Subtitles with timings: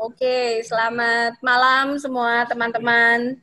[0.00, 3.36] Oke, selamat malam semua teman-teman.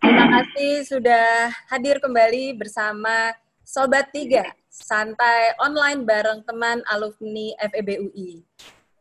[0.00, 8.40] Terima kasih sudah hadir kembali bersama Sobat Tiga, santai online bareng teman alumni FEB UI.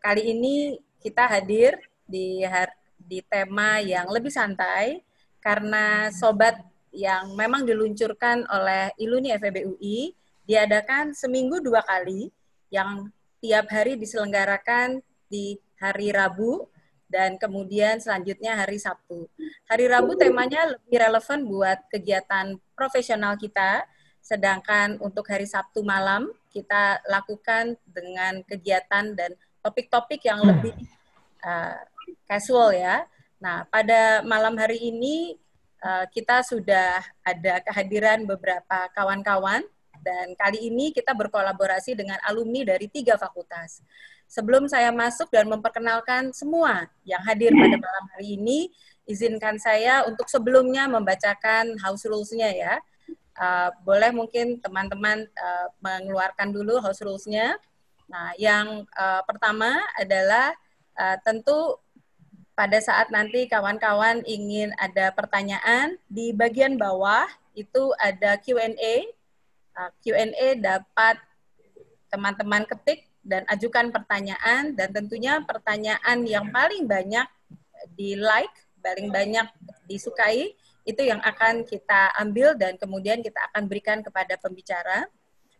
[0.04, 2.44] Kali ini kita hadir di
[3.08, 5.00] di tema yang lebih santai
[5.40, 6.60] karena sobat
[6.92, 10.12] yang memang diluncurkan oleh Iluni FEB UI
[10.44, 12.28] diadakan seminggu dua kali
[12.68, 13.08] yang
[13.40, 15.00] tiap hari diselenggarakan
[15.32, 16.68] di hari Rabu
[17.10, 19.26] dan kemudian selanjutnya hari Sabtu.
[19.66, 23.88] Hari Rabu temanya lebih relevan buat kegiatan profesional kita,
[24.22, 29.34] sedangkan untuk hari Sabtu malam kita lakukan dengan kegiatan dan
[29.66, 30.78] topik-topik yang lebih
[31.42, 31.82] uh,
[32.30, 33.10] casual ya.
[33.42, 35.34] Nah, pada malam hari ini
[35.82, 39.66] uh, kita sudah ada kehadiran beberapa kawan-kawan
[40.00, 43.84] dan kali ini kita berkolaborasi dengan alumni dari tiga fakultas.
[44.30, 48.70] Sebelum saya masuk dan memperkenalkan semua yang hadir pada malam hari ini,
[49.10, 52.76] izinkan saya untuk sebelumnya membacakan house rules-nya ya.
[53.34, 57.58] Uh, boleh mungkin teman-teman uh, mengeluarkan dulu house rules-nya.
[58.06, 60.54] Nah, yang uh, pertama adalah
[60.94, 61.82] uh, tentu
[62.54, 67.26] pada saat nanti kawan-kawan ingin ada pertanyaan di bagian bawah
[67.58, 69.10] itu ada Q&A.
[69.74, 71.18] Uh, Q&A dapat
[72.14, 77.28] teman-teman ketik dan ajukan pertanyaan dan tentunya pertanyaan yang paling banyak
[77.94, 79.48] di like, paling banyak
[79.86, 80.56] disukai
[80.88, 85.06] itu yang akan kita ambil dan kemudian kita akan berikan kepada pembicara.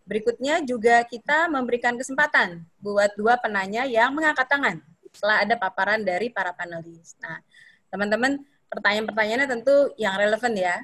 [0.10, 4.82] Berikutnya juga kita memberikan kesempatan buat dua penanya yang mengangkat tangan
[5.14, 7.14] setelah ada paparan dari para panelis.
[7.22, 7.38] Nah,
[7.94, 8.42] teman-teman,
[8.74, 10.82] pertanyaan-pertanyaannya tentu yang relevan ya,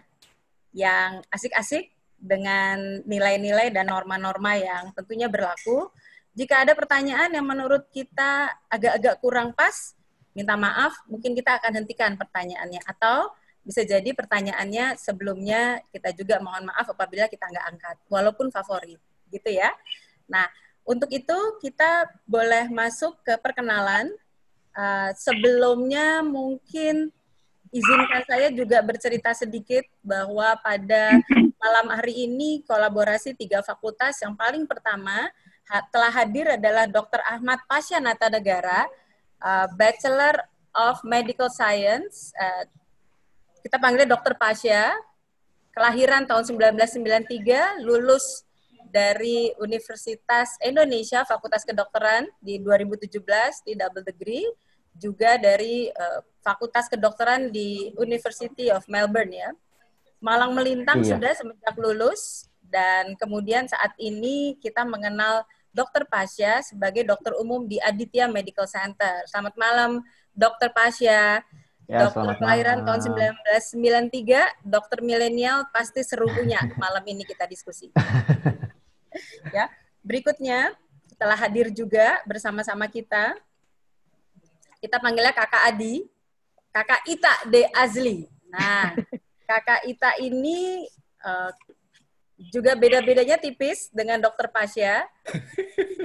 [0.78, 1.89] yang asik-asik
[2.22, 5.89] dengan nilai-nilai dan norma-norma yang tentunya berlaku
[6.36, 9.95] jika ada pertanyaan yang menurut kita agak-agak kurang pas,
[10.36, 12.83] minta maaf, mungkin kita akan hentikan pertanyaannya.
[12.83, 13.31] Atau
[13.64, 18.99] bisa jadi pertanyaannya sebelumnya kita juga mohon maaf apabila kita nggak angkat, walaupun favorit,
[19.32, 19.71] gitu ya.
[20.27, 20.43] Nah,
[20.83, 24.11] untuk itu kita boleh masuk ke perkenalan.
[24.76, 27.08] Uh, sebelumnya mungkin
[27.71, 31.15] izinkan saya juga bercerita sedikit bahwa pada
[31.64, 35.31] malam hari ini kolaborasi tiga fakultas yang paling pertama
[35.89, 37.21] telah hadir adalah Dr.
[37.26, 37.59] Ahmad
[38.02, 38.86] Nata Negara,
[39.42, 40.37] uh, Bachelor
[40.77, 42.31] of Medical Science.
[42.37, 42.70] Uh,
[43.65, 44.37] kita panggilnya Dr.
[44.37, 44.93] Pasya,
[45.73, 48.45] kelahiran tahun 1993, lulus
[48.93, 54.45] dari Universitas Indonesia Fakultas Kedokteran di 2017 di double degree,
[54.95, 59.49] juga dari uh, Fakultas Kedokteran di University of Melbourne ya.
[60.21, 61.17] Malang melintang iya.
[61.17, 65.45] sudah semenjak lulus dan kemudian saat ini kita mengenal
[65.76, 66.08] Dr.
[66.08, 69.27] Pasya sebagai dokter umum di Aditya Medical Center.
[69.27, 69.99] Selamat malam,
[70.31, 70.71] Dr.
[70.71, 71.43] Pasya.
[71.86, 73.14] Ya, dokter kelahiran tahun
[74.09, 77.93] 1993, dokter milenial pasti seru punya malam ini kita diskusi.
[79.54, 79.70] ya,
[80.02, 80.73] berikutnya
[81.05, 83.37] setelah hadir juga bersama-sama kita,
[84.81, 86.09] kita panggilnya Kakak Adi,
[86.73, 88.25] Kakak Ita De Azli.
[88.49, 88.98] Nah,
[89.49, 90.89] Kakak Ita ini
[91.21, 91.54] uh,
[92.36, 95.08] juga beda-bedanya tipis dengan dokter Pasya.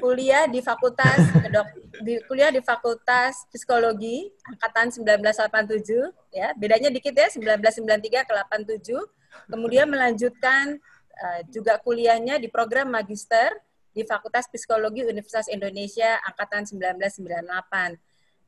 [0.03, 1.19] Kuliah di Fakultas
[1.51, 1.69] dok,
[2.01, 6.55] di kuliah di Fakultas Psikologi angkatan 1987 ya.
[6.55, 8.33] Bedanya dikit ya 1993 ke
[8.79, 9.51] 87.
[9.51, 10.79] Kemudian melanjutkan
[11.19, 13.51] uh, juga kuliahnya di program magister
[13.91, 17.99] di Fakultas Psikologi Universitas Indonesia angkatan 1998.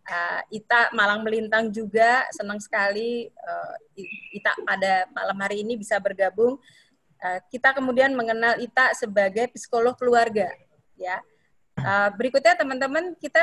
[0.03, 3.75] Uh, Ita Malang Melintang juga senang sekali uh,
[4.35, 6.82] Ita pada malam hari ini bisa bergabung Eh,
[7.51, 10.51] kita kemudian mengenal Ita sebagai psikolog keluarga.
[10.99, 11.23] Ya,
[11.79, 13.43] eh, berikutnya teman-teman kita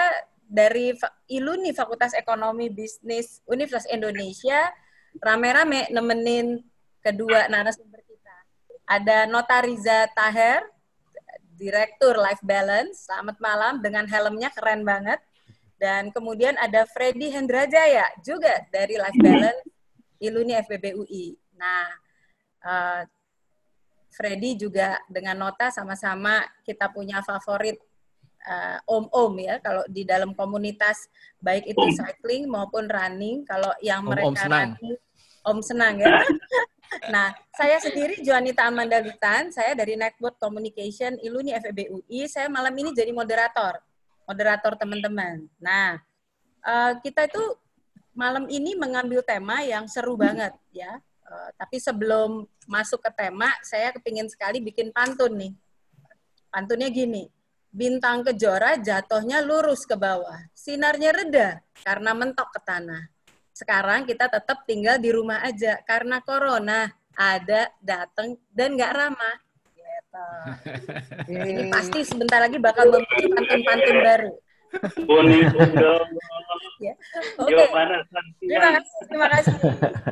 [0.50, 0.97] dari
[1.29, 4.73] ILUNI Fakultas Ekonomi Bisnis Universitas Indonesia
[5.22, 6.59] rame-rame nemenin
[7.06, 8.35] kedua narasumber kita.
[8.90, 10.66] Ada Notariza Taher,
[11.53, 13.06] Direktur Life Balance.
[13.06, 15.22] Selamat malam dengan helmnya keren banget.
[15.79, 19.64] Dan kemudian ada Freddy Hendrajaya juga dari Life Balance
[20.20, 21.40] ILUNI FBB UI.
[21.55, 21.87] Nah,
[22.67, 23.02] uh,
[24.09, 27.78] Freddy juga dengan nota sama-sama kita punya favorit
[28.50, 31.08] uh, om-om ya kalau di dalam komunitas
[31.40, 34.70] baik itu cycling maupun running kalau yang om, mereka om senang.
[34.76, 34.97] running
[35.46, 36.09] om senang ya.
[37.14, 42.26] nah, saya sendiri Juanita Amanda Litan, saya dari Network Communication Iluni FEB UI.
[42.26, 43.78] Saya malam ini jadi moderator,
[44.26, 45.46] moderator teman-teman.
[45.61, 46.02] Nah,
[46.66, 47.44] uh, kita itu
[48.17, 51.00] malam ini mengambil tema yang seru banget ya.
[51.29, 55.53] Uh, tapi sebelum masuk ke tema, saya kepingin sekali bikin pantun nih.
[56.49, 57.29] Pantunnya gini,
[57.70, 60.41] Bintang kejora jatuhnya lurus ke bawah.
[60.58, 61.49] Sinarnya reda
[61.85, 63.05] karena mentok ke tanah.
[63.53, 69.35] Sekarang kita tetap tinggal di rumah aja karena corona ada, datang, dan nggak ramah.
[69.78, 70.25] Gitu.
[71.29, 74.32] Ini pasti sebentar lagi bakal memiliki pantun-pantun baru.
[76.80, 76.94] Ya.
[77.42, 77.54] Oke.
[77.54, 77.68] Okay.
[78.40, 79.56] Terima kasih, terima kasih.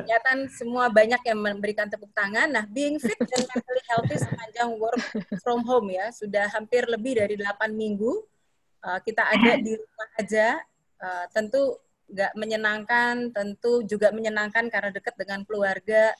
[0.04, 2.48] Kelihatan semua banyak yang memberikan tepuk tangan.
[2.52, 5.00] Nah, being fit dan mentally healthy sepanjang work
[5.40, 8.20] from home ya, sudah hampir lebih dari 8 minggu
[8.84, 10.48] uh, kita ada di rumah aja.
[10.98, 11.78] Uh, tentu
[12.08, 16.12] nggak menyenangkan, tentu juga menyenangkan karena dekat dengan keluarga.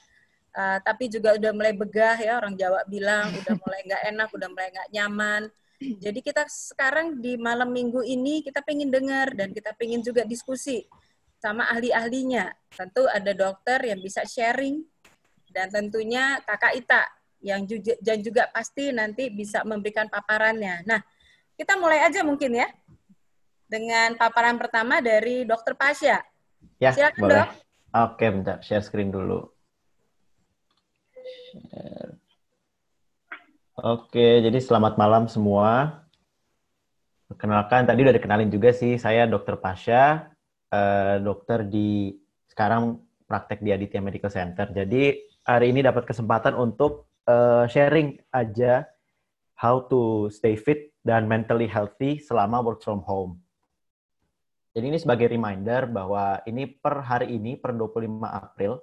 [0.56, 4.48] Uh, tapi juga udah mulai begah ya orang Jawa bilang udah mulai nggak enak, udah
[4.48, 5.42] mulai nggak nyaman
[5.78, 10.82] jadi kita sekarang di malam minggu ini kita pengen dengar dan kita pengen juga diskusi
[11.38, 12.50] sama ahli-ahlinya.
[12.74, 14.82] Tentu ada dokter yang bisa sharing
[15.54, 17.02] dan tentunya kakak Ita
[17.38, 20.82] yang juga, dan juga pasti nanti bisa memberikan paparannya.
[20.82, 20.98] Nah,
[21.54, 22.66] kita mulai aja mungkin ya
[23.70, 26.18] dengan paparan pertama dari Dokter Pasya.
[26.82, 27.38] Ya, Silakan, boleh.
[27.38, 27.50] Dok.
[27.88, 28.58] Oke, bentar.
[28.66, 29.46] Share screen dulu.
[31.54, 32.17] Share.
[33.78, 36.02] Oke, jadi selamat malam semua.
[37.30, 39.54] Perkenalkan, tadi udah dikenalin juga sih, saya Dr.
[39.62, 40.34] Pasha,
[40.74, 42.10] uh, dokter di
[42.50, 42.98] sekarang
[43.30, 44.66] praktek di Aditya Medical Center.
[44.74, 48.82] Jadi hari ini dapat kesempatan untuk uh, sharing aja
[49.54, 53.38] how to stay fit dan mentally healthy selama work from home.
[54.74, 58.82] Jadi ini sebagai reminder bahwa ini per hari ini, per 25 April,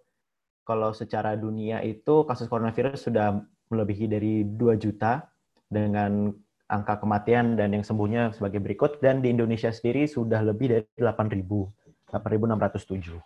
[0.64, 5.26] kalau secara dunia itu kasus coronavirus sudah melebihi dari 2 juta
[5.66, 6.30] dengan
[6.66, 11.86] angka kematian dan yang sembuhnya sebagai berikut dan di Indonesia sendiri sudah lebih dari 8.000
[12.10, 13.18] 8.607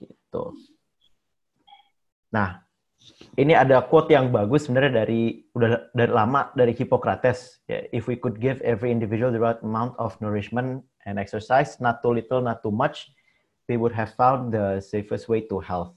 [0.00, 0.44] gitu.
[2.30, 2.62] Nah,
[3.34, 8.14] ini ada quote yang bagus sebenarnya dari udah dari lama dari Hippocrates ya, if we
[8.14, 12.60] could give every individual the right amount of nourishment and exercise not too little not
[12.60, 13.10] too much
[13.66, 15.96] we would have found the safest way to health.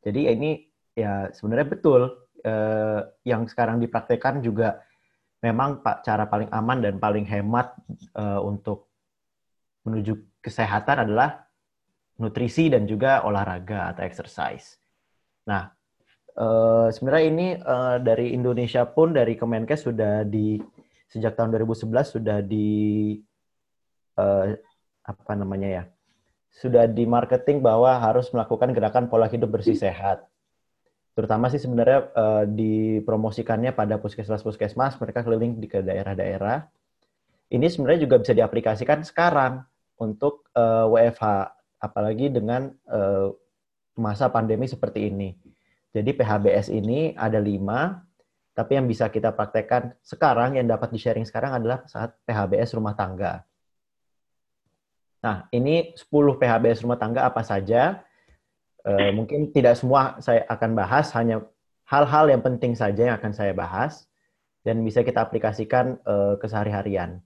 [0.00, 0.50] Jadi ini
[0.96, 2.08] ya sebenarnya betul
[2.44, 4.80] eh, yang sekarang dipraktekkan juga
[5.40, 7.72] memang pak cara paling aman dan paling hemat
[8.16, 8.90] eh, untuk
[9.84, 11.48] menuju kesehatan adalah
[12.20, 14.76] nutrisi dan juga olahraga atau exercise.
[15.48, 15.72] Nah,
[16.36, 20.60] eh, sebenarnya ini eh, dari Indonesia pun dari Kemenkes sudah di
[21.10, 23.18] sejak tahun 2011 sudah di
[24.14, 24.46] eh,
[25.00, 25.84] apa namanya ya
[26.50, 30.29] sudah di marketing bahwa harus melakukan gerakan pola hidup bersih sehat
[31.14, 36.66] terutama sih sebenarnya uh, dipromosikannya pada puskesmas-puskesmas, mereka keliling di ke daerah-daerah.
[37.50, 39.66] Ini sebenarnya juga bisa diaplikasikan sekarang
[39.98, 41.26] untuk uh, eh, WFH,
[41.82, 43.34] apalagi dengan uh,
[43.98, 45.34] masa pandemi seperti ini.
[45.90, 48.00] Jadi PHBS ini ada lima,
[48.54, 53.42] tapi yang bisa kita praktekkan sekarang, yang dapat di-sharing sekarang adalah saat PHBS rumah tangga.
[55.20, 58.00] Nah, ini 10 PHBS rumah tangga apa saja?
[58.80, 61.44] Uh, mungkin tidak semua saya akan bahas, hanya
[61.84, 64.08] hal-hal yang penting saja yang akan saya bahas
[64.64, 67.20] dan bisa kita aplikasikan uh, ke sehari-harian.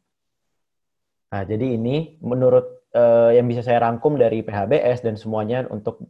[1.30, 6.02] Nah, jadi ini menurut uh, yang bisa saya rangkum dari PHBS dan semuanya untuk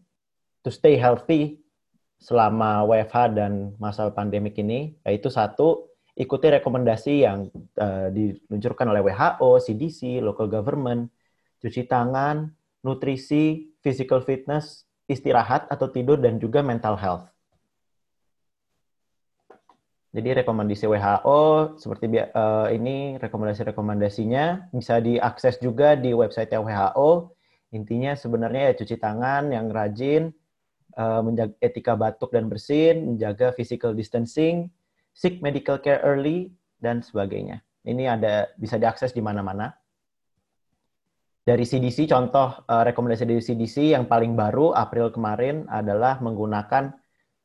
[0.61, 1.65] to stay healthy
[2.21, 9.61] selama WFH dan masa pandemik ini, yaitu satu, ikuti rekomendasi yang uh, diluncurkan oleh WHO,
[9.61, 11.11] CDC, local government,
[11.61, 12.49] cuci tangan,
[12.85, 17.29] nutrisi, physical fitness, istirahat atau tidur dan juga mental health.
[20.15, 27.35] Jadi rekomendasi WHO seperti uh, ini rekomendasi-rekomendasinya bisa diakses juga di website WHO.
[27.75, 30.31] Intinya sebenarnya ya cuci tangan yang rajin,
[30.95, 34.71] uh, menjaga etika batuk dan bersin, menjaga physical distancing,
[35.11, 37.59] seek medical care early dan sebagainya.
[37.83, 39.75] Ini ada bisa diakses di mana-mana
[41.45, 46.97] dari CDC contoh uh, rekomendasi dari CDC yang paling baru April kemarin adalah menggunakan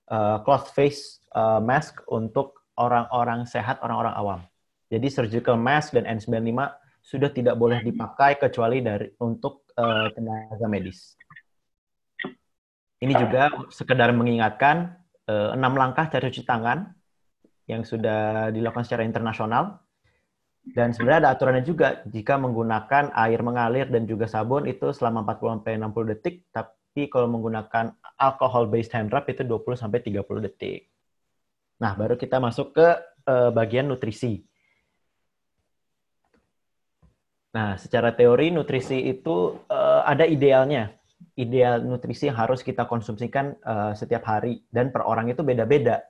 [0.08, 4.42] uh, cloth face uh, mask untuk orang-orang sehat, orang-orang awam.
[4.88, 6.56] Jadi surgical mask dan N95
[7.04, 11.20] sudah tidak boleh dipakai kecuali dari untuk uh, tenaga medis.
[13.00, 14.92] Ini juga sekedar mengingatkan
[15.30, 16.90] enam langkah cara cuci tangan
[17.64, 19.80] yang sudah dilakukan secara internasional
[20.76, 25.66] dan sebenarnya ada aturannya juga jika menggunakan air mengalir dan juga sabun itu selama 40
[25.66, 30.92] sampai 60 detik, tapi kalau menggunakan alcohol based hand rub itu 20 sampai 30 detik.
[31.80, 32.88] Nah, baru kita masuk ke
[33.26, 34.44] uh, bagian nutrisi.
[37.50, 40.94] Nah, secara teori nutrisi itu uh, ada idealnya.
[41.40, 46.04] Ideal nutrisi yang harus kita konsumsikan uh, setiap hari dan per orang itu beda-beda.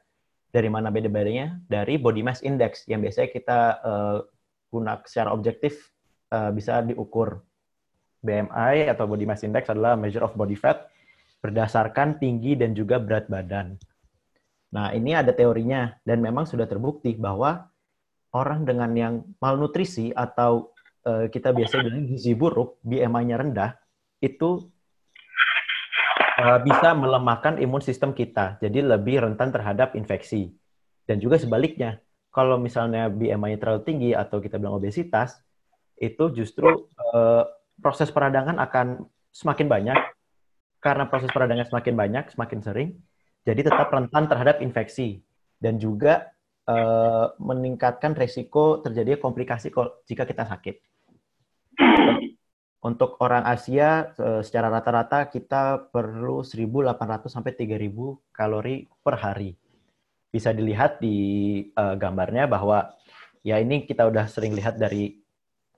[0.50, 1.62] Dari mana beda-bedanya?
[1.70, 4.20] Dari body mass index yang biasanya kita uh,
[4.70, 5.92] guna secara objektif
[6.32, 7.42] uh, bisa diukur.
[8.20, 10.92] BMI atau body mass index adalah measure of body fat
[11.40, 13.80] berdasarkan tinggi dan juga berat badan.
[14.76, 17.72] Nah, ini ada teorinya dan memang sudah terbukti bahwa
[18.36, 20.76] orang dengan yang malnutrisi atau
[21.08, 23.72] uh, kita biasa bilang gizi buruk, BMI-nya rendah,
[24.22, 24.70] itu
[26.38, 30.54] uh, bisa melemahkan imun sistem kita, jadi lebih rentan terhadap infeksi.
[31.10, 31.98] Dan juga sebaliknya,
[32.30, 35.42] kalau misalnya BMI terlalu tinggi atau kita bilang obesitas,
[35.98, 37.44] itu justru uh,
[37.82, 40.00] proses peradangan akan semakin banyak.
[40.80, 42.90] Karena proses peradangan semakin banyak, semakin sering,
[43.44, 45.20] jadi tetap rentan terhadap infeksi.
[45.60, 46.32] Dan juga
[46.72, 49.76] uh, meningkatkan resiko terjadi komplikasi
[50.08, 50.80] jika kita sakit.
[52.80, 57.76] Untuk orang Asia, secara rata-rata kita perlu 1.800 sampai 3.000
[58.32, 59.52] kalori per hari
[60.30, 61.18] bisa dilihat di
[61.74, 62.94] uh, gambarnya bahwa
[63.42, 65.18] ya ini kita udah sering lihat dari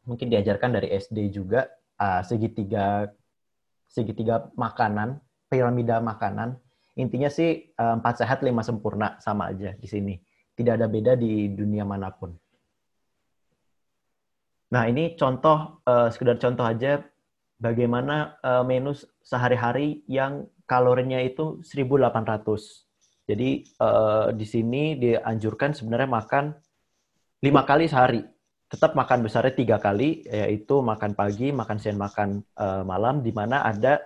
[0.04, 3.08] mungkin diajarkan dari SD juga uh, segitiga
[3.92, 5.20] segitiga makanan,
[5.52, 6.56] piramida makanan.
[7.00, 10.16] Intinya sih uh, empat sehat lima sempurna sama aja di sini.
[10.52, 12.36] Tidak ada beda di dunia mana pun.
[14.72, 17.04] Nah, ini contoh uh, sekedar contoh aja
[17.60, 22.91] bagaimana uh, menu sehari-hari yang kalorinya itu 1800
[23.32, 26.52] jadi uh, di sini dianjurkan sebenarnya makan
[27.40, 28.28] lima kali sehari.
[28.68, 33.64] Tetap makan besarnya tiga kali, yaitu makan pagi, makan siang, makan uh, malam, di mana
[33.68, 34.00] ada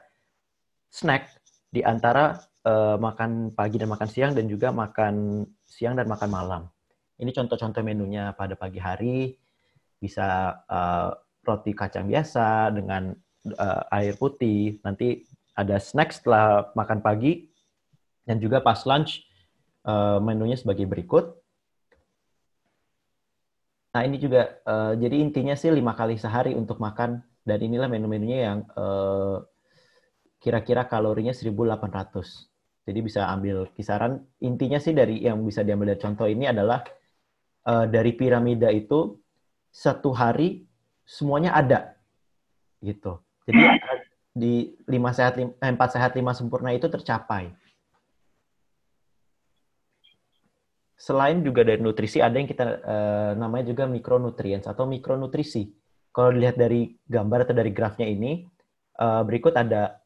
[0.90, 1.30] snack
[1.70, 6.62] di antara uh, makan pagi dan makan siang dan juga makan siang dan makan malam.
[7.18, 9.38] Ini contoh-contoh menunya pada pagi hari
[10.02, 11.14] bisa uh,
[11.46, 13.14] roti kacang biasa dengan
[13.58, 14.82] uh, air putih.
[14.82, 17.55] Nanti ada snack setelah makan pagi
[18.26, 19.24] dan juga pas lunch
[19.86, 21.38] uh, menunya sebagai berikut.
[23.96, 28.40] Nah ini juga uh, jadi intinya sih lima kali sehari untuk makan dan inilah menu-menunya
[28.52, 29.40] yang uh,
[30.42, 31.54] kira-kira kalorinya 1.800.
[32.86, 36.86] Jadi bisa ambil kisaran intinya sih dari yang bisa diambil dari contoh ini adalah
[37.66, 39.16] uh, dari piramida itu
[39.74, 40.66] satu hari
[41.06, 41.98] semuanya ada
[42.84, 43.22] gitu.
[43.48, 43.64] Jadi
[44.42, 47.65] di lima sehat empat sehat lima sempurna itu tercapai.
[50.96, 55.68] Selain juga dari nutrisi ada yang kita uh, namanya juga mikronutrients atau mikronutrisi.
[56.16, 58.48] Kalau dilihat dari gambar atau dari grafnya ini,
[59.04, 60.00] uh, berikut ada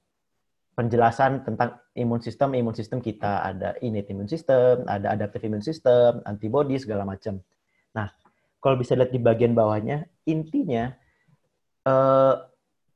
[0.73, 6.25] penjelasan tentang imun sistem, imun sistem kita ada innate imun system, ada adaptive imun system,
[6.25, 7.37] antibody segala macam.
[7.93, 8.09] Nah,
[8.57, 10.89] kalau bisa lihat di bagian bawahnya, intinya
[11.85, 12.35] uh,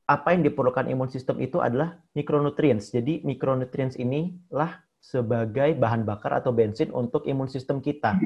[0.04, 2.92] apa yang diperlukan imun sistem itu adalah mikronutrients.
[2.92, 8.16] Jadi mikronutrients inilah sebagai bahan bakar atau bensin untuk imun sistem kita.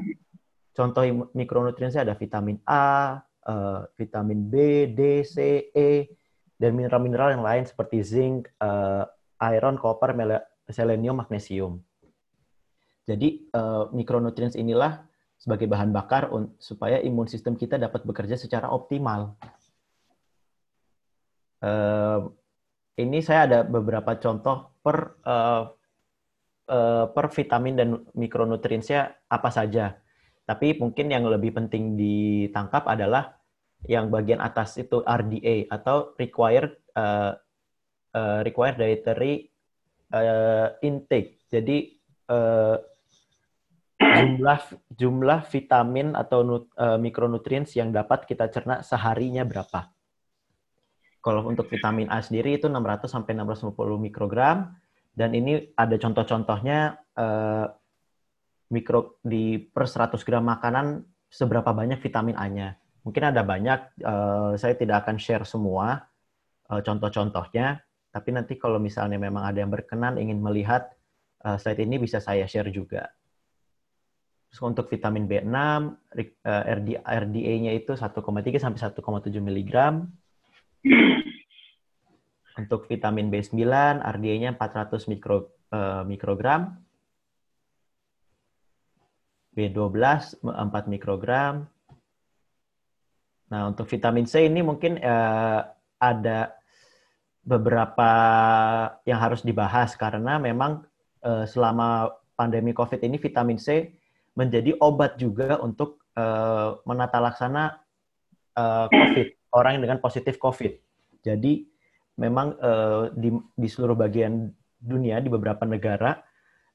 [0.71, 1.03] Contoh
[1.35, 6.07] mikronutriensnya ada vitamin A, uh, vitamin B, D, C, E,
[6.55, 9.03] dan mineral-mineral yang lain seperti zinc, uh,
[9.43, 10.15] iron, copper,
[10.71, 11.83] selenium, magnesium.
[13.03, 15.03] Jadi uh, mikronutrients inilah
[15.35, 16.31] sebagai bahan bakar
[16.63, 19.35] supaya imun sistem kita dapat bekerja secara optimal.
[22.99, 25.15] Ini saya ada beberapa contoh per
[26.69, 29.97] uh, per vitamin dan mikronutriensnya apa saja.
[30.45, 33.37] Tapi mungkin yang lebih penting ditangkap adalah
[33.85, 37.37] yang bagian atas itu RDA atau required uh,
[38.13, 39.49] uh, required dietary
[40.13, 41.41] uh, intake.
[41.49, 41.97] Jadi
[42.29, 42.77] uh,
[43.99, 44.59] jumlah
[44.95, 46.97] jumlah vitamin atau nut, uh,
[47.77, 49.91] yang dapat kita cerna seharinya berapa.
[51.19, 54.71] Kalau untuk vitamin A sendiri itu 600 sampai 650 mikrogram,
[55.13, 57.65] dan ini ada contoh-contohnya uh,
[58.69, 62.77] mikro di per 100 gram makanan seberapa banyak vitamin A-nya.
[63.05, 66.05] Mungkin ada banyak, uh, saya tidak akan share semua
[66.69, 67.81] uh, contoh-contohnya,
[68.13, 70.89] tapi nanti kalau misalnya memang ada yang berkenan ingin melihat
[71.45, 73.09] uh, slide ini bisa saya share juga.
[74.49, 75.53] Terus untuk vitamin B6,
[77.05, 78.17] RDA-nya itu 1,3
[78.57, 78.97] sampai 1,7
[79.37, 79.73] mg.
[82.59, 83.55] Untuk vitamin B9,
[84.03, 86.75] RDA-nya 400 mikro, uh, mikrogram.
[89.55, 89.95] B12,
[90.43, 91.67] 4 mikrogram.
[93.49, 95.61] Nah, untuk vitamin C ini mungkin uh,
[95.97, 96.53] ada
[97.41, 98.11] beberapa
[99.09, 100.85] yang harus dibahas karena memang
[101.25, 103.89] uh, selama pandemi COVID ini vitamin C
[104.37, 107.81] menjadi obat juga untuk uh, menata laksana
[108.53, 110.73] uh, COVID, orang dengan positif COVID.
[111.25, 111.65] Jadi
[112.19, 116.19] memang uh, di, di seluruh bagian dunia di beberapa negara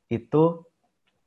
[0.09, 0.65] itu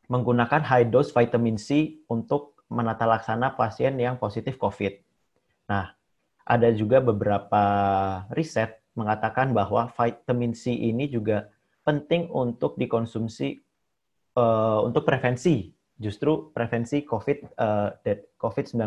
[0.10, 4.94] menggunakan high dose vitamin C untuk menata laksana pasien yang positif COVID.
[5.70, 5.94] Nah,
[6.48, 7.64] ada juga beberapa
[8.34, 11.54] riset mengatakan bahwa vitamin C ini juga
[11.86, 13.62] penting untuk dikonsumsi
[14.36, 15.70] uh, untuk prevensi,
[16.00, 17.90] justru prevensi COVID uh,
[18.40, 18.80] COVID-19,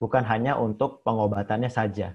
[0.00, 2.14] bukan hanya untuk pengobatannya saja.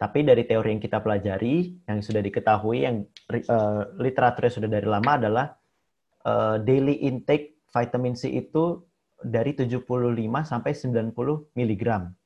[0.00, 5.12] Tapi dari teori yang kita pelajari, yang sudah diketahui, yang uh, literaturnya sudah dari lama
[5.20, 5.46] adalah
[6.24, 8.80] uh, daily intake vitamin C itu
[9.20, 9.84] dari 75
[10.48, 11.12] sampai 90
[11.52, 12.16] miligram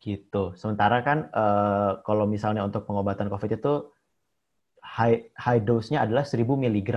[0.00, 0.56] gitu.
[0.56, 3.74] Sementara kan uh, kalau misalnya untuk pengobatan COVID itu
[4.80, 6.90] high, high dose-nya adalah 1000 mg.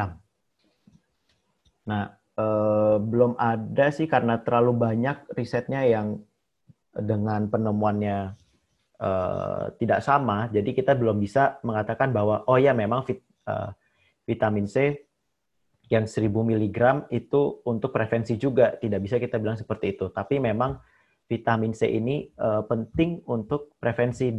[1.84, 6.24] Nah, uh, belum ada sih karena terlalu banyak risetnya yang
[6.96, 8.40] dengan penemuannya
[9.00, 13.74] uh, tidak sama, jadi kita belum bisa mengatakan bahwa oh ya memang vit, uh,
[14.28, 15.08] vitamin C
[15.92, 16.80] yang 1000 mg
[17.14, 20.10] itu untuk prevensi juga, tidak bisa kita bilang seperti itu.
[20.10, 20.80] Tapi memang
[21.28, 24.32] vitamin C ini uh, penting untuk prevensi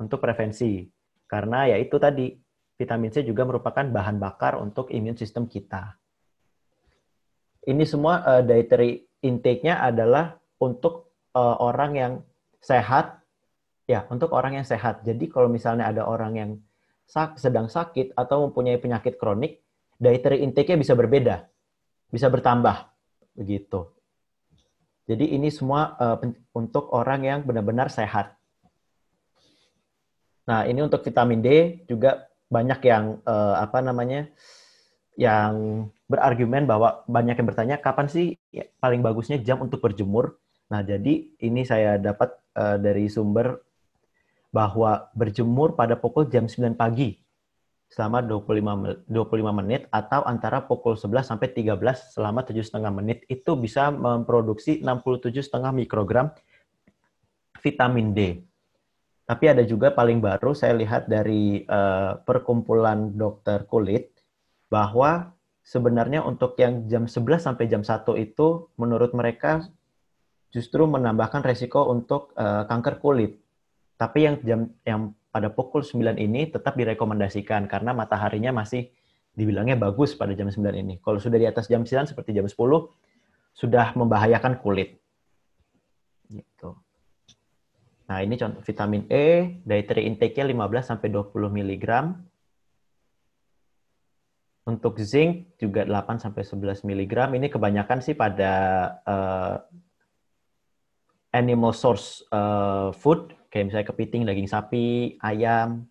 [0.00, 0.82] untuk prevensi
[1.28, 2.32] karena ya itu tadi
[2.80, 6.00] vitamin C juga merupakan bahan bakar untuk imun sistem kita.
[7.60, 12.12] Ini semua uh, dietary intake-nya adalah untuk uh, orang yang
[12.60, 13.19] sehat
[13.90, 15.02] ya, untuk orang yang sehat.
[15.02, 16.50] Jadi kalau misalnya ada orang yang
[17.10, 19.58] sak sedang sakit atau mempunyai penyakit kronik,
[19.98, 21.50] dietary intake-nya bisa berbeda,
[22.06, 22.86] bisa bertambah
[23.34, 23.90] begitu.
[25.10, 26.22] Jadi ini semua uh,
[26.54, 28.38] untuk orang yang benar-benar sehat.
[30.46, 31.48] Nah, ini untuk vitamin D
[31.90, 34.30] juga banyak yang uh, apa namanya?
[35.20, 38.40] yang berargumen bahwa banyak yang bertanya kapan sih
[38.80, 40.40] paling bagusnya jam untuk berjemur.
[40.72, 43.60] Nah, jadi ini saya dapat uh, dari sumber
[44.50, 47.22] bahwa berjemur pada pukul jam 9 pagi
[47.90, 53.90] selama 25 25 menit atau antara pukul 11 sampai 13 selama 7,5 menit itu bisa
[53.90, 56.30] memproduksi 67,5 mikrogram
[57.58, 58.20] vitamin D.
[59.26, 64.10] Tapi ada juga paling baru saya lihat dari uh, perkumpulan dokter kulit
[64.66, 69.66] bahwa sebenarnya untuk yang jam 11 sampai jam 1 itu menurut mereka
[70.50, 73.38] justru menambahkan resiko untuk uh, kanker kulit.
[74.00, 78.88] Tapi yang jam yang pada pukul 9 ini tetap direkomendasikan karena mataharinya masih
[79.36, 80.96] dibilangnya bagus pada jam 9 ini.
[81.04, 82.56] Kalau sudah di atas jam 9 seperti jam 10
[83.52, 84.96] sudah membahayakan kulit.
[86.32, 86.72] Gitu.
[88.08, 91.86] Nah, ini contoh vitamin E, dietary intake-nya 15 sampai 20 mg.
[94.64, 97.14] Untuk zinc juga 8 sampai 11 mg.
[97.36, 98.52] Ini kebanyakan sih pada
[99.04, 99.56] uh,
[101.34, 105.90] animal source uh, food kayak misalnya kepiting, daging sapi, ayam.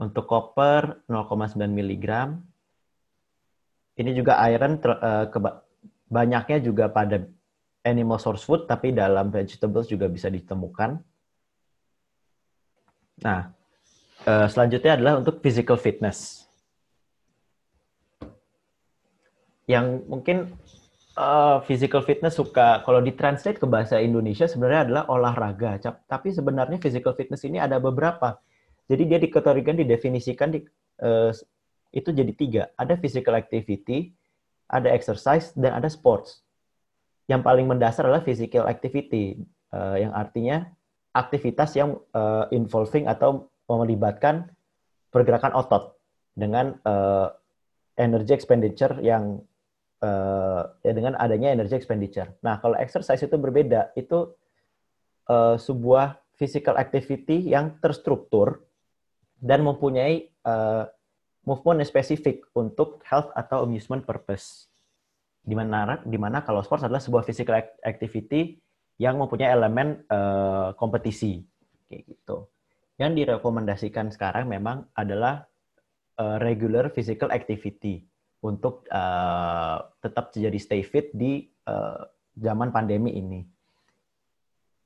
[0.00, 2.06] Untuk koper 0,9 mg.
[4.00, 5.28] Ini juga iron uh,
[6.08, 7.20] banyaknya juga pada
[7.84, 11.00] animal source food, tapi dalam vegetables juga bisa ditemukan.
[13.20, 13.52] Nah,
[14.24, 16.48] uh, selanjutnya adalah untuk physical fitness.
[19.68, 20.36] Yang mungkin
[21.16, 25.80] uh, physical fitness suka kalau ditranslate ke bahasa Indonesia sebenarnya adalah olahraga.
[26.06, 28.38] Tapi sebenarnya physical fitness ini ada beberapa.
[28.90, 30.66] Jadi dia dikategorikan, didefinisikan di,
[31.02, 31.30] uh,
[31.94, 32.62] itu jadi tiga.
[32.74, 34.10] Ada physical activity,
[34.66, 36.42] ada exercise, dan ada sports.
[37.30, 39.38] Yang paling mendasar adalah physical activity,
[39.70, 40.66] uh, yang artinya
[41.14, 44.50] aktivitas yang uh, involving atau melibatkan
[45.14, 45.94] pergerakan otot
[46.34, 47.30] dengan uh,
[47.98, 49.42] energy expenditure yang
[50.00, 52.32] uh, ya dengan adanya energy expenditure.
[52.44, 54.32] Nah, kalau exercise itu berbeda, itu
[55.28, 58.64] uh, sebuah physical activity yang terstruktur
[59.40, 60.88] dan mempunyai uh,
[61.44, 64.68] movement yang spesifik untuk health atau amusement purpose.
[65.40, 68.60] Di mana di mana kalau sports adalah sebuah physical activity
[69.00, 71.40] yang mempunyai elemen uh, kompetisi
[71.88, 72.52] kayak gitu.
[73.00, 75.48] Yang direkomendasikan sekarang memang adalah
[76.20, 78.09] uh, regular physical activity
[78.40, 82.00] untuk uh, tetap jadi stay fit di uh,
[82.36, 83.40] zaman pandemi ini.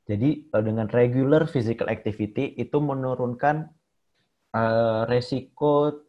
[0.05, 3.71] Jadi uh, dengan regular physical activity itu menurunkan
[4.53, 6.03] uh, resiko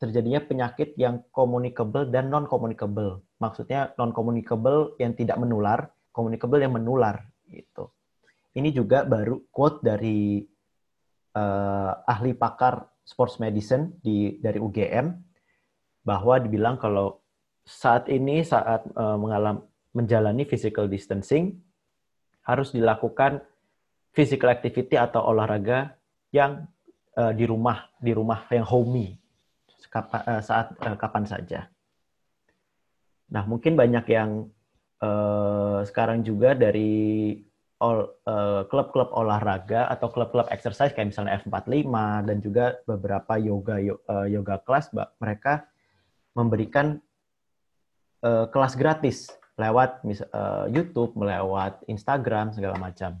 [0.00, 3.20] terjadinya penyakit yang communicable dan non communicable.
[3.36, 7.92] Maksudnya non communicable yang tidak menular, communicable yang menular gitu.
[8.56, 10.42] Ini juga baru quote dari
[11.36, 15.29] uh, ahli pakar sports medicine di dari UGM
[16.02, 17.20] bahwa dibilang kalau
[17.64, 21.58] saat ini saat uh, mengalami menjalani physical distancing
[22.46, 23.42] harus dilakukan
[24.14, 25.98] physical activity atau olahraga
[26.30, 26.66] yang
[27.18, 29.18] uh, di rumah di rumah yang homey
[29.90, 31.60] kapan, uh, saat uh, kapan saja.
[33.30, 34.50] Nah mungkin banyak yang
[35.02, 37.34] uh, sekarang juga dari
[37.82, 41.90] uh, klub-klub olahraga atau klub-klub exercise kayak misalnya F45
[42.26, 43.78] dan juga beberapa yoga
[44.26, 45.69] yoga kelas mereka
[46.34, 46.98] memberikan
[48.22, 50.00] uh, kelas gratis lewat
[50.32, 53.20] uh, YouTube, lewat Instagram segala macam.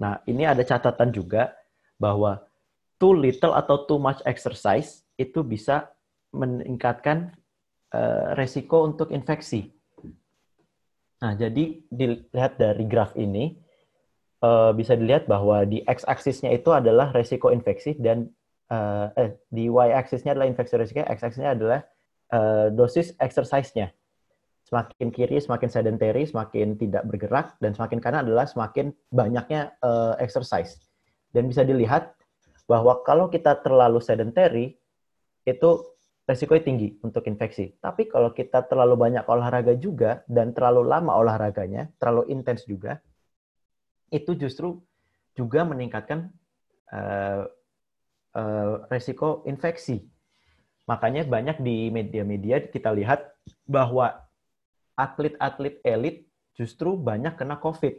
[0.00, 1.52] Nah, ini ada catatan juga
[2.00, 2.40] bahwa
[2.96, 5.90] too little atau too much exercise itu bisa
[6.32, 7.34] meningkatkan
[7.92, 9.74] uh, resiko untuk infeksi.
[11.18, 13.58] Nah, jadi dilihat dari graf ini,
[14.42, 18.30] uh, bisa dilihat bahwa di x-aksisnya itu adalah resiko infeksi dan
[18.70, 21.82] uh, eh, di y-aksisnya adalah infeksi resiko, x-aksisnya adalah
[22.32, 23.92] uh, dosis exercise-nya.
[24.68, 30.76] Semakin kiri, semakin sedentary, semakin tidak bergerak, dan semakin kanan adalah semakin banyaknya uh, exercise.
[31.32, 32.12] Dan bisa dilihat
[32.68, 34.76] bahwa kalau kita terlalu sedentary,
[35.48, 35.70] itu
[36.28, 37.72] resikonya tinggi untuk infeksi.
[37.80, 43.00] Tapi kalau kita terlalu banyak olahraga juga dan terlalu lama olahraganya, terlalu intens juga,
[44.12, 44.76] itu justru
[45.32, 46.28] juga meningkatkan
[46.92, 47.48] uh,
[48.36, 50.04] uh, resiko infeksi.
[50.88, 53.28] Makanya banyak di media-media kita lihat
[53.68, 54.24] bahwa
[54.96, 56.24] atlet-atlet elit
[56.56, 57.92] justru banyak kena COVID.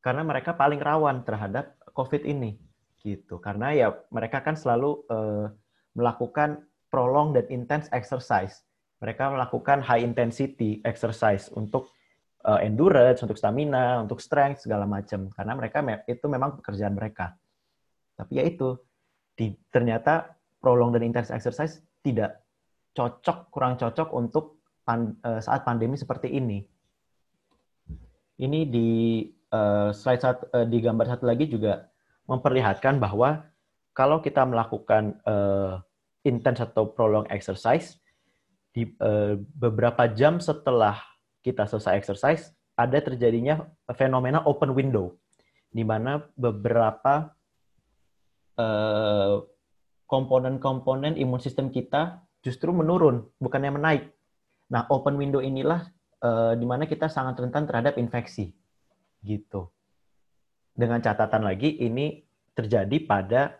[0.00, 2.56] Karena mereka paling rawan terhadap COVID ini.
[3.00, 3.40] gitu.
[3.40, 5.48] Karena ya mereka kan selalu uh,
[5.96, 8.60] melakukan prolong dan intense exercise.
[9.00, 11.88] Mereka melakukan high intensity exercise untuk
[12.44, 15.32] uh, endurance, untuk stamina, untuk strength segala macam.
[15.32, 17.32] Karena mereka itu memang pekerjaan mereka.
[18.20, 18.76] Tapi ya itu,
[19.32, 22.44] di, ternyata prolong dan intense exercise tidak
[22.92, 26.62] cocok, kurang cocok untuk pan, uh, saat pandemi seperti ini.
[28.40, 31.88] Ini di uh, slide satu, uh, di gambar satu lagi juga
[32.28, 33.44] memperlihatkan bahwa
[33.96, 35.82] kalau kita melakukan uh,
[36.22, 37.98] intense atau prolong exercise
[38.70, 40.96] di uh, beberapa jam setelah
[41.42, 43.66] kita selesai exercise ada terjadinya
[43.98, 45.16] fenomena open window
[45.70, 47.34] di mana beberapa
[48.56, 49.42] uh,
[50.10, 54.04] komponen-komponen imun sistem kita justru menurun bukannya menaik.
[54.74, 55.86] Nah, open window inilah
[56.26, 58.50] uh, di mana kita sangat rentan terhadap infeksi.
[59.22, 59.70] Gitu.
[60.74, 62.26] Dengan catatan lagi ini
[62.58, 63.54] terjadi pada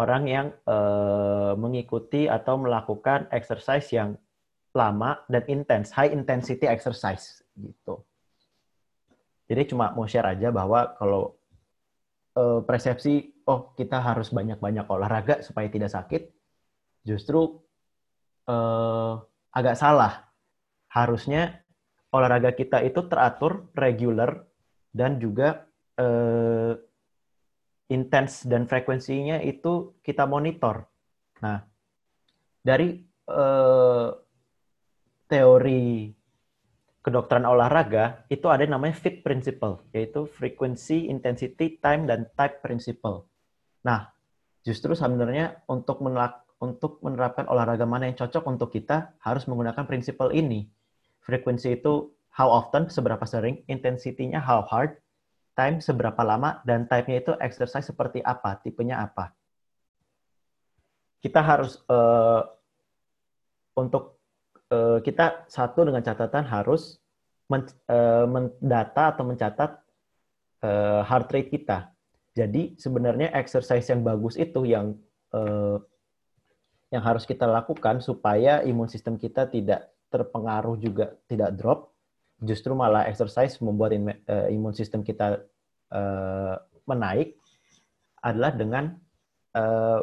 [0.00, 4.16] orang yang uh, mengikuti atau melakukan exercise yang
[4.74, 8.02] lama dan intens, high intensity exercise gitu.
[9.46, 11.36] Jadi cuma mau share aja bahwa kalau
[12.34, 16.22] uh, persepsi oh kita harus banyak-banyak olahraga supaya tidak sakit,
[17.04, 17.60] justru
[18.48, 19.20] uh,
[19.52, 20.28] agak salah.
[20.88, 21.64] Harusnya
[22.14, 24.46] olahraga kita itu teratur, regular,
[24.94, 25.66] dan juga
[25.98, 26.72] uh,
[27.90, 30.86] intens dan frekuensinya itu kita monitor.
[31.42, 31.60] Nah,
[32.62, 34.08] dari uh,
[35.28, 36.14] teori
[37.04, 43.28] kedokteran olahraga itu ada namanya FIT principle, yaitu frequency, intensity, time, dan type principle.
[43.84, 44.08] Nah,
[44.64, 50.32] justru sebenarnya untuk menelak, untuk menerapkan olahraga mana yang cocok untuk kita harus menggunakan prinsipal
[50.32, 50.66] ini.
[51.20, 54.98] Frekuensi itu how often, seberapa sering, intensitinya how hard,
[55.54, 59.30] time seberapa lama, dan type-nya itu exercise seperti apa, tipenya apa.
[61.22, 62.42] Kita harus, uh,
[63.78, 64.18] untuk
[64.74, 66.98] uh, kita satu dengan catatan harus
[67.48, 69.70] men, uh, mendata atau mencatat
[70.66, 71.93] uh, heart rate kita.
[72.34, 74.98] Jadi sebenarnya exercise yang bagus itu yang
[75.30, 75.78] uh,
[76.90, 81.94] yang harus kita lakukan supaya imun sistem kita tidak terpengaruh juga tidak drop
[82.42, 85.42] justru malah exercise membuat uh, imun sistem kita
[85.94, 86.54] uh,
[86.86, 87.38] menaik
[88.20, 88.84] adalah dengan
[89.54, 90.00] uh,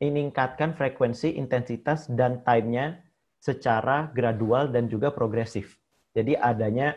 [0.00, 3.00] meningkatkan frekuensi, intensitas, dan time-nya
[3.38, 5.78] secara gradual dan juga progresif.
[6.16, 6.96] Jadi adanya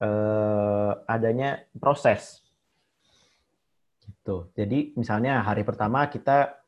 [0.00, 2.40] uh, adanya proses.
[4.00, 4.50] Gitu.
[4.56, 6.60] Jadi misalnya hari pertama kita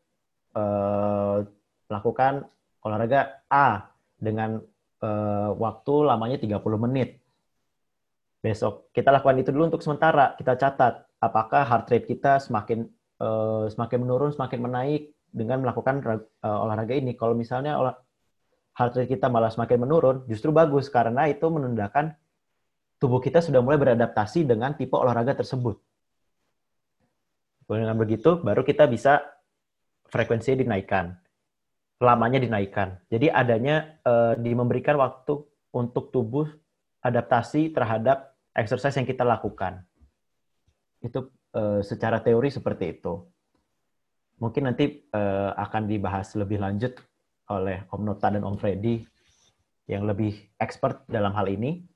[0.56, 1.44] uh,
[1.88, 2.48] lakukan
[2.84, 4.60] olahraga A dengan
[5.02, 7.20] uh, waktu lamanya 30 menit.
[8.42, 10.34] Besok kita lakukan itu dulu untuk sementara.
[10.38, 12.86] Kita catat apakah heart rate kita semakin
[13.22, 16.02] uh, semakin menurun, semakin menaik dengan melakukan
[16.42, 17.14] uh, olahraga ini.
[17.14, 17.94] Kalau misalnya olah,
[18.74, 22.18] heart rate kita malah semakin menurun, justru bagus karena itu menandakan
[23.02, 25.82] tubuh kita sudah mulai beradaptasi dengan tipe olahraga tersebut.
[27.66, 29.26] Dengan begitu, baru kita bisa
[30.06, 31.18] frekuensinya dinaikkan
[32.02, 32.98] lamanya dinaikkan.
[33.06, 35.38] Jadi adanya uh, di memberikan waktu
[35.70, 36.50] untuk tubuh
[36.98, 39.86] adaptasi terhadap exercise yang kita lakukan.
[40.98, 43.22] Itu uh, secara teori seperti itu.
[44.42, 46.98] Mungkin nanti uh, akan dibahas lebih lanjut
[47.46, 49.06] oleh Om Nota dan Om Freddy
[49.86, 51.86] yang lebih expert dalam hal ini.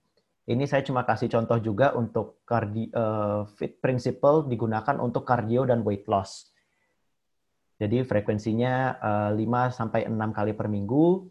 [0.46, 5.82] Ini saya cuma kasih contoh juga untuk cardio, uh, fit principle digunakan untuk cardio dan
[5.82, 6.54] weight loss.
[7.82, 9.42] Jadi frekuensinya uh, 5
[9.74, 11.26] sampai 6 kali per minggu.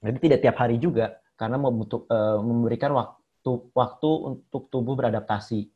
[0.00, 5.68] Jadi tidak tiap hari juga karena membutuh, uh, memberikan waktu waktu untuk tubuh beradaptasi.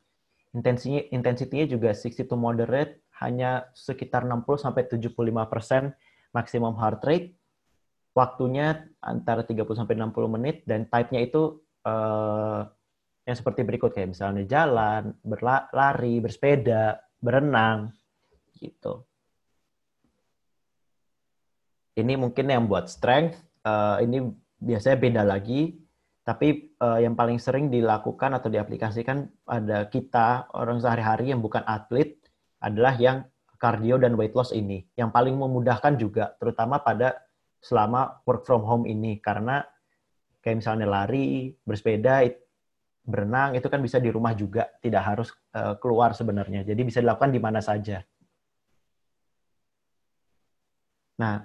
[0.56, 5.92] Intensinya intensitinya juga 60 to moderate hanya sekitar 60 sampai 75%
[6.32, 7.36] maksimum heart rate.
[8.16, 12.66] Waktunya antara 30 sampai 60 menit dan type-nya itu uh,
[13.28, 17.94] yang seperti berikut kayak misalnya jalan, berlari, bersepeda, berenang
[18.58, 19.04] gitu.
[21.94, 24.24] Ini mungkin yang buat strength, uh, ini
[24.56, 25.76] biasanya beda lagi,
[26.24, 32.16] tapi uh, yang paling sering dilakukan atau diaplikasikan pada kita orang sehari-hari yang bukan atlet
[32.60, 33.24] adalah yang
[33.60, 34.84] cardio dan weight loss ini.
[34.96, 37.20] Yang paling memudahkan juga, terutama pada
[37.60, 39.60] selama work from home ini, karena
[40.40, 42.24] kayak misalnya lari, bersepeda,
[43.05, 46.64] berenang itu kan bisa di rumah juga, tidak harus uh, keluar sebenarnya.
[46.64, 48.05] Jadi bisa dilakukan di mana saja.
[51.20, 51.44] Nah,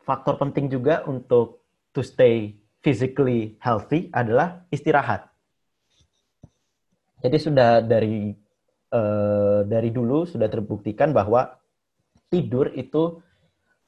[0.00, 1.60] faktor penting juga untuk
[1.92, 5.28] to stay physically healthy adalah istirahat.
[7.18, 8.32] Jadi sudah dari
[8.94, 11.58] uh, dari dulu sudah terbuktikan bahwa
[12.30, 13.18] tidur itu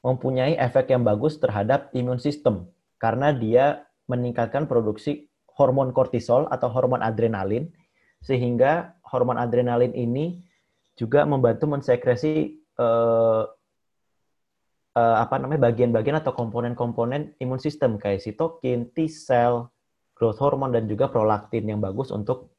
[0.00, 6.98] mempunyai efek yang bagus terhadap imun sistem karena dia meningkatkan produksi hormon kortisol atau hormon
[6.98, 7.70] adrenalin
[8.20, 10.42] sehingga hormon adrenalin ini
[10.98, 13.46] juga membantu mensekresi uh,
[14.98, 19.70] uh, apa namanya bagian-bagian atau komponen-komponen imun sistem kayak sitokin, T cell,
[20.18, 22.52] growth hormone dan juga prolaktin yang bagus untuk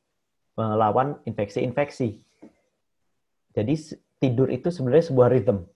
[0.58, 2.22] melawan infeksi-infeksi.
[3.52, 3.74] Jadi
[4.18, 5.68] tidur itu sebenarnya sebuah rhythm.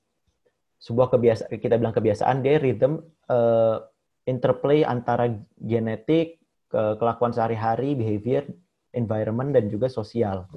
[0.79, 3.83] Sebuah kebiasaan kita bilang kebiasaan dia rhythm uh,
[4.25, 8.43] interplay antara genetik, ke kelakuan sehari-hari, behavior,
[8.91, 10.49] environment, dan juga sosial.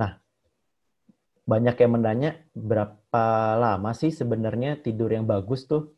[0.00, 0.18] Nah,
[1.44, 3.26] banyak yang menanya berapa
[3.60, 5.92] lama sih sebenarnya tidur yang bagus tuh?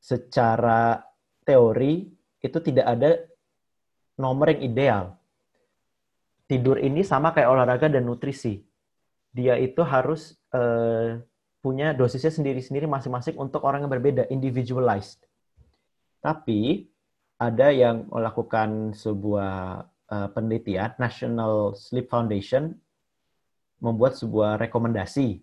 [0.00, 1.04] Secara
[1.44, 2.08] teori
[2.40, 3.10] itu tidak ada
[4.16, 5.04] nomor yang ideal.
[6.46, 8.62] Tidur ini sama kayak olahraga dan nutrisi.
[9.34, 11.18] Dia itu harus uh,
[11.58, 15.25] punya dosisnya sendiri-sendiri masing-masing untuk orang yang berbeda, individualized.
[16.26, 16.90] Tapi
[17.38, 22.74] ada yang melakukan sebuah uh, penelitian, National Sleep Foundation
[23.78, 25.38] membuat sebuah rekomendasi.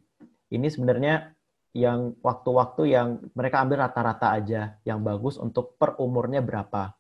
[0.52, 1.32] Ini sebenarnya
[1.72, 6.92] yang waktu-waktu yang mereka ambil rata-rata aja, yang bagus untuk per umurnya berapa.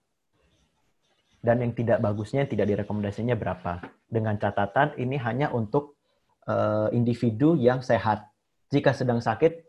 [1.43, 3.83] Dan yang tidak bagusnya, yang tidak direkomendasinya berapa.
[4.07, 5.99] Dengan catatan ini hanya untuk
[6.47, 8.31] uh, individu yang sehat.
[8.71, 9.59] Jika sedang sakit,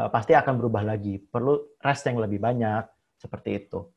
[0.00, 1.20] uh, pasti akan berubah lagi.
[1.20, 2.93] Perlu rest yang lebih banyak,
[3.24, 3.88] seperti itu.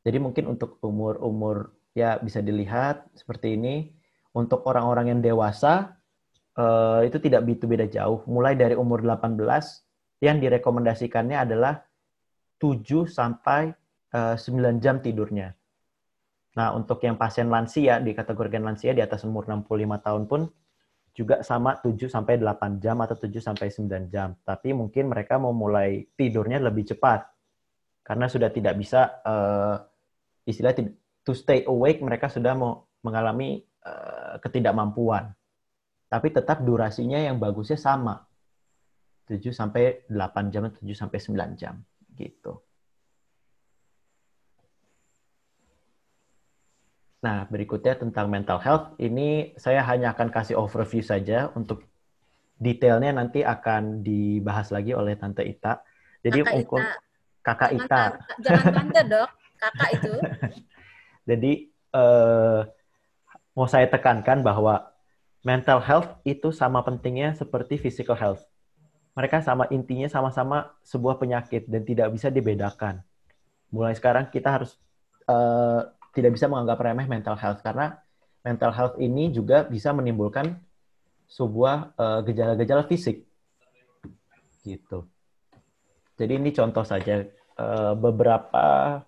[0.00, 3.92] Jadi mungkin untuk umur-umur ya bisa dilihat seperti ini.
[4.30, 5.98] Untuk orang-orang yang dewasa
[6.54, 8.22] uh, itu tidak begitu beda jauh.
[8.30, 9.36] Mulai dari umur 18
[10.22, 11.82] yang direkomendasikannya adalah
[12.60, 13.72] 7 sampai
[14.12, 15.56] eh, 9 jam tidurnya.
[16.60, 20.44] Nah, untuk yang pasien lansia di kategori lansia di atas umur 65 tahun pun
[21.16, 24.36] juga sama 7 sampai 8 jam atau 7 sampai 9 jam.
[24.44, 27.29] Tapi mungkin mereka mau mulai tidurnya lebih cepat
[28.10, 29.78] karena sudah tidak bisa uh,
[30.42, 30.74] istilah
[31.22, 35.30] to stay awake mereka sudah mau mengalami uh, ketidakmampuan.
[36.10, 38.26] Tapi tetap durasinya yang bagusnya sama.
[39.30, 41.78] 7 sampai 8 jam, 7 sampai 9 jam
[42.18, 42.58] gitu.
[47.22, 48.98] Nah, berikutnya tentang mental health.
[48.98, 51.86] Ini saya hanya akan kasih overview saja untuk
[52.58, 55.78] detailnya nanti akan dibahas lagi oleh Tante Ita.
[56.26, 57.09] Jadi Kakak Ita.
[57.40, 58.20] Kakak Ita.
[58.44, 60.12] Jangan tante, Dok kakak itu.
[61.28, 61.52] Jadi
[61.92, 62.64] uh,
[63.52, 64.88] mau saya tekankan bahwa
[65.44, 68.42] mental health itu sama pentingnya seperti physical health.
[69.14, 73.04] Mereka sama intinya sama-sama sebuah penyakit dan tidak bisa dibedakan.
[73.68, 74.80] Mulai sekarang kita harus
[75.28, 75.84] uh,
[76.16, 78.00] tidak bisa menganggap remeh mental health karena
[78.40, 80.56] mental health ini juga bisa menimbulkan
[81.30, 83.28] sebuah uh, gejala-gejala fisik.
[84.64, 85.06] Gitu.
[86.20, 87.24] Jadi ini contoh saja
[87.56, 89.00] uh, beberapa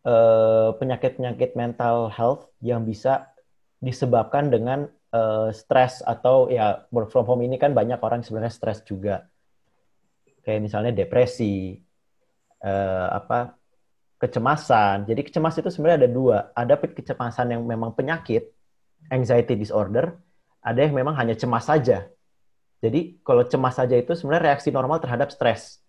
[0.00, 3.36] Eh, penyakit-penyakit mental health yang bisa
[3.84, 8.80] disebabkan dengan uh, stres atau ya work from home ini kan banyak orang sebenarnya stres
[8.88, 9.28] juga.
[10.40, 11.76] Kayak misalnya depresi
[12.64, 13.60] uh, apa
[14.16, 15.04] kecemasan.
[15.04, 16.38] Jadi kecemasan itu sebenarnya ada dua.
[16.56, 18.48] Ada kecemasan yang memang penyakit
[19.12, 20.16] anxiety disorder.
[20.64, 22.08] Ada yang memang hanya cemas saja.
[22.80, 25.79] Jadi kalau cemas saja itu sebenarnya reaksi normal terhadap stres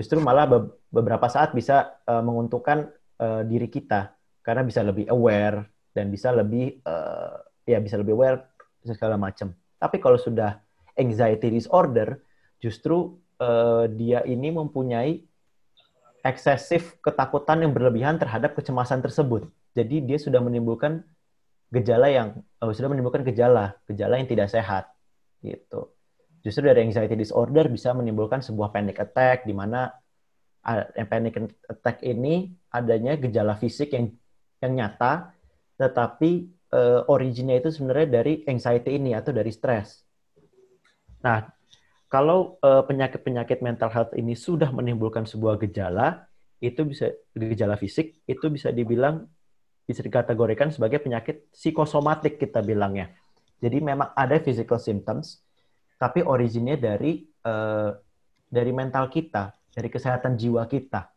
[0.00, 0.48] justru malah
[0.88, 2.88] beberapa saat bisa uh, menguntungkan
[3.20, 7.36] uh, diri kita karena bisa lebih aware dan bisa lebih uh,
[7.68, 8.48] ya bisa lebih aware
[8.80, 9.52] segala macam.
[9.76, 10.56] Tapi kalau sudah
[10.96, 12.16] anxiety disorder,
[12.56, 15.20] justru uh, dia ini mempunyai
[16.24, 19.52] eksesif ketakutan yang berlebihan terhadap kecemasan tersebut.
[19.76, 21.04] Jadi dia sudah menimbulkan
[21.68, 24.88] gejala yang uh, sudah menimbulkan gejala, gejala yang tidak sehat
[25.44, 25.92] gitu.
[26.40, 29.92] Justru dari anxiety disorder bisa menimbulkan sebuah panic attack di mana
[30.64, 31.36] uh, panic
[31.68, 34.08] attack ini adanya gejala fisik yang
[34.60, 35.32] yang nyata
[35.80, 40.04] tetapi uh, originnya itu sebenarnya dari anxiety ini atau dari stres.
[41.24, 41.48] Nah,
[42.12, 46.28] kalau uh, penyakit-penyakit mental health ini sudah menimbulkan sebuah gejala,
[46.60, 49.24] itu bisa gejala fisik, itu bisa dibilang
[49.88, 53.10] bisa dikategorikan sebagai penyakit psikosomatik kita bilangnya.
[53.64, 55.40] Jadi memang ada physical symptoms,
[56.00, 57.92] tapi originnya dari uh,
[58.48, 61.12] dari mental kita, dari kesehatan jiwa kita.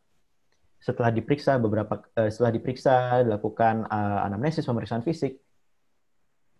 [0.84, 5.39] Setelah diperiksa beberapa uh, setelah diperiksa dilakukan uh, anamnesis pemeriksaan fisik,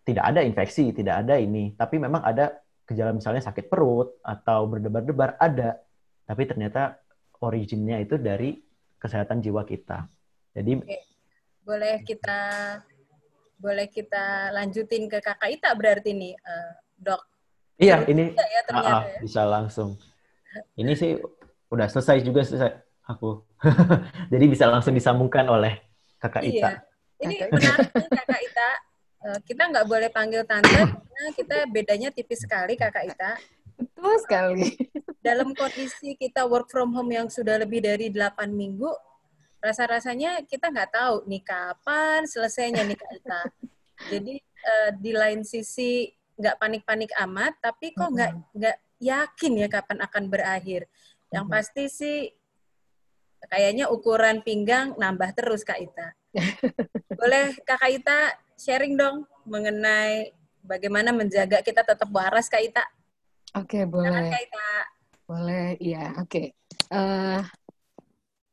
[0.08, 5.36] tidak ada infeksi, tidak ada ini, tapi memang ada gejala misalnya sakit perut atau berdebar-debar
[5.36, 5.84] ada,
[6.24, 6.96] tapi ternyata
[7.44, 8.56] originnya itu dari
[8.96, 10.08] kesehatan jiwa kita.
[10.56, 11.00] Jadi Oke.
[11.68, 12.40] boleh kita
[13.60, 17.33] boleh kita lanjutin ke kakak Ita berarti nih, uh, dok.
[17.84, 19.20] Iya, ini ya, ternyata, uh, ya.
[19.20, 19.90] bisa langsung.
[20.80, 21.20] Ini sih
[21.68, 22.72] udah selesai juga selesai
[23.06, 23.44] aku.
[24.34, 25.84] Jadi bisa langsung disambungkan oleh
[26.18, 26.56] kakak Ita.
[26.58, 26.72] Iya.
[27.24, 28.70] Ini menarik kakak Ita
[29.24, 33.40] Eh, kita nggak boleh panggil tante karena kita bedanya tipis sekali kakak Ita.
[33.80, 34.68] Betul sekali.
[35.24, 38.92] Dalam kondisi kita work from home yang sudah lebih dari 8 minggu,
[39.64, 43.42] rasa-rasanya kita nggak tahu nih kapan selesainya nih Kak Ita.
[44.12, 50.00] Jadi uh, di lain sisi nggak panik-panik amat, tapi kok nggak nggak yakin ya kapan
[50.02, 50.90] akan berakhir.
[51.34, 52.18] Yang pasti sih
[53.50, 56.16] kayaknya ukuran pinggang nambah terus Kak Ita.
[57.20, 58.20] Boleh Kakak Ita
[58.56, 60.32] sharing dong mengenai
[60.64, 62.86] bagaimana menjaga kita tetap waras Kak Ita.
[63.54, 64.34] Oke, okay, boleh.
[64.34, 64.70] Kak Ita.
[65.30, 66.18] Boleh, iya.
[66.18, 66.26] Oke.
[66.26, 66.48] Okay.
[66.90, 67.42] Uh, eh,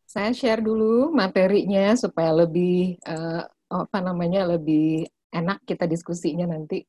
[0.05, 6.83] saya share dulu materinya supaya lebih uh, apa namanya lebih enak kita diskusinya nanti.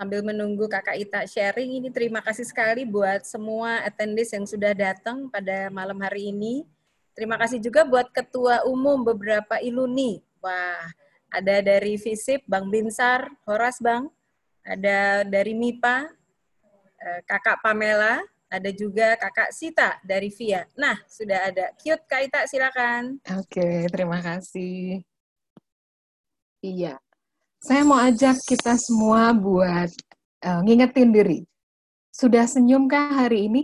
[0.00, 5.28] Sambil menunggu Kakak Ita sharing ini terima kasih sekali buat semua attendees yang sudah datang
[5.28, 6.64] pada malam hari ini.
[7.12, 10.24] Terima kasih juga buat Ketua Umum beberapa Iluni.
[10.40, 10.88] Wah,
[11.28, 14.08] ada dari FISIP, Bang Binsar, Horas Bang,
[14.64, 16.08] ada dari MIPA,
[16.96, 20.64] eh, Kakak Pamela, ada juga Kakak Sita dari VIA.
[20.80, 21.76] Nah, sudah ada.
[21.76, 23.20] Cute Kak Ita, silakan.
[23.36, 25.04] Oke, terima kasih.
[26.64, 26.96] Iya,
[27.60, 29.92] saya mau ajak kita semua buat
[30.40, 31.38] uh, ngingetin diri.
[32.08, 33.62] Sudah senyumkah hari ini?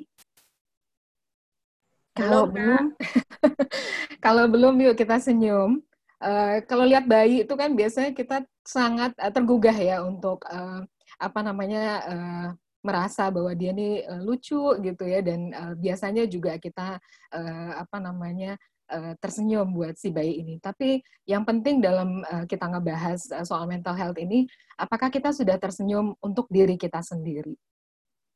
[2.16, 2.96] Kalau belum,
[4.24, 5.80] kalau belum yuk kita senyum.
[6.16, 10.80] Uh, kalau lihat bayi itu kan biasanya kita sangat uh, tergugah ya untuk uh,
[11.20, 12.48] apa namanya uh,
[12.80, 16.96] merasa bahwa dia ini uh, lucu gitu ya dan uh, biasanya juga kita
[17.36, 18.56] uh, apa namanya
[18.90, 20.58] uh, tersenyum buat si bayi ini.
[20.62, 24.46] Tapi yang penting dalam uh, kita ngebahas uh, soal mental health ini,
[24.78, 27.54] apakah kita sudah tersenyum untuk diri kita sendiri?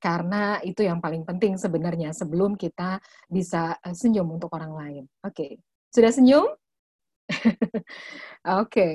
[0.00, 5.04] Karena itu yang paling penting sebenarnya sebelum kita bisa uh, senyum untuk orang lain.
[5.22, 5.52] Oke, okay.
[5.92, 6.46] sudah senyum?
[8.58, 8.66] Oke.
[8.66, 8.94] okay.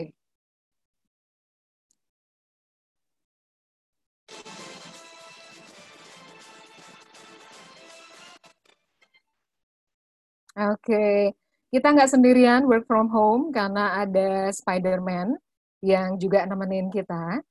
[10.56, 11.45] Oke, okay
[11.76, 15.36] kita nggak sendirian work from home karena ada Spider-Man
[15.84, 17.44] yang juga nemenin kita.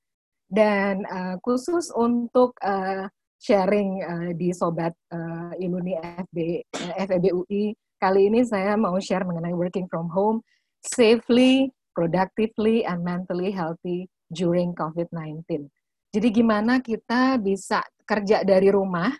[0.49, 3.05] Dan uh, khusus untuk uh,
[3.37, 6.37] sharing uh, di Sobat uh, Iluni FB,
[6.73, 10.41] uh, FEB UI, kali ini saya mau share mengenai working from home
[10.81, 15.69] safely, productively, and mentally healthy during COVID-19.
[16.13, 19.13] Jadi gimana kita bisa kerja dari rumah,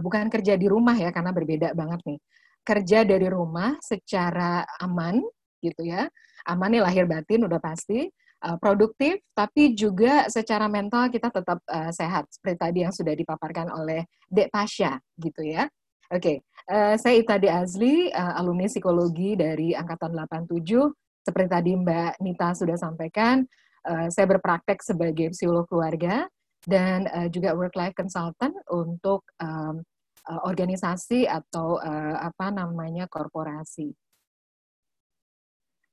[0.00, 2.20] bukan kerja di rumah ya, karena berbeda banget nih
[2.64, 5.20] kerja dari rumah secara aman
[5.60, 6.08] gitu ya.
[6.48, 8.08] Aman nih lahir batin udah pasti,
[8.44, 13.68] uh, produktif tapi juga secara mental kita tetap uh, sehat seperti tadi yang sudah dipaparkan
[13.68, 15.68] oleh Dek Pasha gitu ya.
[16.10, 16.74] Oke, okay.
[16.74, 20.90] uh, saya Itade Azli, uh, alumni psikologi dari angkatan 87.
[21.22, 23.46] Seperti tadi Mbak Nita sudah sampaikan,
[23.86, 26.26] uh, saya berpraktek sebagai psikolog keluarga
[26.66, 29.86] dan uh, juga work life consultant untuk um,
[30.28, 33.94] uh, organisasi atau uh, apa namanya korporasi.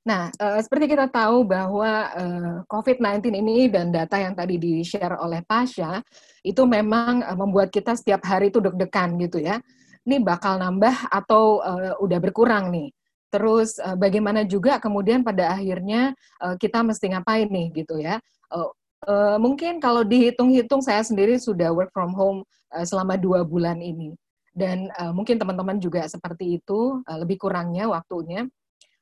[0.08, 5.44] Nah, uh, seperti kita tahu bahwa uh, COVID-19 ini dan data yang tadi di-share oleh
[5.44, 6.00] Pasha,
[6.40, 9.60] itu memang uh, membuat kita setiap hari itu deg-degan gitu ya.
[10.08, 12.88] Ini bakal nambah atau uh, udah berkurang nih.
[13.28, 18.16] Terus uh, bagaimana juga kemudian pada akhirnya uh, kita mesti ngapain nih gitu ya.
[18.48, 18.72] Uh,
[19.06, 22.40] uh, mungkin kalau dihitung-hitung saya sendiri sudah work from home
[22.72, 24.16] uh, selama dua bulan ini.
[24.58, 28.48] Dan uh, mungkin teman-teman juga seperti itu, uh, lebih kurangnya waktunya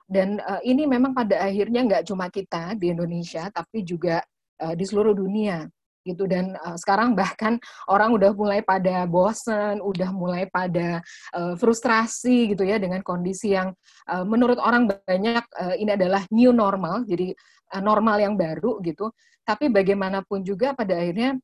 [0.06, 4.22] dan uh, ini memang pada akhirnya nggak cuma kita di Indonesia, tapi juga
[4.62, 5.66] uh, di seluruh dunia
[6.06, 7.58] gitu dan uh, sekarang bahkan
[7.90, 11.02] orang udah mulai pada bosen, udah mulai pada
[11.34, 13.74] uh, frustrasi gitu ya dengan kondisi yang
[14.06, 17.34] uh, menurut orang banyak uh, ini adalah new normal, jadi
[17.74, 19.10] uh, normal yang baru gitu.
[19.42, 21.34] Tapi bagaimanapun juga pada akhirnya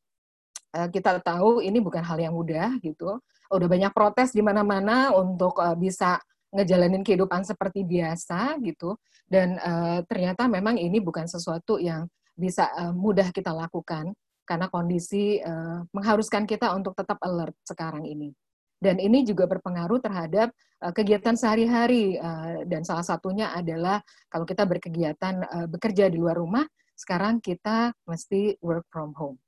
[0.78, 3.18] uh, kita tahu ini bukan hal yang mudah gitu.
[3.52, 8.94] Udah banyak protes di mana-mana untuk uh, bisa ngejalanin kehidupan seperti biasa gitu
[9.24, 12.04] dan uh, ternyata memang ini bukan sesuatu yang
[12.36, 18.34] bisa uh, mudah kita lakukan karena kondisi uh, mengharuskan kita untuk tetap alert sekarang ini
[18.82, 20.50] dan ini juga berpengaruh terhadap
[20.82, 26.42] uh, kegiatan sehari-hari uh, dan salah satunya adalah kalau kita berkegiatan uh, bekerja di luar
[26.42, 26.66] rumah
[26.98, 29.38] sekarang kita mesti work from home.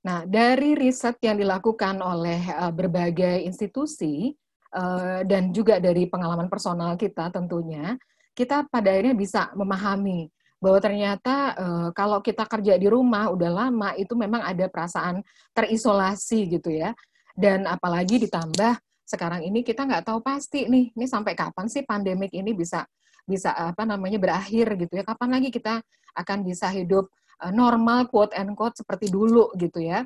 [0.00, 4.32] Nah, dari riset yang dilakukan oleh uh, berbagai institusi,
[4.72, 8.00] uh, dan juga dari pengalaman personal kita tentunya,
[8.32, 10.30] kita pada akhirnya bisa memahami
[10.60, 15.24] bahwa ternyata uh, kalau kita kerja di rumah udah lama itu memang ada perasaan
[15.56, 16.92] terisolasi gitu ya.
[17.32, 18.76] Dan apalagi ditambah
[19.08, 22.84] sekarang ini kita nggak tahu pasti nih, ini sampai kapan sih pandemik ini bisa
[23.24, 25.02] bisa apa namanya berakhir gitu ya.
[25.02, 25.80] Kapan lagi kita
[26.14, 27.08] akan bisa hidup
[27.40, 30.04] uh, normal quote and quote seperti dulu gitu ya.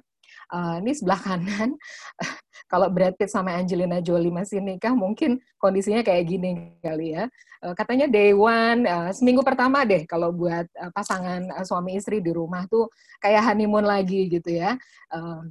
[0.53, 1.77] Uh, ini sebelah kanan,
[2.73, 7.29] kalau Brad Pitt sama Angelina Jolie masih nikah, mungkin kondisinya kayak gini kali ya.
[7.65, 12.21] Uh, katanya day one, uh, seminggu pertama deh kalau buat uh, pasangan uh, suami istri
[12.21, 12.89] di rumah tuh
[13.21, 14.77] kayak honeymoon lagi gitu ya.
[15.09, 15.45] Uh,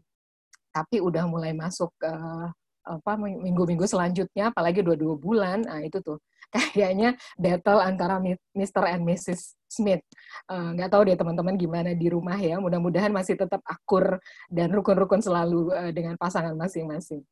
[0.73, 2.49] tapi udah mulai masuk uh,
[2.83, 6.19] apa minggu-minggu selanjutnya apalagi dua-dua bulan nah itu tuh
[6.75, 8.19] kayaknya battle antara
[8.53, 8.83] Mr.
[8.91, 9.55] and Mrs.
[9.73, 10.05] Smith.
[10.53, 14.21] Eh, nggak uh, tahu deh teman-teman gimana di rumah ya mudah-mudahan masih tetap akur
[14.53, 17.25] dan rukun-rukun selalu uh, dengan pasangan masing-masing.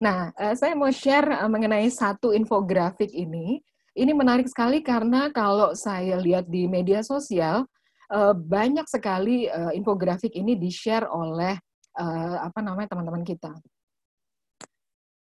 [0.00, 3.60] Nah uh, saya mau share uh, mengenai satu infografik ini.
[3.96, 7.64] Ini menarik sekali karena kalau saya lihat di media sosial
[8.12, 11.56] uh, banyak sekali uh, infografik ini di-share oleh
[11.96, 13.52] uh, apa namanya teman-teman kita.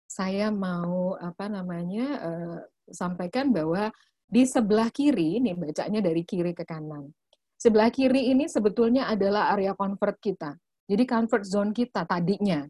[0.05, 2.57] Saya mau apa namanya uh,
[2.91, 3.91] sampaikan bahwa
[4.26, 7.14] di sebelah kiri ini bacanya dari kiri ke kanan.
[7.56, 10.52] Sebelah kiri ini sebetulnya adalah area comfort kita.
[10.86, 12.62] Jadi comfort zone kita tadinya.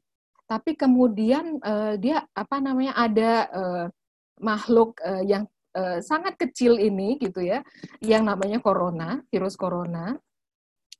[0.45, 3.85] Tapi kemudian uh, dia apa namanya ada uh,
[4.39, 7.65] makhluk uh, yang uh, sangat kecil ini gitu ya,
[7.99, 10.13] yang namanya corona, virus corona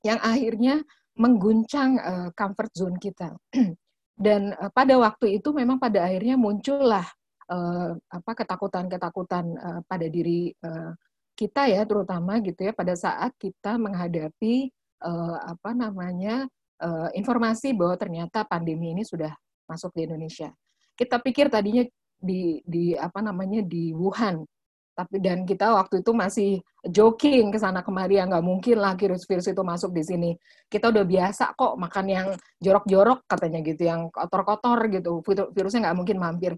[0.01, 0.81] yang akhirnya
[1.15, 3.37] mengguncang uh, comfort zone kita.
[4.25, 7.05] Dan uh, pada waktu itu memang pada akhirnya muncullah
[7.49, 10.93] uh, apa ketakutan-ketakutan uh, pada diri uh,
[11.35, 14.71] kita ya terutama gitu ya pada saat kita menghadapi
[15.03, 16.47] uh, apa namanya
[16.79, 19.35] uh, informasi bahwa ternyata pandemi ini sudah
[19.67, 20.49] masuk di Indonesia.
[20.95, 21.83] Kita pikir tadinya
[22.15, 24.47] di di apa namanya di Wuhan
[24.95, 26.51] tapi dan kita waktu itu masih
[26.87, 30.31] joking ke sana kemari ya nggak mungkin lah virus-virus itu masuk di sini
[30.71, 32.27] kita udah biasa kok makan yang
[32.63, 35.19] jorok-jorok katanya gitu yang kotor-kotor gitu
[35.51, 36.55] virusnya nggak mungkin mampir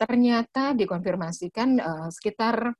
[0.00, 2.72] ternyata dikonfirmasikan uh, sekitar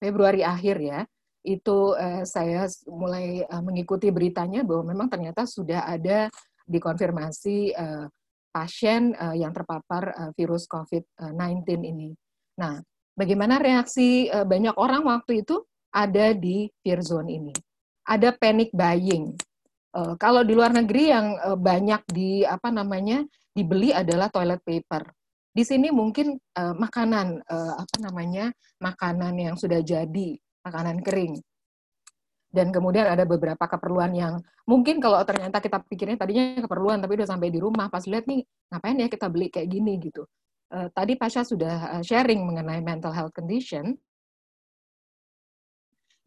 [0.00, 1.00] Februari akhir ya
[1.44, 6.32] itu uh, saya mulai uh, mengikuti beritanya bahwa memang ternyata sudah ada
[6.64, 8.08] dikonfirmasi uh,
[8.48, 12.16] pasien uh, yang terpapar uh, virus COVID-19 ini.
[12.58, 12.80] Nah,
[13.18, 17.54] Bagaimana reaksi uh, banyak orang waktu itu ada di fear zone ini.
[18.06, 19.34] Ada panic buying.
[19.90, 25.02] Uh, kalau di luar negeri yang uh, banyak di apa namanya dibeli adalah toilet paper.
[25.52, 31.40] Di sini mungkin uh, makanan uh, apa namanya makanan yang sudah jadi, makanan kering.
[32.48, 37.28] Dan kemudian ada beberapa keperluan yang mungkin kalau ternyata kita pikirnya tadinya keperluan tapi udah
[37.28, 38.40] sampai di rumah pas lihat nih
[38.72, 40.24] ngapain ya kita beli kayak gini gitu
[40.72, 43.96] uh, tadi Pasha sudah sharing mengenai mental health condition.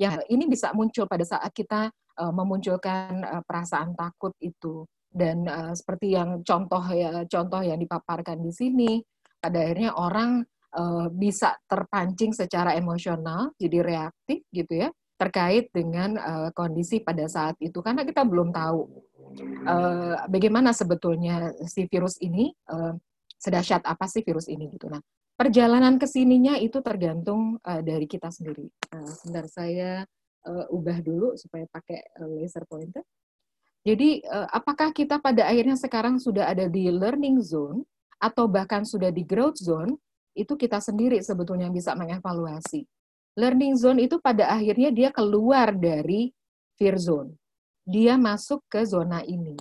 [0.01, 5.73] Yang ini bisa muncul pada saat kita uh, memunculkan uh, perasaan takut itu dan uh,
[5.75, 8.91] seperti yang contoh ya contoh yang dipaparkan di sini
[9.37, 10.41] pada akhirnya orang
[10.75, 14.89] uh, bisa terpancing secara emosional jadi reaktif gitu ya
[15.19, 18.89] terkait dengan uh, kondisi pada saat itu karena kita belum tahu
[19.69, 22.95] uh, bagaimana sebetulnya si virus ini uh,
[23.41, 24.85] sedahsyat apa sih virus ini gitu.
[24.85, 25.01] Nah,
[25.33, 28.69] perjalanan ke sininya itu tergantung uh, dari kita sendiri.
[28.93, 30.05] Nah, sebentar saya
[30.45, 33.01] uh, ubah dulu supaya pakai uh, laser pointer.
[33.81, 37.81] Jadi, uh, apakah kita pada akhirnya sekarang sudah ada di learning zone
[38.21, 39.97] atau bahkan sudah di growth zone?
[40.37, 42.85] Itu kita sendiri sebetulnya bisa mengevaluasi.
[43.35, 46.29] Learning zone itu pada akhirnya dia keluar dari
[46.77, 47.35] fear zone.
[47.83, 49.57] Dia masuk ke zona ini.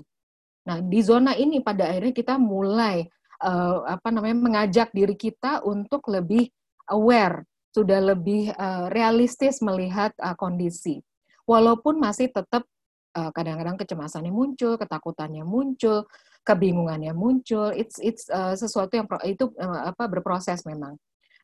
[0.68, 3.09] Nah, di zona ini pada akhirnya kita mulai
[3.41, 6.53] uh, apa namanya mengajak diri kita untuk lebih
[6.93, 11.01] aware, sudah lebih uh, realistis melihat uh, kondisi.
[11.49, 12.68] Walaupun masih tetap
[13.11, 16.07] kadang-kadang kecemasannya muncul, ketakutannya muncul,
[16.47, 17.75] kebingungannya muncul.
[17.75, 20.95] It's it's uh, sesuatu yang pro, itu uh, apa berproses memang.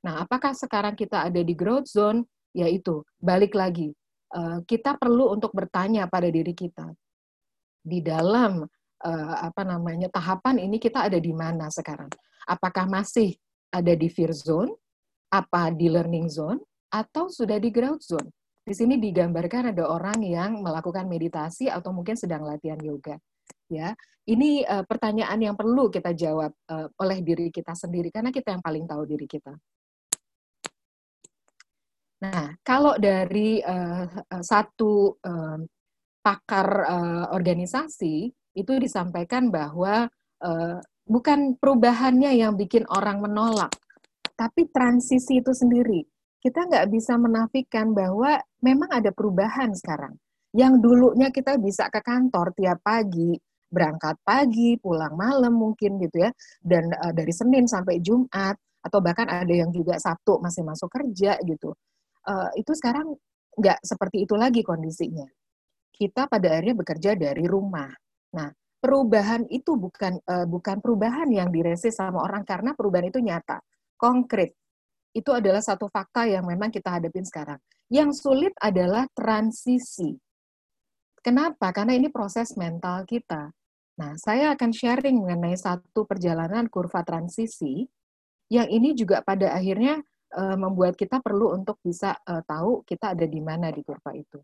[0.06, 2.24] Nah, apakah sekarang kita ada di growth zone?
[2.56, 3.92] Yaitu balik lagi
[4.32, 6.90] uh, kita perlu untuk bertanya pada diri kita
[7.86, 8.66] di dalam
[9.04, 12.10] uh, apa namanya tahapan ini kita ada di mana sekarang?
[12.48, 13.34] Apakah masih
[13.70, 14.74] ada di fear zone,
[15.30, 16.58] apa di learning zone,
[16.90, 18.30] atau sudah di growth zone?
[18.66, 23.14] Di sini digambarkan ada orang yang melakukan meditasi atau mungkin sedang latihan yoga.
[23.70, 23.94] Ya,
[24.26, 28.62] ini uh, pertanyaan yang perlu kita jawab uh, oleh diri kita sendiri karena kita yang
[28.62, 29.54] paling tahu diri kita.
[32.26, 34.06] Nah, kalau dari uh,
[34.42, 35.62] satu uh,
[36.26, 40.10] pakar uh, organisasi itu disampaikan bahwa
[40.42, 43.70] uh, bukan perubahannya yang bikin orang menolak,
[44.34, 46.02] tapi transisi itu sendiri.
[46.46, 50.14] Kita nggak bisa menafikan bahwa memang ada perubahan sekarang.
[50.54, 53.34] Yang dulunya kita bisa ke kantor tiap pagi,
[53.66, 56.30] berangkat pagi, pulang malam mungkin gitu ya,
[56.62, 61.34] dan uh, dari Senin sampai Jumat, atau bahkan ada yang juga Sabtu masih masuk kerja
[61.42, 61.74] gitu.
[62.22, 63.10] Uh, itu sekarang
[63.58, 65.26] nggak seperti itu lagi kondisinya.
[65.90, 67.90] Kita pada akhirnya bekerja dari rumah
[68.36, 68.48] Nah,
[68.82, 73.64] perubahan itu bukan uh, bukan perubahan yang diresis sama orang karena perubahan itu nyata,
[73.96, 74.52] konkret.
[75.16, 77.56] Itu adalah satu fakta yang memang kita hadapin sekarang.
[77.88, 80.12] Yang sulit adalah transisi.
[81.24, 81.72] Kenapa?
[81.72, 83.48] Karena ini proses mental kita.
[83.96, 87.88] Nah, saya akan sharing mengenai satu perjalanan kurva transisi
[88.52, 90.04] yang ini juga pada akhirnya
[90.36, 94.38] uh, membuat kita perlu untuk bisa uh, tahu kita ada di mana di kurva itu.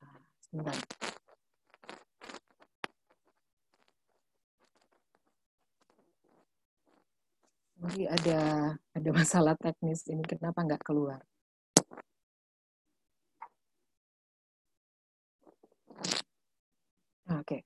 [0.00, 0.76] Nah, sebentar.
[7.82, 8.40] Jadi ada
[8.94, 11.18] ada masalah teknis ini kenapa nggak keluar?
[17.32, 17.60] Oke, okay.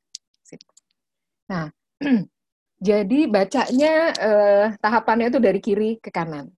[1.53, 1.69] Nah,
[2.89, 6.49] jadi bacanya eh, tahapannya itu dari kiri ke kanan.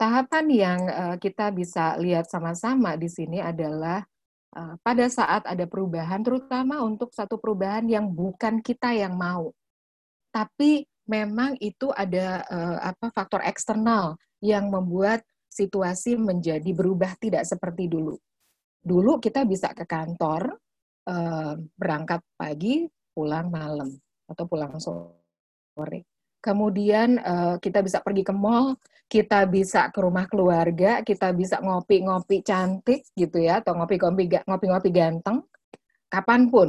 [0.00, 4.00] Tahapan yang eh, kita bisa lihat sama-sama di sini adalah
[4.56, 9.52] eh, pada saat ada perubahan, terutama untuk satu perubahan yang bukan kita yang mau,
[10.32, 17.86] tapi memang itu ada uh, apa faktor eksternal yang membuat situasi menjadi berubah tidak seperti
[17.86, 18.18] dulu.
[18.84, 20.58] Dulu kita bisa ke kantor,
[21.08, 22.84] uh, berangkat pagi,
[23.14, 23.94] pulang malam
[24.28, 26.04] atau pulang sore.
[26.44, 28.76] Kemudian uh, kita bisa pergi ke mall,
[29.08, 35.40] kita bisa ke rumah keluarga, kita bisa ngopi-ngopi cantik gitu ya, atau ngopi-ngopi ngopi-ngopi ganteng,
[36.12, 36.68] kapan pun.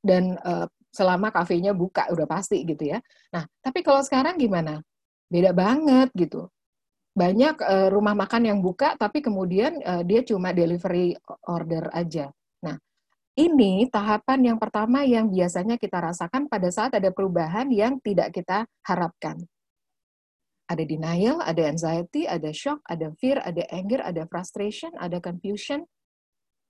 [0.00, 3.02] Dan uh, selama kafenya buka udah pasti gitu ya.
[3.34, 4.78] Nah, tapi kalau sekarang gimana?
[5.26, 6.46] Beda banget gitu.
[7.18, 11.18] Banyak uh, rumah makan yang buka tapi kemudian uh, dia cuma delivery
[11.50, 12.30] order aja.
[12.62, 12.78] Nah,
[13.34, 18.70] ini tahapan yang pertama yang biasanya kita rasakan pada saat ada perubahan yang tidak kita
[18.86, 19.42] harapkan.
[20.64, 25.84] Ada denial, ada anxiety, ada shock, ada fear, ada anger, ada frustration, ada confusion.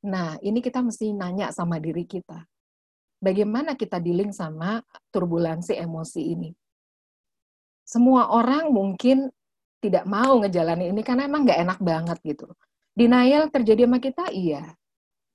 [0.05, 2.43] Nah, ini kita mesti nanya sama diri kita
[3.25, 6.51] bagaimana kita dealing sama turbulensi emosi ini.
[7.81, 9.33] Semua orang mungkin
[9.81, 12.49] tidak mau ngejalanin ini karena emang nggak enak banget gitu.
[12.93, 14.77] Denial terjadi sama kita, iya.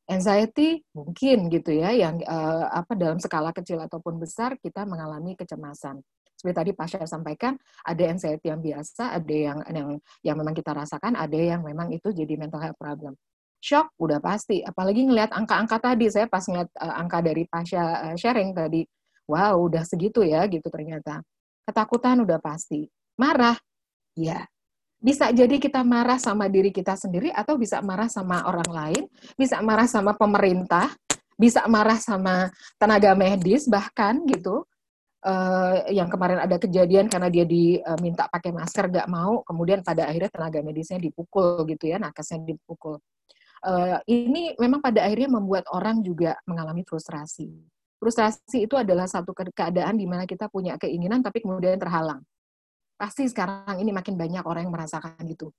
[0.10, 6.02] Anxiety mungkin gitu ya, yang uh, apa dalam skala kecil ataupun besar kita mengalami kecemasan.
[6.34, 7.54] Seperti tadi Pasha sampaikan,
[7.86, 9.90] ada anxiety yang biasa, ada yang yang
[10.26, 13.14] yang memang kita rasakan, ada yang memang itu jadi mental health problem
[13.60, 14.64] shock udah pasti.
[14.64, 18.84] Apalagi ngelihat angka-angka tadi saya pas ngeliat uh, angka dari Pasha uh, sharing tadi
[19.30, 21.22] wow udah segitu ya gitu ternyata.
[21.68, 22.88] Ketakutan udah pasti.
[23.20, 23.56] Marah?
[24.18, 24.48] Ya
[25.00, 29.04] bisa jadi kita marah sama diri kita sendiri atau bisa marah sama orang lain
[29.40, 30.92] bisa marah sama pemerintah
[31.40, 34.68] bisa marah sama tenaga medis bahkan gitu.
[35.20, 40.32] Uh, yang kemarin ada kejadian karena dia diminta pakai masker gak mau kemudian pada akhirnya
[40.32, 43.04] tenaga medisnya dipukul gitu ya nakesnya dipukul
[43.66, 47.50] uh, ini memang pada akhirnya membuat orang juga mengalami frustrasi.
[48.00, 52.24] Frustrasi itu adalah satu keadaan di mana kita punya keinginan tapi kemudian terhalang.
[53.00, 55.56] pasti sekarang ini makin banyak orang yang merasakan gitu.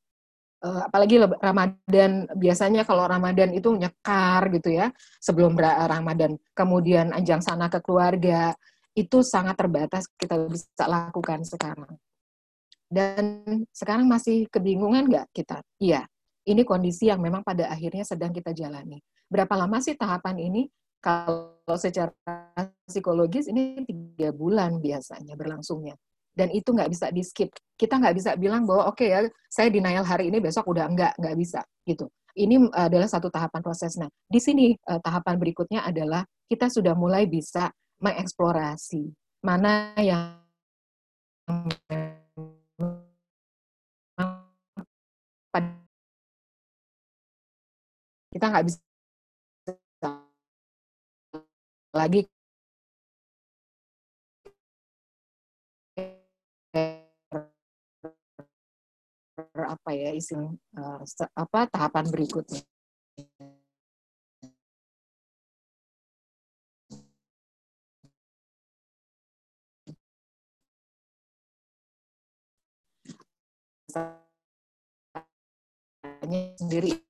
[0.60, 7.72] Uh, apalagi Ramadan biasanya kalau Ramadan itu nyekar gitu ya sebelum Ramadan kemudian ajang sana
[7.72, 8.52] ke keluarga
[8.92, 11.96] itu sangat terbatas kita bisa lakukan sekarang
[12.90, 16.09] dan sekarang masih kebingungan nggak kita iya
[16.48, 20.62] ini kondisi yang memang pada akhirnya sedang kita jalani berapa lama sih tahapan ini
[21.00, 22.12] kalau secara
[22.84, 25.96] psikologis ini tiga bulan biasanya berlangsungnya
[26.34, 27.50] dan itu nggak bisa di skip.
[27.74, 29.20] Kita nggak bisa bilang bahwa oke okay ya
[29.50, 32.06] saya denial hari ini besok udah enggak nggak bisa gitu.
[32.32, 33.98] Ini adalah satu tahapan proses.
[33.98, 37.68] Nah di sini uh, tahapan berikutnya adalah kita sudah mulai bisa
[38.00, 39.10] mengeksplorasi
[39.42, 40.38] mana yang
[48.30, 48.78] kita nggak bisa
[51.90, 52.22] lagi
[59.70, 61.02] apa ya istilah uh,
[61.34, 62.62] apa tahapan berikutnya.
[76.60, 77.09] sendiri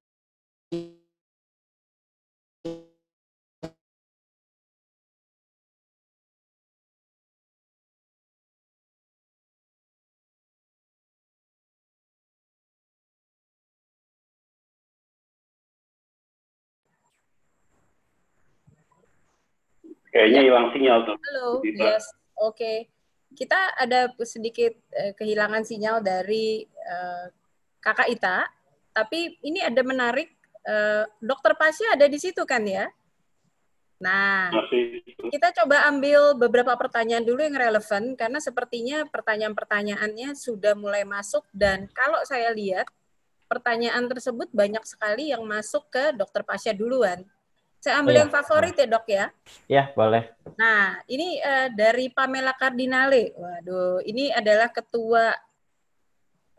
[20.21, 21.17] Kayaknya hilang sinyal tuh.
[21.17, 22.05] Halo, yes,
[22.37, 22.53] oke.
[22.53, 22.77] Okay.
[23.33, 27.33] Kita ada sedikit uh, kehilangan sinyal dari uh,
[27.81, 28.45] kakak Ita,
[28.93, 30.29] tapi ini ada menarik.
[30.61, 32.85] Uh, dokter Pasya ada di situ kan ya?
[33.97, 34.53] Nah,
[35.33, 41.89] kita coba ambil beberapa pertanyaan dulu yang relevan karena sepertinya pertanyaan-pertanyaannya sudah mulai masuk dan
[41.97, 42.85] kalau saya lihat
[43.49, 47.25] pertanyaan tersebut banyak sekali yang masuk ke dokter Pasya duluan.
[47.81, 48.21] Saya ambil iya.
[48.23, 49.25] yang favorit ya dok ya.
[49.65, 50.29] Iya boleh.
[50.61, 53.33] Nah ini uh, dari Pamela Cardinale.
[53.33, 55.33] Waduh ini adalah ketua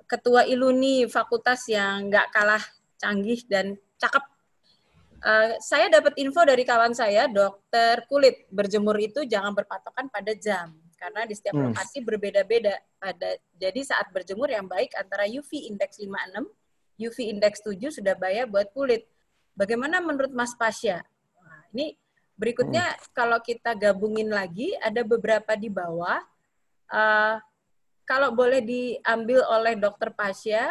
[0.10, 2.64] ketua iluni fakultas yang nggak kalah
[2.98, 4.26] canggih dan cakep.
[5.22, 10.74] Uh, saya dapat info dari kawan saya, dokter kulit berjemur itu jangan berpatokan pada jam
[10.98, 11.66] karena di setiap hmm.
[11.70, 12.82] lokasi berbeda-beda.
[12.98, 16.50] Pada jadi saat berjemur yang baik antara UV index 56,
[16.98, 19.06] UV index 7 sudah bahaya buat kulit.
[19.54, 21.06] Bagaimana menurut Mas Pasya?
[21.72, 21.96] Ini
[22.36, 23.02] berikutnya hmm.
[23.16, 26.20] kalau kita gabungin lagi ada beberapa di bawah.
[26.92, 27.40] Uh,
[28.04, 30.68] kalau boleh diambil oleh dokter Pasya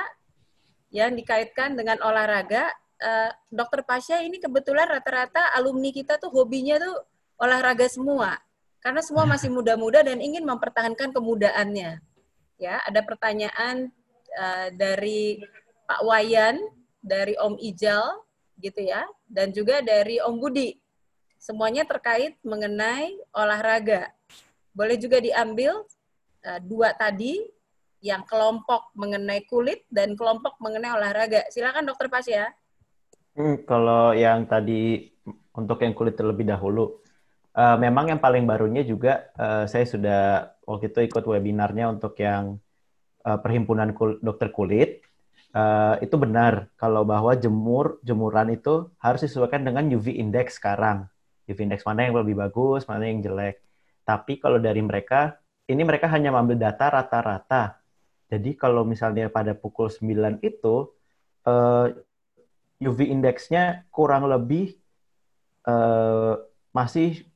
[0.93, 2.69] yang dikaitkan dengan olahraga,
[3.01, 7.01] uh, dokter Pasya ini kebetulan rata-rata alumni kita tuh hobinya tuh
[7.41, 8.37] olahraga semua.
[8.81, 12.01] Karena semua masih muda-muda dan ingin mempertahankan kemudaannya.
[12.61, 13.89] Ya, ada pertanyaan
[14.37, 15.41] uh, dari
[15.89, 16.61] Pak Wayan,
[17.01, 18.05] dari Om Ijal,
[18.61, 20.77] gitu ya, dan juga dari Om Budi
[21.41, 24.13] semuanya terkait mengenai olahraga.
[24.77, 25.83] Boleh juga diambil
[26.45, 27.41] uh, dua tadi,
[28.01, 31.45] yang kelompok mengenai kulit dan kelompok mengenai olahraga.
[31.53, 32.49] Silakan dokter Pas ya.
[33.37, 35.13] Hmm, kalau yang tadi
[35.53, 37.01] untuk yang kulit terlebih dahulu,
[37.55, 40.23] uh, memang yang paling barunya juga uh, saya sudah
[40.65, 42.57] waktu itu ikut webinarnya untuk yang
[43.29, 45.05] uh, perhimpunan kul dokter kulit.
[45.51, 51.11] Uh, itu benar kalau bahwa jemur jemuran itu harus disesuaikan dengan UV index sekarang.
[51.59, 53.59] Index mana yang lebih bagus, mana yang jelek.
[54.07, 57.83] Tapi kalau dari mereka, ini mereka hanya mengambil data rata-rata.
[58.31, 60.91] Jadi kalau misalnya pada pukul 9 itu,
[61.47, 61.87] eh,
[62.81, 64.73] UV indeksnya kurang lebih
[65.69, 66.41] uh,
[66.73, 67.29] masih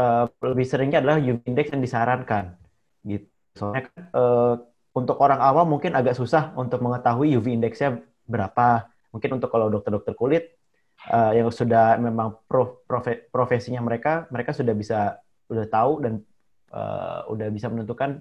[0.00, 2.56] uh, lebih seringnya adalah UV index yang disarankan.
[3.04, 3.28] Gitu.
[3.52, 4.56] Soalnya uh,
[4.96, 8.88] untuk orang awam mungkin agak susah untuk mengetahui UV indeksnya berapa.
[9.12, 10.57] Mungkin untuk kalau dokter-dokter kulit
[11.08, 16.14] uh, yang sudah memang prof, profe, profesinya mereka, mereka sudah bisa sudah tahu dan
[16.72, 18.20] uh, udah bisa menentukan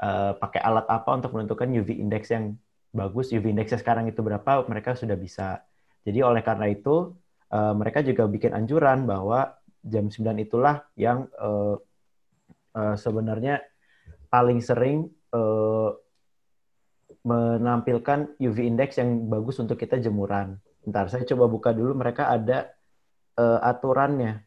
[0.00, 2.56] uh, pakai alat apa untuk menentukan UV index yang
[2.92, 5.64] bagus, UV indexnya sekarang itu berapa, mereka sudah bisa.
[6.04, 7.16] Jadi oleh karena itu
[7.52, 11.80] uh, mereka juga bikin anjuran bahwa jam 9 itulah yang uh,
[12.76, 13.64] uh, sebenarnya
[14.28, 15.96] paling sering uh,
[17.20, 20.56] menampilkan UV index yang bagus untuk kita jemuran.
[20.80, 21.92] Bentar, saya coba buka dulu.
[21.96, 22.72] Mereka ada
[23.36, 24.40] uh, aturannya.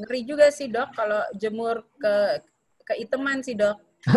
[0.00, 2.40] Ngeri juga sih dok kalau jemur ke
[2.86, 3.76] keiteman sih dok.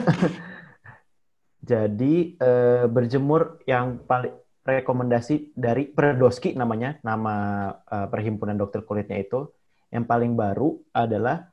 [1.64, 9.51] Jadi uh, berjemur yang paling rekomendasi dari Perdoski namanya, nama uh, perhimpunan dokter kulitnya itu,
[9.91, 11.51] yang paling baru adalah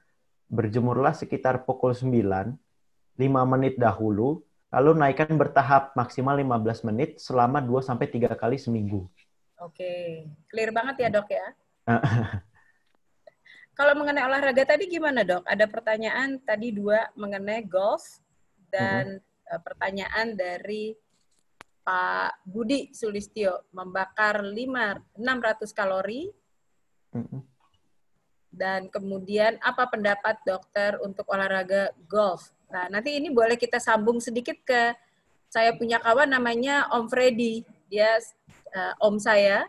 [0.51, 7.83] berjemurlah sekitar pukul 9, 5 menit dahulu, lalu naikkan bertahap maksimal 15 menit selama 2
[7.83, 9.11] sampai 3 kali seminggu.
[9.61, 11.47] Oke, clear banget ya, Dok ya.
[13.79, 15.45] Kalau mengenai olahraga tadi gimana, Dok?
[15.45, 18.21] Ada pertanyaan tadi dua mengenai golf
[18.69, 19.61] dan uh -huh.
[19.61, 20.93] pertanyaan dari
[21.81, 26.29] Pak Budi Sulistyo membakar 5 600 kalori.
[27.17, 27.43] Uh -huh.
[28.51, 32.53] Dan kemudian apa pendapat dokter untuk olahraga golf?
[32.71, 34.95] Nah, nanti ini boleh kita sambung sedikit ke
[35.51, 37.67] saya punya kawan namanya Om Freddy.
[37.91, 38.23] Dia
[38.71, 39.67] uh, om saya.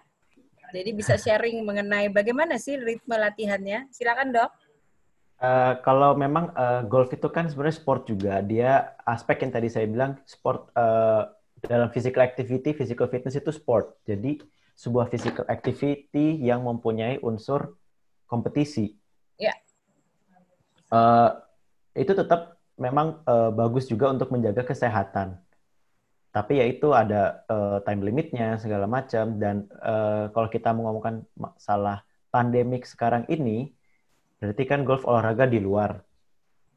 [0.72, 3.92] Jadi bisa sharing mengenai bagaimana sih ritme latihannya.
[3.92, 4.52] Silakan, Dok.
[5.42, 8.40] Uh, kalau memang uh, golf itu kan sebenarnya sport juga.
[8.46, 11.34] Dia aspek yang tadi saya bilang sport uh,
[11.66, 13.98] dalam physical activity, physical fitness itu sport.
[14.06, 14.38] Jadi
[14.78, 17.76] sebuah physical activity yang mempunyai unsur
[18.30, 18.96] kompetisi.
[19.36, 19.58] Ya.
[20.94, 21.36] Uh,
[21.98, 25.38] itu tetap memang uh, bagus juga untuk menjaga kesehatan.
[26.32, 32.02] Tapi ya itu ada uh, time limitnya segala macam dan uh, kalau kita mengomongkan masalah
[32.34, 33.70] pandemik sekarang ini,
[34.42, 36.02] berarti kan golf olahraga di luar.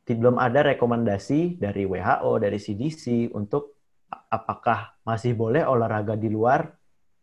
[0.05, 3.81] Belum ada rekomendasi dari WHO, dari CDC untuk
[4.29, 6.69] apakah masih boleh olahraga di luar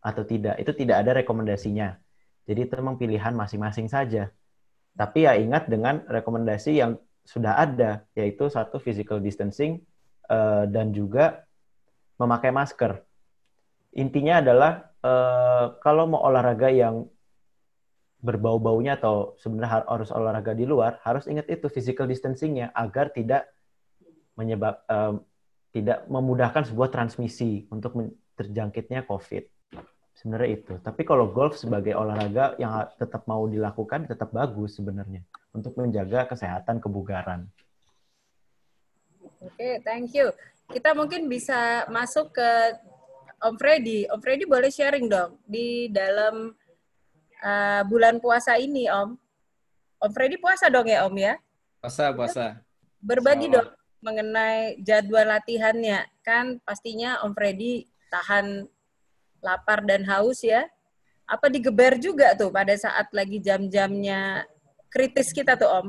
[0.02, 0.58] atau tidak.
[0.58, 1.94] Itu tidak ada rekomendasinya.
[2.42, 4.34] Jadi itu memang pilihan masing-masing saja.
[4.98, 9.82] Tapi ya ingat dengan rekomendasi yang sudah ada, yaitu satu physical distancing
[10.26, 11.46] uh, dan juga
[12.18, 13.02] memakai masker.
[13.94, 14.72] Intinya adalah
[15.04, 17.06] uh, kalau mau olahraga yang
[18.22, 23.50] berbau-baunya atau sebenarnya harus olahraga di luar, harus ingat itu physical distancingnya agar tidak
[24.38, 25.18] menyebab uh,
[25.72, 27.96] tidak memudahkan sebuah transmisi untuk
[28.36, 29.61] terjangkitnya COVID
[30.16, 30.74] sebenarnya itu.
[30.80, 36.80] Tapi kalau golf sebagai olahraga yang tetap mau dilakukan tetap bagus sebenarnya untuk menjaga kesehatan
[36.80, 37.48] kebugaran.
[39.42, 40.30] Oke, okay, thank you.
[40.70, 42.50] Kita mungkin bisa masuk ke
[43.42, 44.06] Om Freddy.
[44.06, 46.54] Om Freddy boleh sharing dong di dalam
[47.42, 49.18] uh, bulan puasa ini, Om.
[49.98, 51.34] Om Freddy puasa dong ya, Om ya?
[51.82, 52.46] Puasa, puasa.
[53.02, 53.66] Berbagi dong
[53.98, 56.06] mengenai jadwal latihannya.
[56.22, 58.70] Kan pastinya Om Freddy tahan
[59.42, 60.64] lapar dan haus ya.
[61.26, 64.46] Apa digeber juga tuh pada saat lagi jam-jamnya
[64.88, 65.88] kritis kita tuh Om?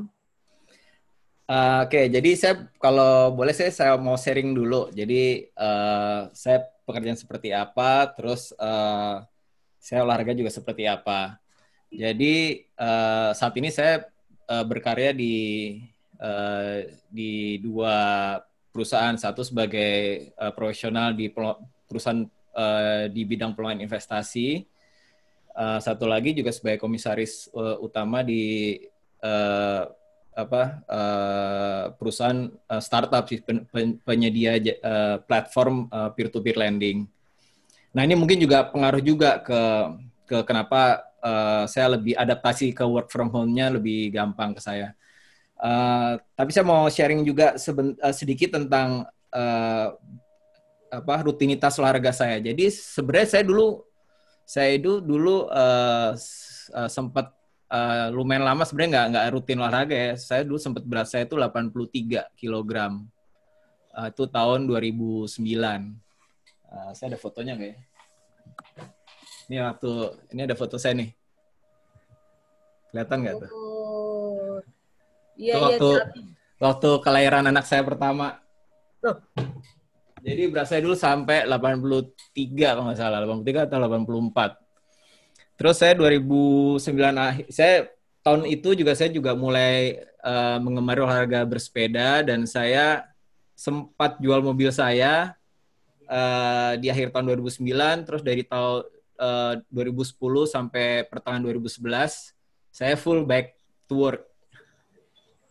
[1.43, 4.87] Uh, Oke, okay, jadi saya kalau boleh saya saya mau sharing dulu.
[4.95, 9.21] Jadi uh, saya pekerjaan seperti apa, terus uh,
[9.77, 11.35] saya olahraga juga seperti apa.
[11.91, 14.07] Jadi uh, saat ini saya
[14.47, 15.35] uh, berkarya di
[16.23, 17.95] uh, di dua
[18.71, 21.27] perusahaan, satu sebagai uh, profesional di
[21.85, 22.23] perusahaan
[22.53, 24.65] uh, di bidang peluang investasi.
[25.53, 28.81] Uh, satu lagi juga sebagai komisaris uh, utama di
[29.21, 29.85] uh,
[30.33, 37.05] apa uh, perusahaan uh, startup sih pen, pen, penyedia uh, platform uh, peer-to-peer lending.
[37.93, 39.61] Nah ini mungkin juga pengaruh juga ke
[40.25, 44.97] ke kenapa uh, saya lebih adaptasi ke work from home-nya lebih gampang ke saya.
[45.61, 49.87] Uh, tapi saya mau sharing juga uh, sedikit tentang uh,
[50.93, 52.37] apa rutinitas olahraga saya.
[52.37, 53.81] Jadi sebenarnya saya dulu
[54.45, 56.13] saya itu dulu uh,
[56.69, 57.33] uh, sempat
[57.73, 60.11] uh, lumayan lama sebenarnya nggak nggak rutin olahraga ya.
[60.19, 62.71] Saya dulu sempat berat saya itu 83 kg.
[63.93, 65.33] Uh, itu tahun 2009.
[66.69, 67.77] Uh, saya ada fotonya nggak ya?
[69.49, 69.91] Ini waktu
[70.33, 71.09] ini ada foto saya nih.
[72.93, 73.49] Kelihatan nggak tuh?
[73.49, 74.57] Oh.
[75.33, 75.89] Iya, iya, waktu,
[76.61, 78.37] waktu kelahiran anak saya pertama.
[79.01, 79.17] Tuh.
[80.23, 82.15] Jadi berat saya dulu sampai 83
[82.55, 85.59] kalau nggak salah, 83 atau 84.
[85.59, 86.79] Terus saya 2009
[87.11, 87.91] akhir, saya
[88.23, 93.03] tahun itu juga saya juga mulai uh, mengemari olahraga bersepeda dan saya
[93.53, 95.35] sempat jual mobil saya
[96.07, 98.87] uh, di akhir tahun 2009, terus dari tahun
[99.19, 100.15] uh, 2010
[100.47, 102.31] sampai pertengahan 2011
[102.71, 103.59] saya full back
[103.91, 104.23] to work.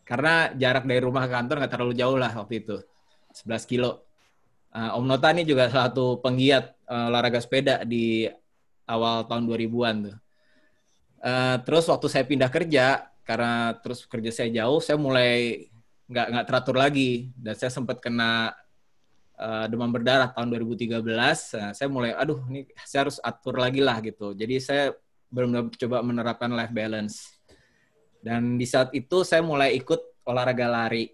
[0.09, 2.81] Karena jarak dari rumah ke kantor nggak terlalu jauh lah waktu itu,
[3.37, 4.12] 11 kilo.
[4.73, 8.25] Uh, Om Nota ini juga satu penggiat uh, olahraga sepeda di
[8.89, 10.17] awal tahun 2000-an tuh.
[11.23, 15.69] Uh, terus waktu saya pindah kerja, karena terus kerja saya jauh, saya mulai
[16.09, 18.57] nggak nggak teratur lagi dan saya sempat kena
[19.37, 21.05] uh, demam berdarah tahun 2013.
[21.05, 24.33] Nah, saya mulai, aduh, ini saya harus atur lagi lah gitu.
[24.33, 24.97] Jadi saya
[25.33, 27.41] belum coba menerapkan life balance.
[28.23, 31.11] Dan di saat itu saya mulai ikut olahraga lari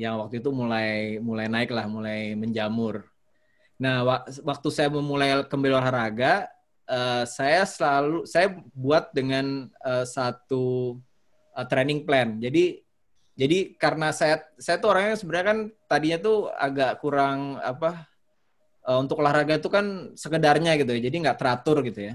[0.00, 3.04] yang waktu itu mulai mulai naik lah, mulai menjamur.
[3.76, 6.48] Nah, waktu saya memulai kembali olahraga,
[6.88, 10.96] uh, saya selalu saya buat dengan uh, satu
[11.52, 12.40] uh, training plan.
[12.40, 12.80] Jadi
[13.36, 18.08] jadi karena saya saya tuh orangnya sebenarnya kan tadinya tuh agak kurang apa
[18.88, 21.00] uh, untuk olahraga itu kan sekedarnya gitu ya.
[21.12, 22.14] Jadi nggak teratur gitu ya.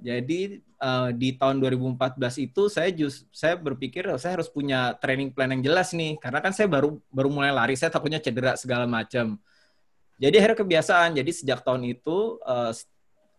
[0.00, 2.16] Jadi uh, di tahun 2014
[2.48, 6.40] itu saya just saya berpikir oh, saya harus punya training plan yang jelas nih karena
[6.40, 9.36] kan saya baru baru mulai lari saya takutnya cedera segala macam.
[10.20, 11.16] Jadi akhirnya kebiasaan.
[11.16, 12.72] Jadi sejak tahun itu uh,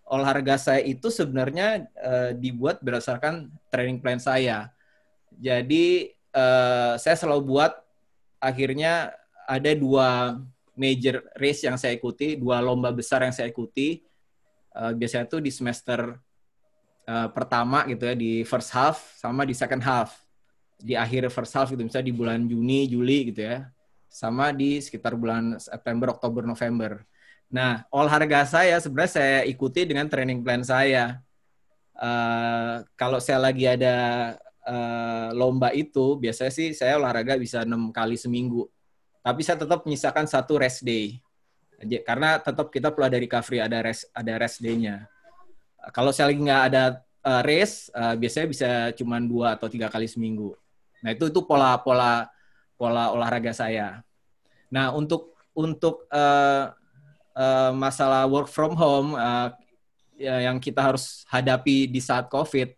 [0.09, 4.70] olahraga saya itu sebenarnya uh, dibuat berdasarkan training plan saya.
[5.38, 7.74] Jadi uh, saya selalu buat
[8.41, 9.14] akhirnya
[9.45, 10.38] ada dua
[10.74, 14.01] major race yang saya ikuti, dua lomba besar yang saya ikuti.
[14.72, 16.16] Uh, biasanya tuh di semester
[17.08, 20.18] uh, pertama gitu ya di first half sama di second half.
[20.82, 23.70] Di akhir first half gitu misalnya di bulan Juni Juli gitu ya
[24.12, 27.06] sama di sekitar bulan September Oktober November.
[27.47, 31.22] Nah olahraga saya sebenarnya saya ikuti dengan training plan saya.
[32.02, 33.95] Uh, kalau saya lagi ada
[34.66, 38.66] uh, lomba itu biasanya sih saya olahraga bisa enam kali seminggu.
[39.22, 41.22] Tapi saya tetap menyisakan satu rest day.
[42.02, 45.06] Karena tetap kita perlu ada recovery ada rest ada rest day-nya
[45.90, 46.84] kalau saya lagi nggak ada
[47.26, 50.54] uh, race, uh, biasanya bisa cuma dua atau tiga kali seminggu.
[51.02, 52.30] Nah itu itu pola pola
[52.78, 54.06] pola olahraga saya.
[54.70, 56.70] Nah untuk untuk uh,
[57.34, 59.50] uh, masalah work from home uh,
[60.22, 62.70] yang kita harus hadapi di saat COVID,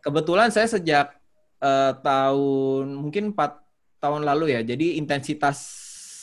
[0.00, 1.12] kebetulan saya sejak
[1.60, 3.60] uh, tahun mungkin empat
[4.00, 5.58] tahun lalu ya, jadi intensitas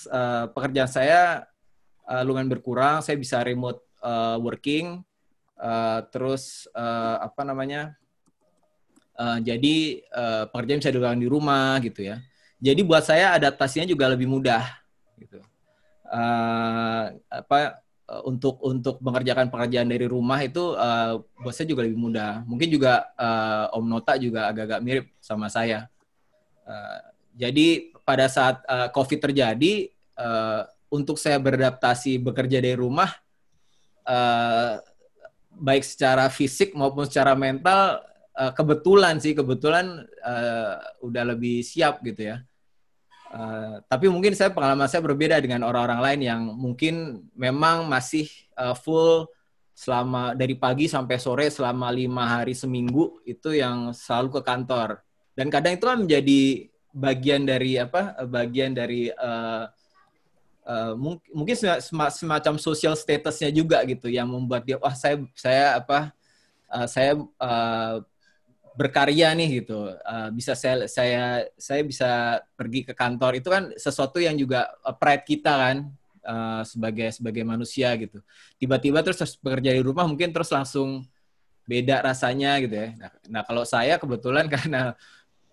[0.09, 1.45] uh, pekerjaan saya
[2.09, 3.05] uh, lumayan berkurang.
[3.05, 5.05] Saya bisa remote uh, working
[5.55, 7.95] Uh, terus uh, apa namanya?
[9.15, 12.19] Uh, jadi uh, pekerjaan bisa dilakukan di rumah gitu ya.
[12.59, 14.63] Jadi buat saya adaptasinya juga lebih mudah
[15.15, 15.39] gitu.
[16.05, 17.79] Uh, apa
[18.21, 22.45] untuk untuk mengerjakan pekerjaan dari rumah itu uh, buat saya juga lebih mudah.
[22.45, 25.89] Mungkin juga uh, Om Nota juga agak-agak mirip sama saya.
[26.67, 26.99] Uh,
[27.33, 29.89] jadi pada saat uh, COVID terjadi,
[30.19, 33.09] uh, untuk saya beradaptasi bekerja dari rumah,
[34.05, 34.79] uh,
[35.55, 38.03] baik secara fisik maupun secara mental
[38.35, 42.37] uh, kebetulan sih kebetulan uh, udah lebih siap gitu ya.
[43.35, 48.77] Uh, tapi mungkin saya pengalaman saya berbeda dengan orang-orang lain yang mungkin memang masih uh,
[48.77, 49.27] full
[49.75, 55.03] selama dari pagi sampai sore selama lima hari seminggu itu yang selalu ke kantor
[55.35, 56.41] dan kadang itu kan menjadi
[56.95, 59.67] bagian dari apa bagian dari uh,
[60.65, 60.93] uh,
[61.31, 61.55] mungkin
[62.11, 66.11] semacam social statusnya juga gitu yang membuat dia wah saya saya apa
[66.73, 68.01] uh, saya uh,
[68.75, 69.87] berkarya nih gitu.
[70.03, 72.11] Uh, bisa saya saya saya bisa
[72.59, 73.39] pergi ke kantor.
[73.39, 74.67] Itu kan sesuatu yang juga
[74.99, 75.77] pride kita kan
[76.27, 78.19] uh, sebagai sebagai manusia gitu.
[78.59, 81.07] Tiba-tiba terus bekerja di rumah mungkin terus langsung
[81.65, 82.87] beda rasanya gitu ya.
[82.99, 84.93] Nah, nah kalau saya kebetulan karena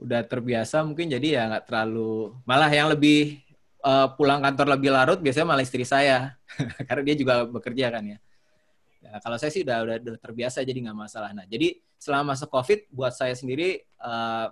[0.03, 3.39] udah terbiasa mungkin jadi ya nggak terlalu malah yang lebih
[3.83, 6.39] uh, pulang kantor lebih larut biasanya malah istri saya
[6.89, 8.19] karena dia juga bekerja kan ya.
[9.03, 11.31] ya kalau saya sih udah udah, udah terbiasa jadi nggak masalah.
[11.35, 14.51] Nah jadi selama masa covid buat saya sendiri uh,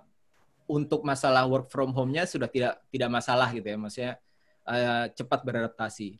[0.71, 4.13] untuk masalah work from home-nya sudah tidak tidak masalah gitu ya maksudnya
[4.67, 6.19] uh, cepat beradaptasi.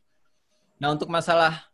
[0.80, 1.68] Nah untuk masalah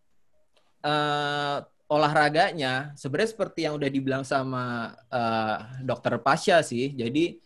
[0.83, 6.93] uh, olahraganya sebenarnya seperti yang udah dibilang sama uh, dokter Pasha sih.
[6.93, 7.41] Jadi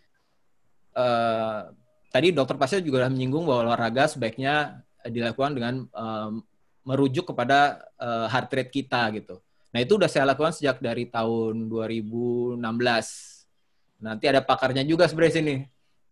[0.98, 1.70] uh,
[2.12, 6.44] tadi dokter Pasha juga sudah menyinggung bahwa olahraga sebaiknya dilakukan dengan um,
[6.84, 9.40] merujuk kepada uh, heart rate kita gitu.
[9.72, 12.60] Nah itu udah saya lakukan sejak dari tahun 2016.
[14.02, 15.54] Nanti ada pakarnya juga sebenarnya sini,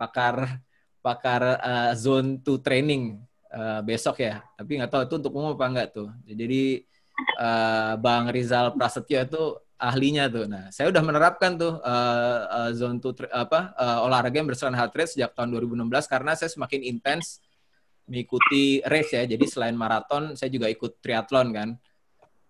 [0.00, 0.64] pakar
[1.04, 3.20] pakar uh, zone to training
[3.52, 4.40] uh, besok ya.
[4.56, 6.08] Tapi nggak tahu itu untuk umum apa enggak tuh.
[6.24, 6.88] Jadi
[7.36, 9.44] uh, Bang Rizal Prasetyo itu
[9.80, 10.44] ahlinya tuh.
[10.44, 14.92] Nah, saya udah menerapkan tuh uh, uh, zone to apa uh, olahraga yang berdasarkan heart
[14.92, 17.40] rate sejak tahun 2016 karena saya semakin intens
[18.04, 19.24] mengikuti race ya.
[19.24, 21.68] Jadi selain maraton, saya juga ikut triathlon kan.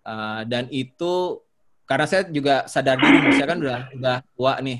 [0.03, 1.39] Uh, dan itu
[1.87, 4.79] karena saya juga sadar diri, saya kan udah udah tua nih.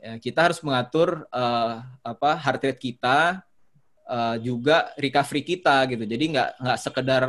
[0.00, 3.44] Ya, kita harus mengatur uh, apa heart rate kita,
[4.08, 6.08] uh, juga recovery kita gitu.
[6.08, 7.24] Jadi nggak nggak sekedar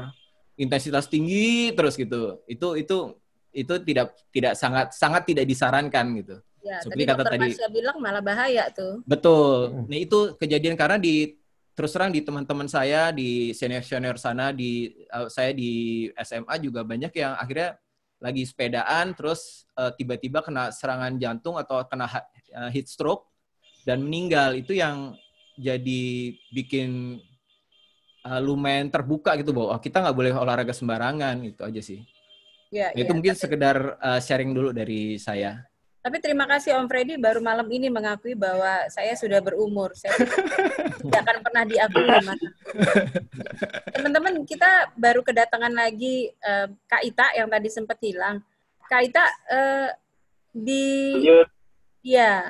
[0.55, 2.39] intensitas tinggi terus gitu.
[2.47, 3.20] Itu itu
[3.51, 6.35] itu tidak tidak sangat sangat tidak disarankan gitu.
[6.61, 9.01] Ya, Seperti tadi kata tadi bilang malah bahaya tuh.
[9.03, 9.73] Betul.
[9.73, 9.85] Hmm.
[9.89, 11.35] Nah itu kejadian karena di
[11.73, 17.09] terus terang di teman-teman saya di senior-senior sana di uh, saya di SMA juga banyak
[17.15, 17.79] yang akhirnya
[18.21, 23.25] lagi sepedaan terus uh, tiba-tiba kena serangan jantung atau kena uh, heat stroke
[23.81, 25.17] dan meninggal itu yang
[25.57, 27.17] jadi bikin
[28.25, 32.05] uh, lumayan terbuka gitu bahwa oh, kita nggak boleh olahraga sembarangan gitu aja sih.
[32.71, 33.43] Ya, itu ya, mungkin tapi...
[33.43, 35.59] sekedar uh, sharing dulu dari saya.
[36.01, 39.93] Tapi terima kasih Om Freddy baru malam ini mengakui bahwa saya sudah berumur.
[39.93, 40.17] Saya
[40.97, 42.09] tidak akan pernah diakui.
[43.93, 48.41] Teman-teman, kita baru kedatangan lagi uh, Kak Ita yang tadi sempat hilang.
[48.89, 49.89] Kak Ita uh,
[50.49, 51.21] di
[52.01, 52.49] ya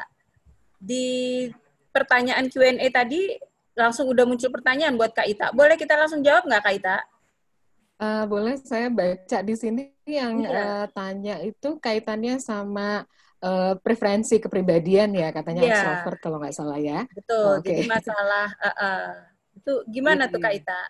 [0.80, 1.46] di
[1.92, 3.36] pertanyaan Q&A tadi
[3.76, 5.48] langsung udah muncul pertanyaan buat Kak Ita.
[5.52, 6.98] Boleh kita langsung jawab nggak Kak Ita?
[8.02, 10.82] Uh, boleh saya baca di sini yang yeah.
[10.82, 13.06] uh, tanya itu kaitannya sama
[13.46, 15.74] uh, preferensi kepribadian ya katanya yeah.
[15.78, 17.06] extrovert kalau nggak salah ya.
[17.14, 17.46] Betul.
[17.46, 17.86] Oh, okay.
[17.86, 19.08] Jadi masalah uh, uh,
[19.54, 20.82] itu gimana tuh Kak Ita?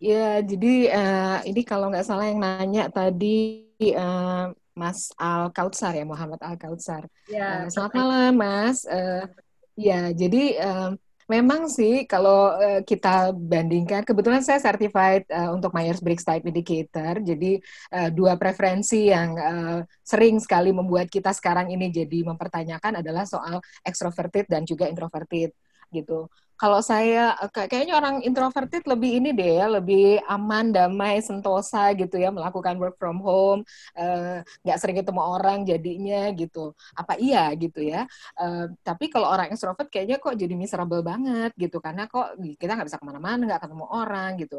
[0.00, 6.08] Ya, jadi uh, ini kalau nggak salah yang nanya tadi uh, Mas Al Kautsar ya
[6.08, 7.04] Muhammad Al Kautsar.
[7.28, 8.88] Ya, uh, selamat malam Mas.
[8.88, 9.28] Uh,
[9.76, 10.90] ya, jadi uh,
[11.30, 17.62] Memang sih kalau uh, kita bandingkan, kebetulan saya certified uh, untuk Myers-Briggs Type Indicator, jadi
[17.94, 23.62] uh, dua preferensi yang uh, sering sekali membuat kita sekarang ini jadi mempertanyakan adalah soal
[23.86, 25.54] extroverted dan juga introverted
[25.94, 26.26] gitu
[26.60, 32.20] kalau saya eh, kayaknya orang introverted lebih ini deh ya, lebih aman, damai, sentosa gitu
[32.20, 33.64] ya, melakukan work from home,
[33.96, 36.76] eh, nggak uh, sering ketemu orang jadinya gitu.
[36.92, 38.04] Apa iya gitu ya?
[38.36, 42.88] Uh, tapi kalau orang extrovert kayaknya kok jadi miserable banget gitu, karena kok kita nggak
[42.92, 44.58] bisa ke mana-mana, nggak ketemu orang gitu.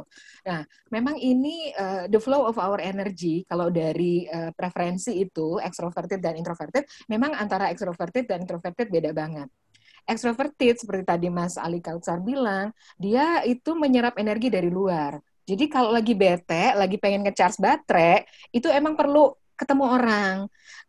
[0.50, 6.18] Nah, memang ini uh, the flow of our energy kalau dari uh, preferensi itu extroverted
[6.18, 9.50] dan introverted, memang antara extroverted dan introverted beda banget
[10.08, 15.20] extroverted seperti tadi Mas Ali Kautsar bilang, dia itu menyerap energi dari luar.
[15.46, 18.24] Jadi kalau lagi bete, lagi pengen ngecharge baterai,
[18.54, 20.38] itu emang perlu ketemu orang,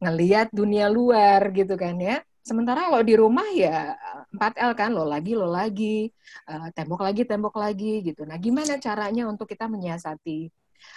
[0.01, 2.21] ngeliat dunia luar gitu kan ya.
[2.43, 3.95] Sementara kalau di rumah ya
[4.35, 6.11] 4L kan, lo lagi, lo lagi,
[6.51, 8.27] uh, tembok lagi, tembok lagi gitu.
[8.27, 10.51] Nah gimana caranya untuk kita menyiasati?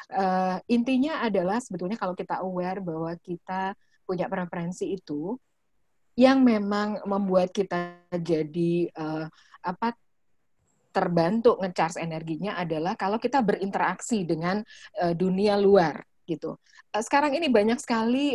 [0.10, 5.38] Uh, intinya adalah sebetulnya kalau kita aware bahwa kita punya preferensi itu,
[6.16, 9.28] yang memang membuat kita jadi uh,
[9.60, 9.96] apa
[10.96, 14.64] terbantu ngecharge energinya adalah kalau kita berinteraksi dengan
[15.04, 16.56] uh, dunia luar gitu.
[16.96, 18.34] Uh, sekarang ini banyak sekali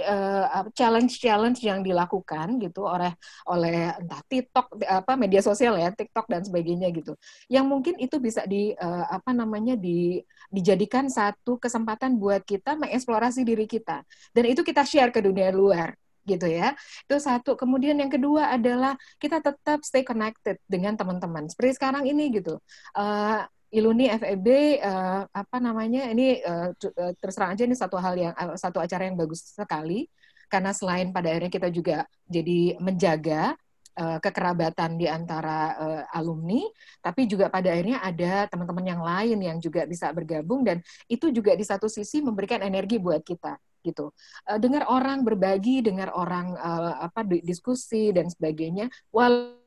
[0.76, 3.16] challenge-challenge uh, yang dilakukan gitu oleh
[3.48, 7.16] oleh entah TikTok apa media sosial ya, TikTok dan sebagainya gitu.
[7.48, 10.20] Yang mungkin itu bisa di uh, apa namanya di
[10.52, 14.02] dijadikan satu kesempatan buat kita mengeksplorasi diri kita
[14.34, 15.96] dan itu kita share ke dunia luar
[16.26, 16.76] gitu ya.
[17.06, 17.56] Itu satu.
[17.56, 21.48] Kemudian yang kedua adalah kita tetap stay connected dengan teman-teman.
[21.48, 22.58] Seperti sekarang ini gitu.
[22.96, 26.74] Uh, Iluni FEB uh, apa namanya ini uh,
[27.22, 30.10] terus terang aja ini satu hal yang uh, satu acara yang bagus sekali
[30.50, 33.54] karena selain pada akhirnya kita juga jadi menjaga
[33.94, 36.66] uh, kekerabatan di antara uh, alumni,
[36.98, 41.54] tapi juga pada akhirnya ada teman-teman yang lain yang juga bisa bergabung dan itu juga
[41.54, 44.12] di satu sisi memberikan energi buat kita gitu.
[44.48, 49.60] Uh, dengar orang berbagi, dengar orang uh, apa diskusi dan sebagainya, walaupun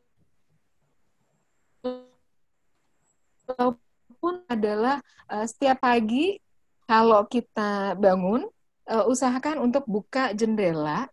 [4.47, 6.39] adalah uh, setiap pagi
[6.87, 8.45] kalau kita bangun
[8.87, 11.07] uh, usahakan untuk buka jendela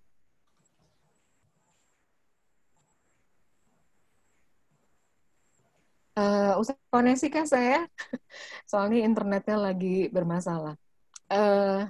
[6.20, 7.88] Uh, usah koneksi kan saya?
[8.70, 10.76] Soalnya internetnya lagi bermasalah.
[11.30, 11.88] Uh,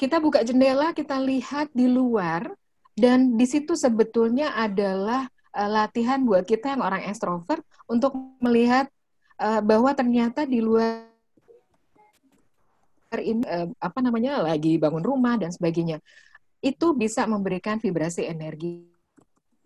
[0.00, 2.48] kita buka jendela, kita lihat di luar,
[2.96, 8.88] dan di situ sebetulnya adalah uh, latihan buat kita yang orang ekstrovert untuk melihat
[9.36, 11.04] uh, bahwa ternyata di luar
[13.12, 16.00] ini uh, apa namanya lagi bangun rumah dan sebagainya
[16.64, 18.88] itu bisa memberikan vibrasi energi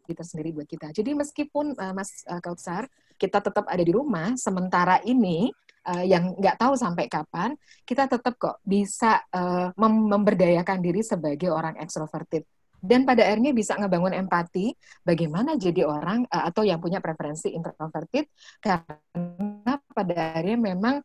[0.03, 0.91] kita sendiri buat kita.
[0.93, 5.49] Jadi meskipun Mas Kautsar kita tetap ada di rumah sementara ini
[5.87, 7.55] uh, yang nggak tahu sampai kapan,
[7.85, 12.45] kita tetap kok bisa uh, mem memberdayakan diri sebagai orang extroverted.
[12.85, 18.29] Dan pada akhirnya bisa ngebangun empati bagaimana jadi orang uh, atau yang punya preferensi introverted
[18.61, 21.01] karena pada akhirnya memang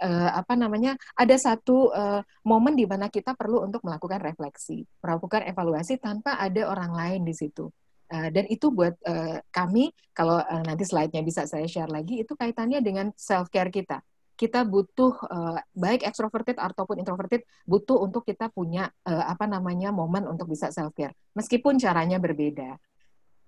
[0.00, 5.44] uh, apa namanya ada satu uh, momen di mana kita perlu untuk melakukan refleksi, melakukan
[5.44, 7.68] evaluasi tanpa ada orang lain di situ.
[8.14, 12.38] Uh, dan itu buat uh, kami, kalau uh, nanti slide-nya bisa saya share lagi, itu
[12.38, 14.06] kaitannya dengan self-care kita.
[14.38, 20.30] Kita butuh, uh, baik extroverted ataupun introverted, butuh untuk kita punya, uh, apa namanya, momen
[20.30, 21.10] untuk bisa self-care.
[21.34, 22.78] Meskipun caranya berbeda.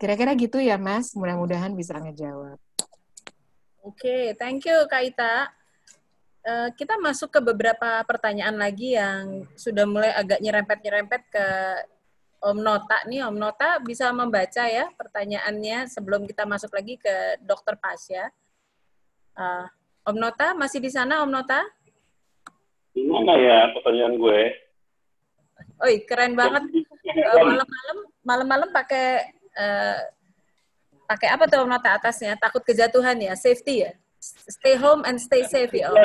[0.03, 1.15] Kira-kira gitu ya, Mas.
[1.15, 2.59] Mudah-mudahan bisa ngejawab.
[3.87, 5.35] Oke, okay, thank you, Kak Ita.
[6.43, 11.47] Uh, kita masuk ke beberapa pertanyaan lagi yang sudah mulai agak nyerempet-nyerempet ke
[12.41, 17.75] Om Nota nih, Om Nota bisa membaca ya pertanyaannya sebelum kita masuk lagi ke Dokter
[17.81, 18.29] Pasya.
[19.37, 19.67] Uh,
[20.07, 21.65] Om Nota masih di sana, Om Nota?
[22.93, 24.41] Gimana ya pertanyaan gue?
[25.85, 26.65] Oi, keren banget.
[27.05, 30.01] Eh, malam-malam malam-malam pakai uh,
[31.05, 32.37] pakai apa tuh nota atasnya?
[32.41, 33.93] Takut kejatuhan ya, safety ya.
[34.49, 35.97] Stay home and stay safe ya Om.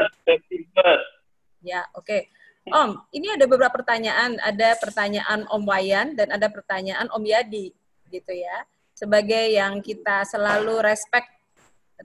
[1.63, 2.03] Ya, oke.
[2.03, 2.21] Okay.
[2.69, 4.37] Om, ini ada beberapa pertanyaan.
[4.37, 7.73] Ada pertanyaan Om Wayan dan ada pertanyaan Om Yadi,
[8.13, 8.67] gitu ya.
[8.93, 11.31] Sebagai yang kita selalu respect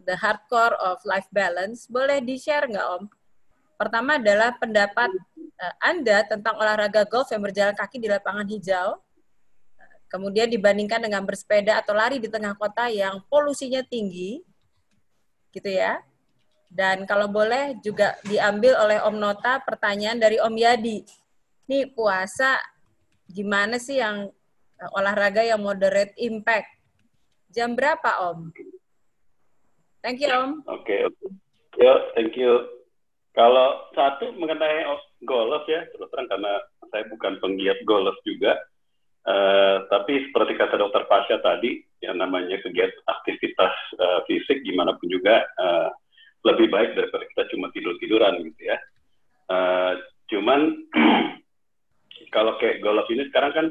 [0.09, 3.05] the hardcore of life balance, boleh di-share nggak Om?
[3.77, 5.13] Pertama adalah pendapat
[5.61, 8.97] uh, Anda tentang olahraga golf yang berjalan kaki di lapangan hijau
[10.07, 14.39] Kemudian dibandingkan dengan bersepeda atau lari di tengah kota yang polusinya tinggi,
[15.51, 15.99] gitu ya.
[16.67, 20.99] Dan kalau boleh juga diambil oleh Om Nota pertanyaan dari Om Yadi.
[21.67, 22.59] Ini puasa
[23.27, 24.29] gimana sih yang
[24.79, 26.69] eh, olahraga yang moderate impact?
[27.51, 28.53] Jam berapa Om?
[30.05, 30.63] Thank you Om.
[30.69, 31.19] Oke, okay, oke.
[31.75, 31.97] Okay.
[32.15, 32.67] Thank you.
[33.37, 34.89] Kalau satu mengenai
[35.29, 36.57] golf ya, terus terang karena
[36.89, 38.57] saya bukan penggiat golf juga,
[39.27, 45.11] Uh, tapi seperti kata dokter Pasha tadi, yang namanya kegiatan aktivitas uh, fisik gimana pun
[45.11, 45.91] juga uh,
[46.47, 48.77] lebih baik daripada kita cuma tidur-tiduran gitu ya.
[49.51, 49.93] Uh,
[50.31, 50.87] cuman
[52.35, 53.67] kalau kayak golf ini sekarang kan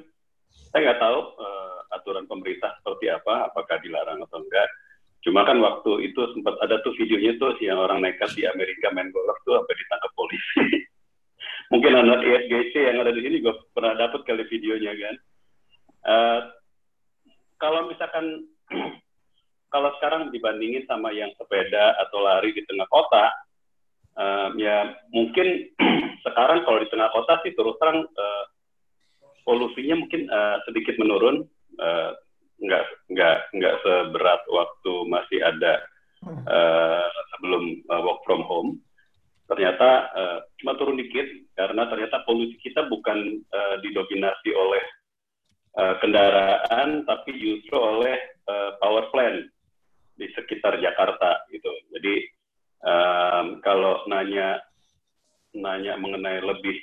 [0.72, 4.68] saya nggak tahu uh, aturan pemerintah seperti apa, apakah dilarang atau enggak.
[5.24, 9.10] Cuma kan waktu itu sempat ada tuh videonya tuh yang orang nekat di Amerika main
[9.10, 10.64] golf tuh sampai ditangkap polisi.
[11.74, 15.18] Mungkin anak ISGC yang ada di sini gue pernah dapat kali videonya kan
[16.06, 16.54] Uh,
[17.58, 18.46] kalau misalkan
[19.76, 23.28] kalau sekarang dibandingin sama yang sepeda atau lari di tengah kota,
[24.16, 25.68] uh, ya mungkin
[26.24, 28.44] sekarang kalau di tengah kota sih terus terang uh,
[29.44, 31.44] polusinya mungkin uh, sedikit menurun,
[31.84, 32.16] uh,
[32.64, 35.84] nggak nggak nggak seberat waktu masih ada
[36.24, 38.80] uh, sebelum uh, work from home.
[39.52, 41.28] Ternyata uh, cuma turun dikit
[41.60, 44.84] karena ternyata polusi kita bukan uh, didominasi oleh
[45.84, 48.16] uh, kendaraan tapi justru oleh
[48.48, 49.52] uh, power plant
[50.16, 51.70] di sekitar Jakarta gitu.
[51.96, 52.16] Jadi
[52.84, 54.60] um, kalau nanya
[55.56, 56.76] nanya mengenai lebih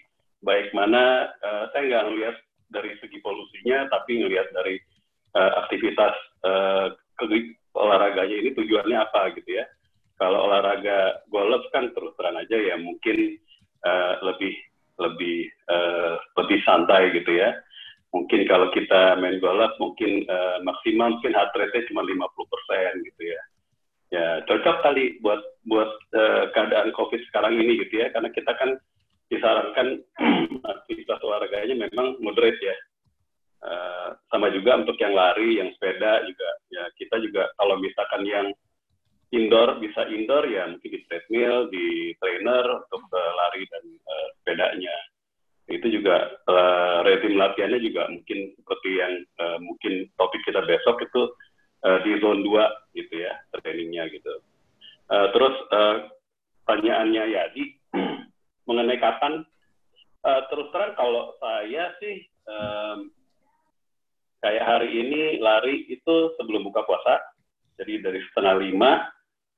[0.44, 2.36] baik mana, uh, saya nggak ngelihat
[2.72, 4.80] dari segi polusinya, tapi ngelihat dari
[5.36, 6.14] uh, aktivitas
[6.44, 6.88] uh,
[7.76, 9.64] olahraganya ini tujuannya apa gitu ya.
[10.16, 13.36] Kalau olahraga golf kan terus terang aja ya mungkin
[13.82, 14.54] uh, lebih
[15.00, 17.56] lebih uh, lebih santai gitu ya
[18.12, 23.42] mungkin kalau kita main golf mungkin uh, maksimal mungkin heart rate-nya cuma 50% gitu ya.
[24.12, 28.76] Ya, cocok kali buat buat uh, keadaan Covid sekarang ini gitu ya, karena kita kan
[29.32, 30.04] disarankan
[30.76, 32.76] aktivitas olahraganya memang moderate ya.
[33.62, 38.46] Uh, sama juga untuk yang lari, yang sepeda juga ya kita juga kalau misalkan yang
[39.32, 44.96] indoor bisa indoor ya mungkin di treadmill, di trainer untuk uh, lari dan uh, sepedanya
[45.70, 51.22] itu juga uh, resim latihannya juga mungkin seperti yang uh, mungkin topik kita besok itu
[51.86, 54.42] uh, di zone 2 gitu ya trainingnya gitu.
[55.06, 55.96] Uh, terus uh,
[56.66, 57.64] pertanyaannya Yadi
[58.68, 59.46] mengenai kapan
[60.26, 63.10] uh, terus terang kalau saya sih um,
[64.42, 67.22] kayak hari ini lari itu sebelum buka puasa
[67.78, 69.06] jadi dari setengah lima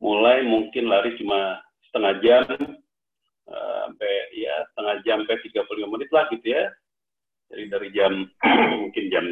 [0.05, 2.45] mulai mungkin lari cuma setengah jam
[3.49, 6.65] sampai ya setengah jam sampai 35 menit lah gitu ya.
[7.53, 8.13] Jadi dari jam
[8.83, 9.27] mungkin jam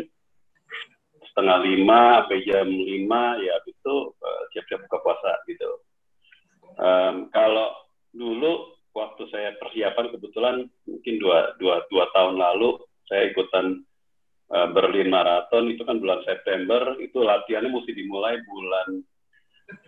[1.33, 5.71] setengah lima sampai jam lima ya itu uh, siap-siap buka puasa gitu.
[6.77, 7.73] Um, kalau
[8.13, 12.77] dulu waktu saya persiapan kebetulan mungkin dua, dua, dua tahun lalu
[13.09, 13.81] saya ikutan
[14.53, 18.89] uh, Berlin Marathon itu kan bulan September itu latihannya mesti dimulai bulan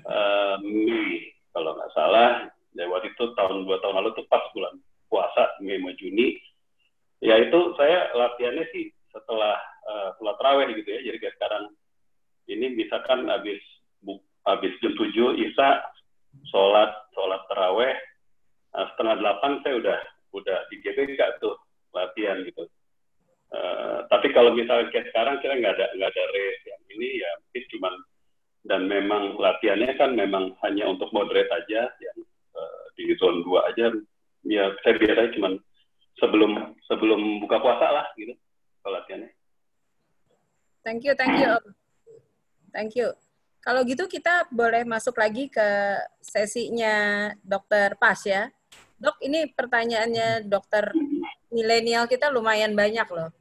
[0.09, 4.75] uh, Mei kalau nggak salah ya waktu itu tahun dua tahun lalu tuh pas bulan
[5.07, 6.35] puasa Mei Juni
[7.23, 9.55] ya itu saya latihannya sih setelah
[9.87, 11.01] uh, sholat raweh gitu ya.
[11.07, 11.65] Jadi kayak sekarang
[12.51, 13.63] ini misalkan habis
[14.45, 15.81] habis jam tujuh Isa
[16.51, 17.95] sholat sholat teraweh
[18.75, 19.99] uh, setengah delapan saya udah
[20.35, 21.55] udah di GBK tuh
[21.95, 22.67] latihan gitu.
[23.55, 27.31] Uh, tapi kalau misalnya kayak sekarang kita nggak ada nggak ada race yang ini ya
[27.39, 27.95] mungkin cuman
[28.65, 32.19] dan memang latihannya kan memang hanya untuk moderate aja yang
[32.95, 33.87] di zone 2 aja
[34.45, 35.49] ya saya biasanya cuma
[36.19, 36.51] sebelum
[36.87, 38.35] sebelum buka puasa lah gitu
[38.85, 39.33] latihannya.
[40.85, 41.53] Thank you, thank you.
[42.69, 43.17] Thank you.
[43.65, 48.53] Kalau gitu kita boleh masuk lagi ke sesinya Dokter Pas ya.
[49.01, 50.93] Dok, ini pertanyaannya dokter
[51.49, 53.33] milenial kita lumayan banyak loh.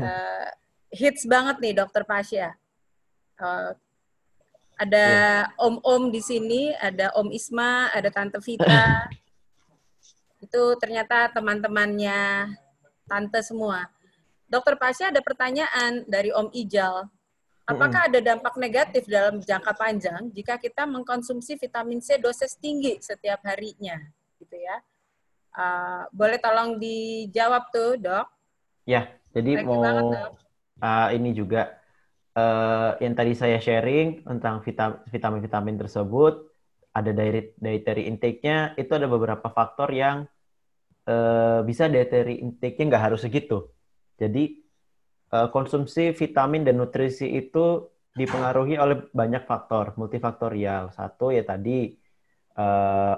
[0.00, 0.48] Uh,
[1.00, 2.56] hits banget nih Dokter Pas ya.
[3.36, 3.76] Uh,
[4.80, 5.06] ada
[5.44, 5.60] yeah.
[5.60, 9.04] om-om di sini, ada Om Isma, ada Tante Vita.
[10.40, 12.48] itu ternyata teman-temannya
[13.04, 13.84] tante semua.
[14.48, 17.06] Dokter Pasha ada pertanyaan dari Om Ijal.
[17.68, 23.46] Apakah ada dampak negatif dalam jangka panjang jika kita mengkonsumsi vitamin C dosis tinggi setiap
[23.46, 23.94] harinya,
[24.42, 24.82] gitu ya?
[25.54, 28.26] Uh, boleh tolong dijawab tuh, dok?
[28.90, 30.34] Ya, jadi Thank mau banget,
[30.82, 31.78] uh, ini juga
[32.40, 34.64] uh, yang tadi saya sharing tentang
[35.08, 36.48] vitamin-vitamin tersebut,
[36.90, 40.26] ada dietary, dietary intake-nya, itu ada beberapa faktor yang
[41.06, 43.68] uh, bisa dietary intake-nya nggak harus segitu.
[44.18, 44.58] Jadi
[45.32, 50.90] uh, konsumsi vitamin dan nutrisi itu dipengaruhi oleh banyak faktor, multifaktorial.
[50.90, 51.94] Satu ya tadi
[52.58, 53.14] uh,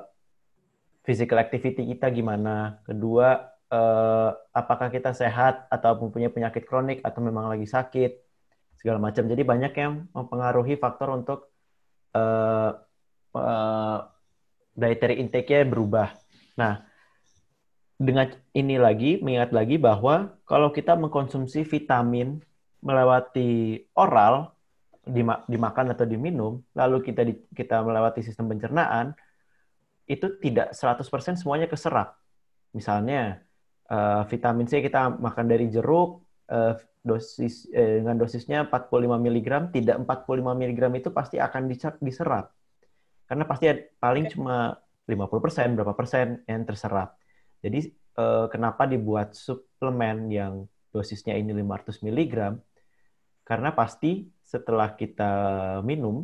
[1.02, 2.78] physical activity kita gimana.
[2.84, 3.40] Kedua,
[3.72, 8.21] uh, apakah kita sehat atau mempunyai penyakit kronik atau memang lagi sakit,
[8.82, 9.30] segala macam.
[9.30, 11.54] Jadi banyak yang mempengaruhi faktor untuk
[12.18, 12.74] uh,
[13.30, 13.98] uh,
[14.74, 16.10] dietary intake-nya berubah.
[16.58, 16.82] Nah,
[17.94, 18.26] dengan
[18.58, 22.42] ini lagi mengingat lagi bahwa kalau kita mengkonsumsi vitamin
[22.82, 24.50] melewati oral
[25.46, 29.14] dimakan atau diminum lalu kita di, kita melewati sistem pencernaan
[30.10, 32.18] itu tidak 100% semuanya keserap.
[32.74, 33.42] Misalnya
[33.86, 36.26] uh, vitamin C kita makan dari jeruk
[37.02, 41.66] dosis eh, dengan dosisnya 45 mg tidak 45 mg itu pasti akan
[41.98, 42.54] diserap.
[43.26, 43.66] Karena pasti
[43.98, 47.18] paling cuma 50% berapa persen yang terserap.
[47.58, 52.34] Jadi eh, kenapa dibuat suplemen yang dosisnya ini 500 mg?
[53.42, 55.32] Karena pasti setelah kita
[55.82, 56.22] minum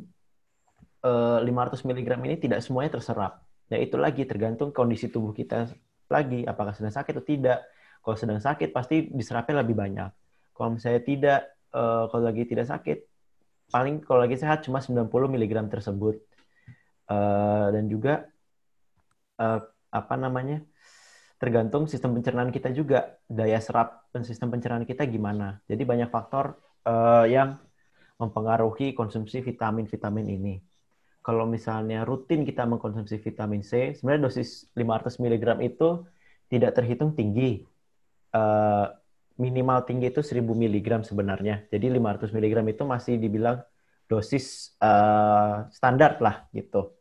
[1.03, 3.43] eh, 500 mg ini tidak semuanya terserap.
[3.69, 5.69] Nah, itu lagi tergantung kondisi tubuh kita
[6.09, 7.59] lagi apakah sedang sakit atau tidak.
[8.01, 10.28] Kalau sedang sakit pasti diserapnya lebih banyak.
[10.59, 11.41] Kalau misalnya tidak
[11.71, 12.99] eh, kalau lagi tidak sakit
[13.69, 16.17] paling kalau lagi sehat cuma 90 mg tersebut.
[17.09, 18.29] Uh, dan juga
[19.41, 20.61] uh, apa namanya
[21.41, 25.57] tergantung sistem pencernaan kita juga daya serap dan sistem pencernaan kita gimana.
[25.65, 27.57] Jadi banyak faktor uh, yang
[28.21, 30.55] mempengaruhi konsumsi vitamin-vitamin ini.
[31.25, 36.05] Kalau misalnya rutin kita mengkonsumsi vitamin C, sebenarnya dosis 500 mg itu
[36.53, 37.65] tidak terhitung tinggi.
[38.37, 38.93] Uh,
[39.39, 41.65] minimal tinggi itu 1000 mg sebenarnya.
[41.71, 43.63] Jadi 500 mg itu masih dibilang
[44.11, 46.93] dosis uh, standar lah gitu.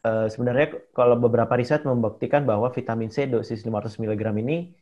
[0.00, 4.72] Uh, sebenarnya kalau beberapa riset membuktikan bahwa vitamin C dosis 500 mg ini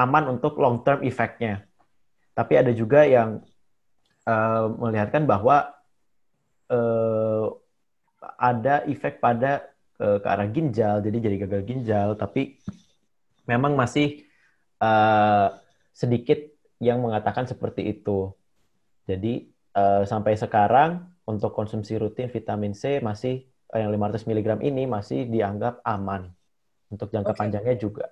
[0.00, 1.68] aman untuk long term efeknya.
[2.32, 3.44] Tapi ada juga yang
[4.26, 5.74] uh, melihatkan bahwa
[6.72, 7.46] uh,
[8.38, 9.66] ada efek pada
[9.98, 12.08] uh, ke arah ginjal, jadi jadi gagal ginjal.
[12.14, 12.58] Tapi
[13.46, 14.22] memang masih
[14.78, 15.67] uh,
[15.98, 16.38] sedikit
[16.78, 18.30] yang mengatakan seperti itu.
[19.10, 25.26] Jadi uh, sampai sekarang untuk konsumsi rutin vitamin C masih yang 500 mg ini masih
[25.26, 26.30] dianggap aman
[26.86, 27.40] untuk jangka okay.
[27.42, 28.06] panjangnya juga.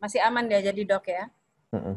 [0.00, 1.28] Masih aman ya jadi dok ya.
[1.76, 1.94] Mm -mm.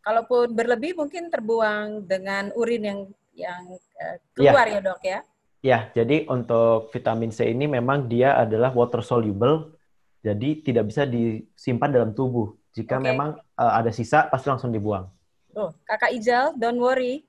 [0.00, 3.00] Kalaupun berlebih mungkin terbuang dengan urin yang
[3.36, 4.80] yang uh, keluar ya.
[4.80, 5.20] ya dok ya.
[5.60, 9.76] Ya, jadi untuk vitamin C ini memang dia adalah water soluble,
[10.24, 12.56] jadi tidak bisa disimpan dalam tubuh.
[12.70, 13.06] Jika okay.
[13.10, 15.10] memang uh, ada sisa, pasti langsung dibuang.
[15.58, 17.26] Oh, kakak Ijal, don't worry.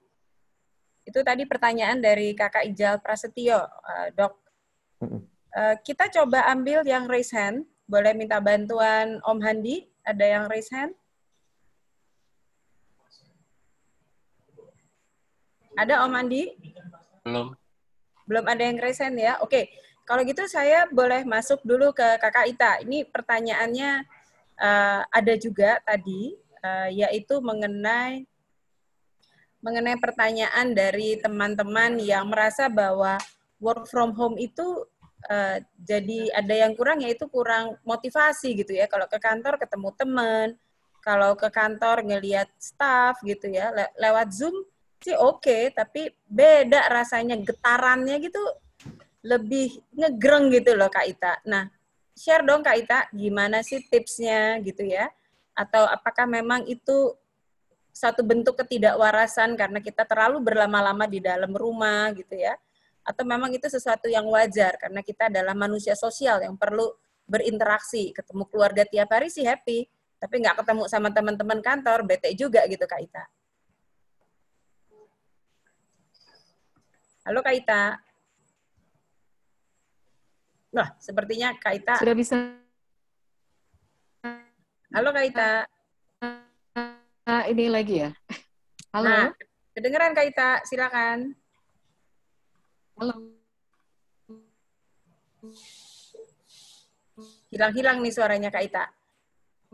[1.01, 4.37] Itu tadi pertanyaan dari kakak Ijal Prasetyo, uh, dok.
[5.01, 7.65] Uh, kita coba ambil yang raise hand.
[7.89, 9.89] Boleh minta bantuan Om Handi?
[10.05, 10.93] Ada yang raise hand?
[15.75, 16.55] Ada Om Handi?
[17.25, 17.47] Belum.
[18.29, 19.41] Belum ada yang raise hand ya?
[19.41, 19.73] Oke.
[20.05, 22.71] Kalau gitu saya boleh masuk dulu ke Kakak Ita.
[22.83, 24.07] Ini pertanyaannya
[24.61, 28.23] uh, ada juga tadi, uh, yaitu mengenai
[29.61, 33.21] mengenai pertanyaan dari teman-teman yang merasa bahwa
[33.61, 34.89] work from home itu
[35.29, 38.89] uh, jadi ada yang kurang yaitu kurang motivasi gitu ya.
[38.89, 40.47] Kalau ke kantor ketemu teman,
[41.05, 44.65] kalau ke kantor ngelihat staff gitu ya, le lewat Zoom
[45.01, 48.41] sih oke, okay, tapi beda rasanya getarannya gitu
[49.25, 51.37] lebih ngegreng gitu loh Kak Ita.
[51.45, 51.69] Nah,
[52.17, 55.09] share dong Kak Ita gimana sih tipsnya gitu ya?
[55.55, 57.15] Atau apakah memang itu
[57.91, 62.55] satu bentuk ketidakwarasan karena kita terlalu berlama-lama di dalam rumah gitu ya?
[63.01, 66.93] atau memang itu sesuatu yang wajar karena kita adalah manusia sosial yang perlu
[67.25, 69.87] berinteraksi, ketemu keluarga tiap hari sih happy,
[70.21, 73.23] tapi nggak ketemu sama teman-teman kantor, bete juga gitu Kak Ita.
[77.25, 77.83] Halo Kak Ita.
[80.71, 81.95] Nah, sepertinya Kak Ita.
[81.99, 82.35] Sudah bisa.
[84.95, 85.51] Halo Kak Ita.
[87.27, 88.09] Nah, ini lagi ya.
[88.95, 89.07] Halo.
[89.07, 89.27] Nah,
[89.75, 91.35] kedengeran Kak Ita, silakan.
[92.95, 93.15] Halo.
[97.51, 98.87] Hilang-hilang nih suaranya Kak Ita.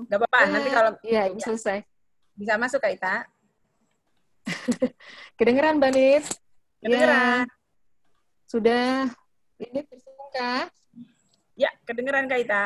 [0.02, 0.92] Gak apa-apa, nanti kalau...
[1.06, 1.86] Iya, ya, selesai.
[2.34, 3.16] Bisa masuk Kak Ita?
[5.38, 6.26] Kedengeran, Mbak?
[6.82, 7.46] Kedengeran.
[7.46, 7.54] Ya.
[8.50, 9.14] Sudah
[9.58, 10.30] ini tersambung
[11.58, 12.64] Ya, kedengeran Kak Ita.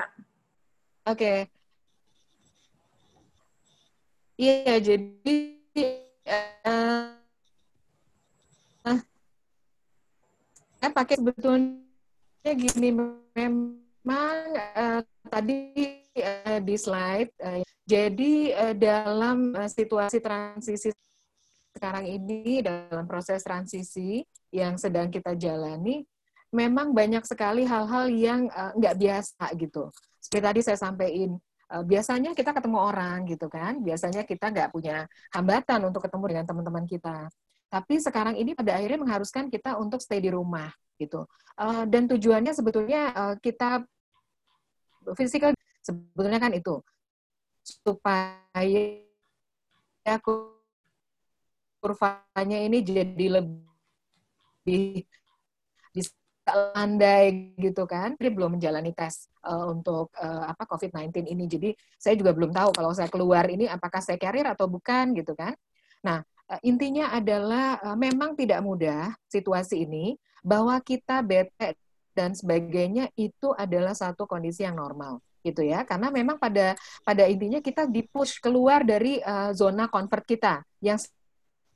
[1.07, 1.15] Oke.
[1.15, 1.39] Okay.
[4.41, 5.37] Iya, jadi
[6.25, 7.13] uh,
[10.81, 12.89] saya pakai sebetulnya gini
[13.37, 14.43] memang
[14.75, 14.99] uh,
[15.29, 20.89] tadi uh, di slide uh, jadi uh, dalam uh, situasi transisi
[21.77, 26.01] sekarang ini dalam proses transisi yang sedang kita jalani
[26.51, 29.89] memang banyak sekali hal-hal yang uh, nggak biasa gitu.
[30.19, 31.39] Seperti tadi saya sampaikan
[31.71, 33.79] biasanya kita ketemu orang gitu kan.
[33.79, 37.31] Biasanya kita nggak punya hambatan untuk ketemu dengan teman-teman kita.
[37.71, 40.67] Tapi sekarang ini pada akhirnya mengharuskan kita untuk stay di rumah
[40.99, 41.23] gitu.
[41.55, 43.87] Uh, dan tujuannya sebetulnya uh, kita
[45.15, 46.83] physical sebetulnya kan itu.
[47.63, 48.99] Supaya
[51.79, 55.07] kurvanya ini jadi lebih
[56.47, 58.17] landai gitu kan.
[58.17, 61.45] Dia belum menjalani tes uh, untuk uh, apa COVID-19 ini.
[61.45, 61.69] Jadi
[61.99, 65.53] saya juga belum tahu kalau saya keluar ini apakah saya carrier atau bukan gitu kan.
[66.01, 71.79] Nah, Eh, intinya adalah uh, memang tidak mudah situasi ini bahwa kita bete
[72.11, 76.75] dan sebagainya itu adalah satu kondisi yang normal gitu ya karena memang pada
[77.07, 80.99] pada intinya kita dipush keluar dari uh, zona comfort kita yang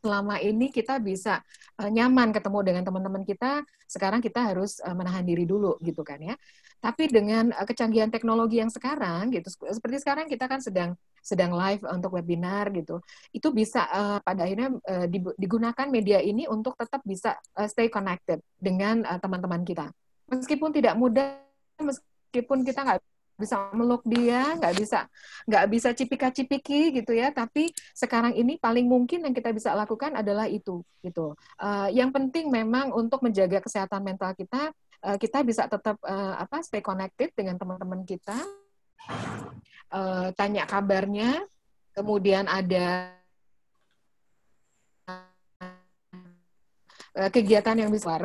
[0.06, 1.42] selama ini kita bisa
[1.82, 6.22] uh, nyaman ketemu dengan teman-teman kita, sekarang kita harus uh, menahan diri dulu gitu kan
[6.22, 6.38] ya.
[6.78, 10.94] Tapi dengan uh, kecanggihan teknologi yang sekarang gitu, seperti sekarang kita kan sedang
[11.26, 13.02] sedang live untuk webinar gitu,
[13.34, 15.10] itu bisa uh, pada akhirnya uh,
[15.42, 19.86] digunakan media ini untuk tetap bisa uh, stay connected dengan teman-teman uh, kita.
[20.30, 21.42] Meskipun tidak mudah,
[21.82, 23.02] meskipun kita nggak
[23.36, 25.00] bisa meluk dia, nggak bisa
[25.44, 27.32] nggak bisa cipika-cipiki gitu ya.
[27.36, 31.36] Tapi sekarang ini paling mungkin yang kita bisa lakukan adalah itu gitu.
[31.60, 34.72] Uh, yang penting memang untuk menjaga kesehatan mental kita,
[35.04, 38.40] uh, kita bisa tetap uh, apa stay connected dengan teman-teman kita,
[39.92, 41.44] uh, tanya kabarnya,
[41.92, 43.12] kemudian ada
[47.16, 48.20] kegiatan yang bisa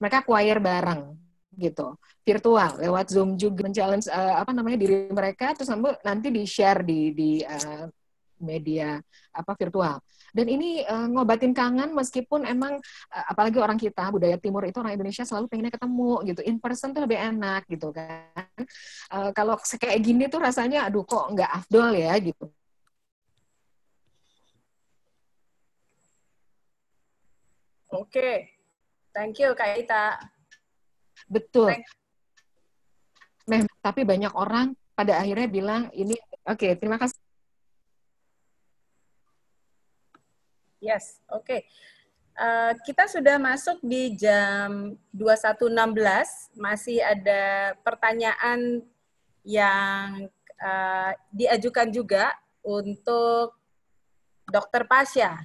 [0.00, 1.12] mereka choir bareng
[1.52, 2.00] gitu
[2.30, 5.70] virtual lewat Zoom juga men-challenge uh, apa namanya diri mereka terus
[6.06, 7.90] nanti di-share di di uh,
[8.38, 9.02] media
[9.34, 9.98] apa virtual.
[10.30, 12.78] Dan ini uh, ngobatin kangen meskipun emang
[13.10, 16.40] uh, apalagi orang kita budaya timur itu orang Indonesia selalu pengennya ketemu gitu.
[16.46, 18.46] In person tuh lebih enak gitu kan.
[19.10, 22.46] Uh, kalau kayak gini tuh rasanya aduh kok nggak afdol ya gitu.
[27.90, 28.06] Oke.
[28.06, 28.36] Okay.
[29.10, 30.14] Thank you Kak Ita.
[31.26, 31.74] Betul.
[31.74, 31.82] Mem,
[33.80, 37.16] tapi banyak orang pada akhirnya bilang ini oke, okay, terima kasih.
[40.80, 41.44] Yes, oke.
[41.44, 41.60] Okay.
[42.40, 48.80] Uh, kita sudah masuk di jam 21.16, masih ada pertanyaan
[49.44, 50.24] yang
[50.56, 52.32] uh, diajukan juga
[52.64, 53.60] untuk
[54.48, 55.36] Dokter Pasya.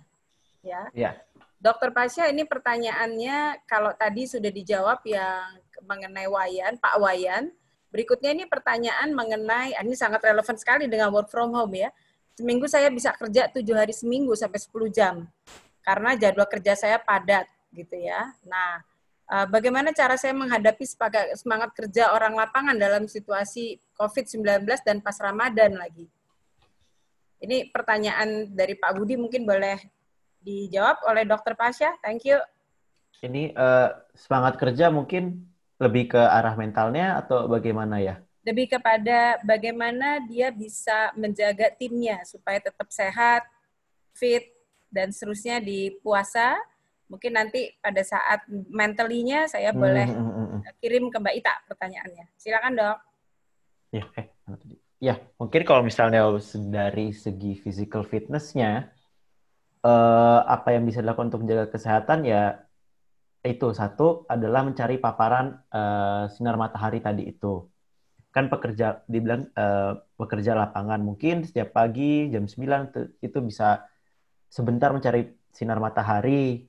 [0.63, 0.87] Ya.
[0.95, 1.19] Yeah.
[1.59, 7.51] Dokter Pasya ini pertanyaannya kalau tadi sudah dijawab yang mengenai Wayan, Pak Wayan.
[7.95, 11.87] Berikutnya ini pertanyaan mengenai, ah, ini sangat relevan sekali dengan work from home ya.
[12.35, 15.23] Seminggu saya bisa kerja tujuh hari seminggu sampai 10 jam.
[15.79, 18.35] Karena jadwal kerja saya padat gitu ya.
[18.43, 18.83] Nah,
[19.31, 20.83] eh, bagaimana cara saya menghadapi
[21.39, 26.11] semangat kerja orang lapangan dalam situasi COVID-19 dan pas Ramadan lagi?
[27.39, 29.79] Ini pertanyaan dari Pak Budi mungkin boleh
[30.43, 31.95] dijawab oleh Dokter Pasha.
[32.03, 32.43] Thank you.
[33.23, 35.54] Ini uh, semangat kerja mungkin
[35.85, 38.15] lebih ke arah mentalnya atau bagaimana ya?
[38.45, 43.45] Lebih kepada bagaimana dia bisa menjaga timnya supaya tetap sehat,
[44.13, 44.49] fit,
[44.89, 46.57] dan seterusnya di puasa.
[47.05, 52.25] Mungkin nanti pada saat mentalinya saya hmm, boleh hmm, hmm, kirim ke Mbak Ita pertanyaannya.
[52.37, 52.97] Silakan dok.
[53.93, 54.27] Ya, eh,
[54.97, 56.25] ya mungkin kalau misalnya
[56.69, 58.89] dari segi physical fitnessnya,
[59.85, 62.64] eh, apa yang bisa dilakukan untuk menjaga kesehatan ya
[63.45, 67.69] itu satu adalah mencari paparan uh, sinar matahari tadi itu.
[68.33, 73.85] Kan pekerja dibilang uh, pekerja lapangan mungkin setiap pagi jam 9 itu bisa
[74.49, 76.67] sebentar mencari sinar matahari.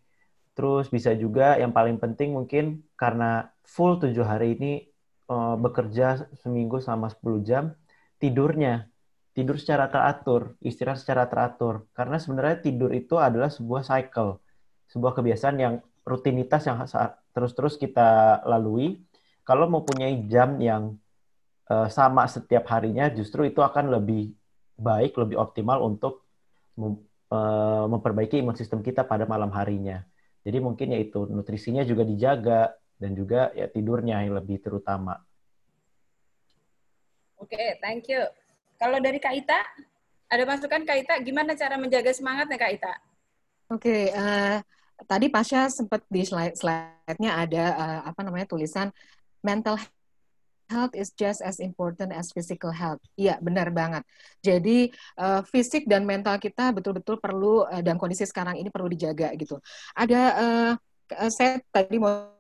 [0.57, 4.73] Terus bisa juga yang paling penting mungkin karena full tujuh hari ini
[5.29, 7.65] uh, bekerja seminggu selama 10 jam
[8.23, 8.89] tidurnya.
[9.37, 11.89] Tidur secara teratur istirahat secara teratur.
[11.93, 14.41] Karena sebenarnya tidur itu adalah sebuah cycle
[14.91, 15.75] sebuah kebiasaan yang
[16.07, 16.87] rutinitas yang
[17.35, 19.03] terus-terus kita lalui,
[19.43, 20.95] kalau mempunyai jam yang
[21.67, 24.31] uh, sama setiap harinya, justru itu akan lebih
[24.79, 26.23] baik, lebih optimal untuk
[26.79, 30.07] uh, memperbaiki imun sistem kita pada malam harinya.
[30.47, 32.71] Jadi mungkin yaitu nutrisinya juga dijaga
[33.03, 35.19] dan juga ya tidurnya yang lebih terutama.
[37.37, 38.23] Oke, okay, thank you.
[38.79, 39.61] Kalau dari Kak Ita,
[40.31, 42.95] ada masukan Kak Ita, gimana cara menjaga semangatnya Kak Ita?
[43.75, 44.57] Oke, okay, uh, eh,
[45.05, 48.89] tadi Pasha sempat di slide slide-nya ada uh, apa namanya tulisan
[49.45, 49.77] mental
[50.67, 52.99] health is just as important as physical health.
[53.15, 54.03] Iya, benar banget.
[54.43, 54.91] Jadi
[55.21, 59.63] uh, fisik dan mental kita betul-betul perlu uh, dan kondisi sekarang ini perlu dijaga gitu.
[59.95, 60.73] Ada uh,
[61.31, 62.35] saya tadi mau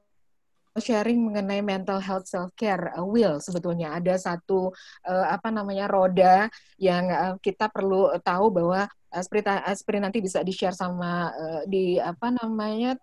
[0.77, 4.73] sharing mengenai mental health self care uh, will sebetulnya ada satu
[5.09, 8.85] uh, apa namanya roda yang uh, kita perlu tahu bahwa
[9.23, 12.97] seperti nanti bisa di share sama uh, di apa namanya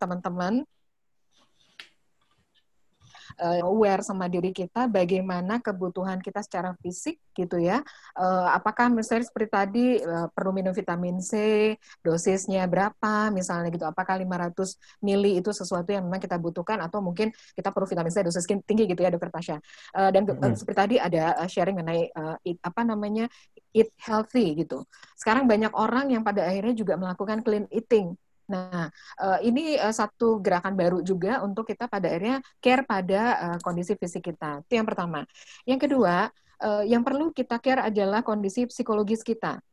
[0.00, 0.64] teman-teman
[3.38, 7.84] uh, aware sama diri kita bagaimana kebutuhan kita secara fisik gitu ya.
[8.16, 11.34] Uh, apakah misalnya seperti tadi uh, perlu minum vitamin C,
[12.00, 13.86] dosisnya berapa misalnya gitu.
[13.86, 18.24] Apakah 500 mili itu sesuatu yang memang kita butuhkan atau mungkin kita perlu vitamin C
[18.24, 19.56] dosis tinggi gitu ya Dokter Tasya.
[19.92, 20.56] Uh, dan mm-hmm.
[20.56, 23.26] seperti tadi ada sharing mengenai uh, eat, apa namanya
[23.72, 24.84] eat healthy gitu.
[25.16, 28.14] Sekarang banyak orang yang pada akhirnya juga melakukan clean eating
[28.50, 28.90] Nah,
[29.22, 33.94] uh, ini uh, satu gerakan baru juga untuk kita pada akhirnya care pada uh, kondisi
[33.94, 34.66] fisik kita.
[34.66, 35.22] Itu yang pertama.
[35.62, 36.28] Yang kedua,
[36.84, 39.64] yang perlu kita care adalah kondisi psikologis kita.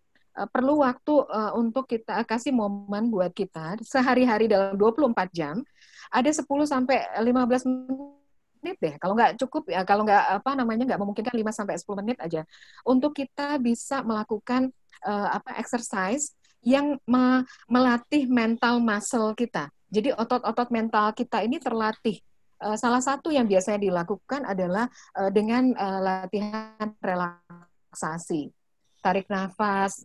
[0.56, 1.20] Perlu waktu
[1.60, 5.60] untuk kita kasih momen buat kita sehari-hari dalam 24 jam
[6.08, 8.95] ada 10 sampai 15 menit deh.
[9.04, 12.48] Kalau nggak cukup ya, kalau nggak apa namanya nggak memungkinkan 5 sampai 10 menit aja
[12.88, 14.72] untuk kita bisa melakukan
[15.04, 19.72] apa exercise yang me melatih mental muscle kita.
[19.88, 22.19] Jadi otot-otot mental kita ini terlatih.
[22.60, 28.52] Uh, salah satu yang biasanya dilakukan adalah uh, dengan uh, latihan relaksasi.
[28.98, 30.03] Tarik nafas,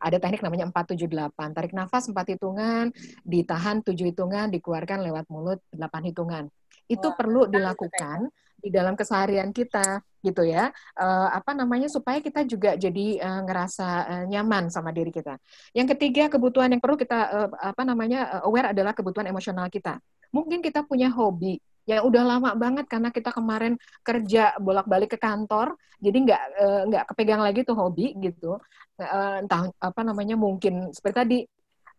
[0.00, 1.50] ada teknik namanya 478.
[1.52, 2.88] Tarik nafas 4 hitungan,
[3.20, 6.48] ditahan 7 hitungan, dikeluarkan lewat mulut 8 hitungan.
[6.90, 8.26] Itu Wah, perlu dilakukan
[8.60, 10.68] di dalam keseharian kita gitu ya.
[10.92, 15.40] Uh, apa namanya supaya kita juga jadi uh, ngerasa uh, nyaman sama diri kita.
[15.72, 19.96] Yang ketiga kebutuhan yang perlu kita uh, apa namanya uh, aware adalah kebutuhan emosional kita.
[20.30, 21.56] Mungkin kita punya hobi
[21.88, 26.42] yang udah lama banget karena kita kemarin kerja bolak-balik ke kantor jadi nggak
[26.86, 28.60] nggak kepegang lagi tuh hobi gitu.
[29.00, 31.38] Uh, entah apa namanya mungkin seperti tadi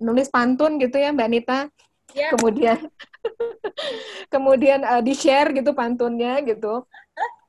[0.02, 1.60] nulis pantun gitu ya mbak Nita
[2.16, 2.32] yeah.
[2.36, 2.80] kemudian
[4.34, 6.86] kemudian uh, di share gitu pantunnya gitu.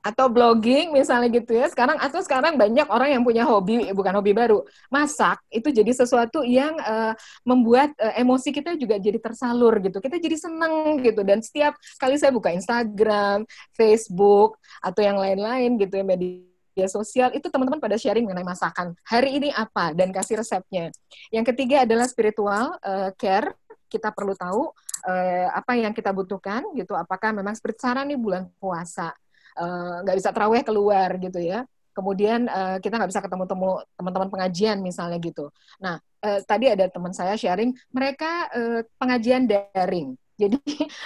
[0.03, 1.71] Atau blogging misalnya gitu ya.
[1.71, 5.39] Sekarang atau sekarang banyak orang yang punya hobi bukan hobi baru masak.
[5.47, 7.15] Itu jadi sesuatu yang uh,
[7.47, 10.03] membuat uh, emosi kita juga jadi tersalur gitu.
[10.03, 11.23] Kita jadi seneng gitu.
[11.23, 13.47] Dan setiap kali saya buka Instagram
[13.79, 18.97] Facebook atau yang lain-lain gitu ya media sosial itu teman-teman pada sharing mengenai masakan.
[19.05, 19.93] Hari ini apa?
[19.93, 20.89] Dan kasih resepnya.
[21.29, 23.53] Yang ketiga adalah spiritual uh, care
[23.93, 24.73] kita perlu tahu
[25.05, 26.97] uh, apa yang kita butuhkan gitu.
[26.97, 29.13] Apakah memang seperti saran nih bulan puasa
[29.53, 31.69] eh, nggak uh, bisa terawih keluar gitu ya.
[31.93, 35.53] Kemudian uh, kita nggak bisa ketemu-temu teman-teman pengajian misalnya gitu.
[35.77, 40.59] Nah uh, tadi ada teman saya sharing mereka uh, pengajian daring jadi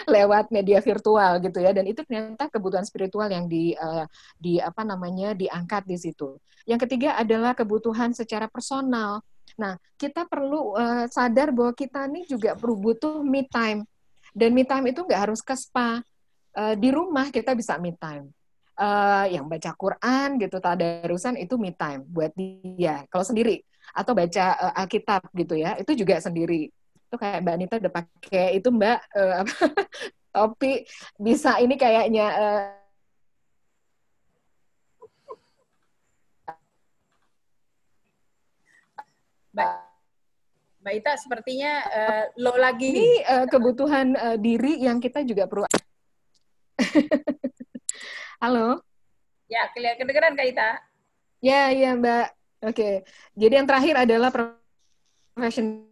[0.06, 4.06] lewat media virtual gitu ya dan itu ternyata kebutuhan spiritual yang di uh,
[4.38, 9.20] di apa namanya diangkat di situ yang ketiga adalah kebutuhan secara personal
[9.54, 13.86] Nah, kita perlu uh, sadar bahwa kita ini juga perlu butuh me time.
[14.34, 16.02] Dan me time itu nggak harus ke spa.
[16.56, 18.34] Uh, di rumah kita bisa me time.
[18.76, 23.08] Uh, yang baca Quran gitu, tadarusan itu me time buat dia.
[23.08, 23.64] Kalau sendiri
[23.96, 26.68] atau baca uh, Alkitab gitu ya, itu juga sendiri.
[27.08, 29.42] Itu kayak Mbak Anita udah pakai itu Mbak uh,
[30.36, 30.84] topi
[31.16, 32.85] bisa ini kayaknya uh,
[39.56, 39.72] Mbak,
[40.84, 42.92] Mbak Ita sepertinya uh, low lagi.
[42.92, 45.64] Ini uh, kebutuhan uh, diri yang kita juga perlu.
[48.44, 48.84] Halo.
[49.48, 50.70] Ya, kelihatan kedengeran Kak Ita.
[51.40, 52.26] Ya, ya Mbak.
[52.68, 52.76] Oke.
[52.76, 52.94] Okay.
[53.32, 55.88] Jadi yang terakhir adalah professional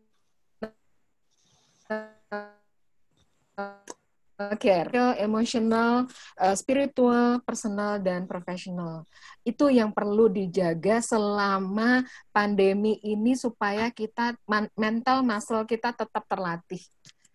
[4.59, 4.90] care,
[5.23, 9.06] emosional, uh, spiritual, personal, dan profesional.
[9.47, 12.02] Itu yang perlu dijaga selama
[12.35, 14.35] pandemi ini supaya kita
[14.74, 16.82] mental muscle kita tetap terlatih.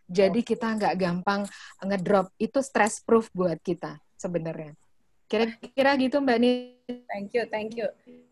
[0.09, 1.45] Jadi kita nggak gampang
[1.85, 2.33] ngedrop.
[2.41, 4.73] Itu stress proof buat kita sebenarnya.
[5.29, 6.51] Kira-kira gitu Mbak Ni.
[7.05, 7.87] Thank you, thank you.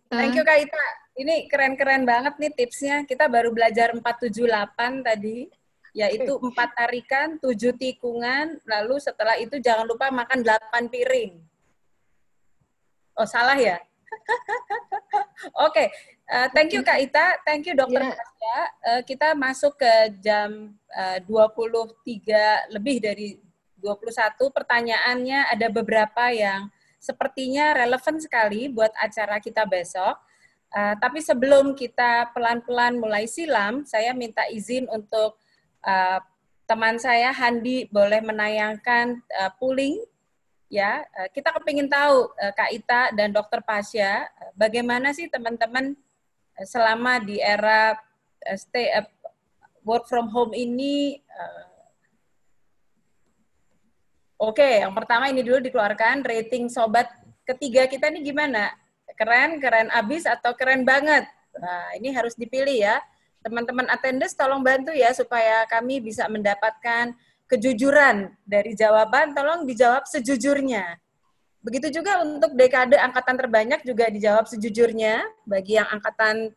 [0.10, 0.88] Thank you Kak Ita.
[1.18, 3.06] Ini keren-keren banget nih tipsnya.
[3.06, 5.46] Kita baru belajar 478 tadi
[5.98, 11.34] yaitu empat tarikan, tujuh tikungan, lalu setelah itu jangan lupa makan delapan piring.
[13.18, 13.82] Oh, salah ya?
[15.66, 15.88] Oke, okay.
[16.28, 18.14] Uh, thank you Kak Ita, thank you Dokter yeah.
[18.14, 18.58] Kasya.
[18.86, 23.42] Uh, kita masuk ke jam uh, 23 lebih dari
[23.82, 24.38] 21.
[24.54, 26.70] Pertanyaannya ada beberapa yang
[27.02, 30.20] sepertinya relevan sekali buat acara kita besok.
[30.68, 35.40] Uh, tapi sebelum kita pelan-pelan mulai silam, saya minta izin untuk
[35.88, 36.20] uh,
[36.68, 40.04] teman saya Handi boleh menayangkan uh, pooling
[40.68, 41.08] ya.
[41.16, 45.96] Uh, kita kepingin tahu uh, Kak Ita dan Dokter Pasya, uh, bagaimana sih teman-teman
[46.68, 47.96] selama di era
[48.44, 49.08] uh, stay uh,
[49.88, 51.78] work from home ini uh,
[54.38, 57.10] Oke, okay, yang pertama ini dulu dikeluarkan rating sobat
[57.42, 58.70] ketiga kita ini gimana?
[59.18, 61.26] Keren, keren abis atau keren banget?
[61.58, 63.02] Nah, ini harus dipilih ya.
[63.46, 67.16] Teman-teman attendance tolong bantu ya supaya kami bisa mendapatkan
[67.48, 71.00] kejujuran dari jawaban, tolong dijawab sejujurnya.
[71.64, 75.24] Begitu juga untuk dekade angkatan terbanyak juga dijawab sejujurnya.
[75.48, 76.52] Bagi yang angkatan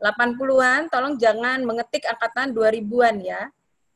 [0.00, 3.48] 80-an, tolong jangan mengetik angkatan 2000-an ya.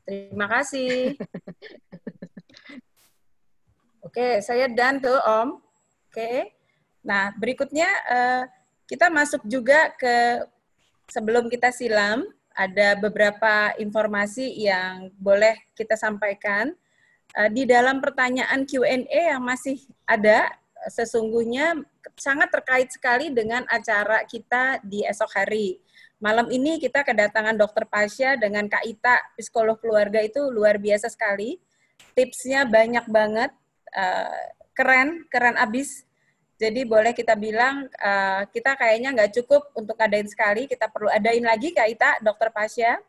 [0.04, 1.16] Terima kasih.
[4.06, 5.60] Oke, saya dan tuh Om.
[6.08, 6.56] Oke.
[7.04, 8.42] Nah, berikutnya uh,
[8.88, 10.42] kita masuk juga ke
[11.10, 12.24] sebelum kita silam,
[12.54, 16.74] ada beberapa informasi yang boleh kita sampaikan.
[17.30, 20.50] Uh, di dalam pertanyaan Q&A yang masih ada,
[20.90, 21.78] sesungguhnya
[22.16, 25.78] sangat terkait sekali dengan acara kita di esok hari.
[26.20, 31.56] Malam ini kita kedatangan Dokter Pasya dengan Kak Ita, psikolog keluarga itu luar biasa sekali.
[32.12, 33.52] Tipsnya banyak banget,
[33.96, 34.44] uh,
[34.76, 36.04] keren, keren abis.
[36.60, 41.40] Jadi boleh kita bilang uh, kita kayaknya nggak cukup untuk adain sekali, kita perlu adain
[41.40, 43.00] lagi Kak Ita, Dokter Pasya.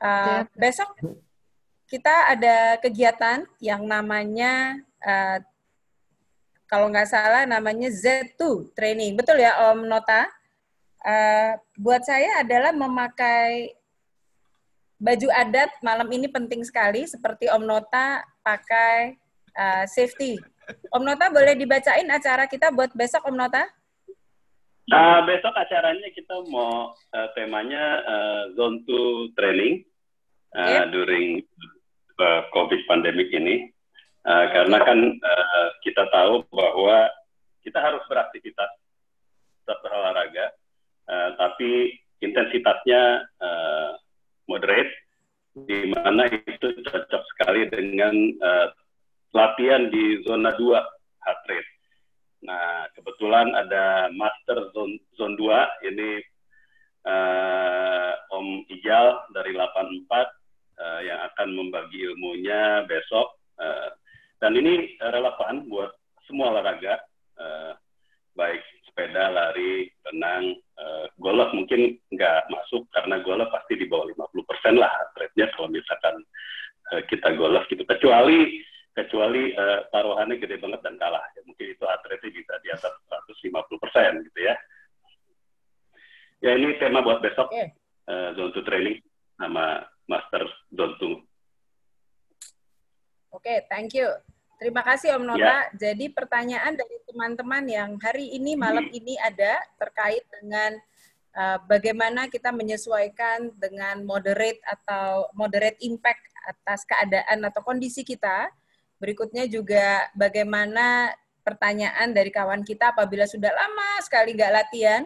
[0.00, 0.96] Uh, besok
[1.84, 5.38] kita ada kegiatan yang namanya uh,
[6.64, 9.20] kalau nggak salah namanya Z2 training.
[9.20, 10.24] Betul ya Om Nota?
[11.04, 13.76] Uh, buat saya adalah memakai
[14.96, 19.20] baju adat malam ini penting sekali seperti Om Nota pakai
[19.52, 20.40] uh, safety.
[20.92, 23.64] Om Nota boleh dibacain acara kita buat besok Om Nota?
[24.92, 29.86] Uh, besok acaranya kita mau uh, temanya uh, zone 2 training
[30.58, 31.40] uh, during
[32.18, 33.70] uh, COVID pandemic ini.
[34.22, 37.10] Uh, karena kan uh, kita tahu bahwa
[37.62, 38.70] kita harus beraktivitas
[39.62, 40.54] tetap berolahraga,
[41.10, 43.98] uh, tapi intensitasnya uh,
[44.46, 44.90] moderate,
[45.52, 48.66] di mana itu cocok sekali dengan uh,
[49.32, 51.72] latihan di zona 2 heart rate.
[52.42, 56.20] Nah, kebetulan ada master zone, zone 2, ini
[57.06, 63.38] uh, Om Ijal dari 84 uh, yang akan membagi ilmunya besok.
[63.56, 63.94] Uh,
[64.42, 65.94] dan ini relevan buat
[66.26, 66.98] semua olahraga,
[67.38, 67.78] uh,
[68.34, 68.60] baik
[68.90, 74.90] sepeda, lari, renang, uh, golf mungkin nggak masuk karena golf pasti di bawah 50% lah
[75.14, 76.20] rate-nya kalau misalkan
[77.08, 77.88] kita golf gitu.
[77.88, 78.60] Kecuali
[78.92, 81.24] kecuali uh, taruhannya gede banget dan kalah.
[81.36, 84.54] Ya, mungkin itu atletnya bisa di atas 150% gitu ya.
[86.42, 87.70] Ya ini tema buat besok, okay.
[88.10, 88.98] uh, zone 2 training
[89.38, 90.42] sama master
[90.74, 91.22] zone 2.
[93.32, 94.10] Oke, okay, thank you.
[94.62, 95.42] Terima kasih Om Nota.
[95.42, 95.58] Ya.
[95.74, 98.94] Jadi pertanyaan dari teman-teman yang hari ini malam hmm.
[98.94, 100.78] ini ada terkait dengan
[101.34, 108.54] uh, bagaimana kita menyesuaikan dengan moderate atau moderate impact atas keadaan atau kondisi kita.
[109.02, 111.10] Berikutnya juga bagaimana
[111.42, 115.02] pertanyaan dari kawan kita apabila sudah lama sekali nggak latihan,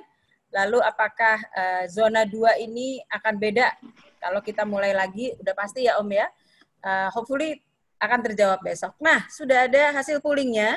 [0.52, 3.72] lalu apakah uh, zona 2 ini akan beda
[4.20, 5.32] kalau kita mulai lagi?
[5.40, 6.28] Udah pasti ya Om ya.
[6.84, 7.64] Uh, hopefully
[7.96, 8.92] akan terjawab besok.
[9.00, 10.76] Nah, sudah ada hasil poolingnya.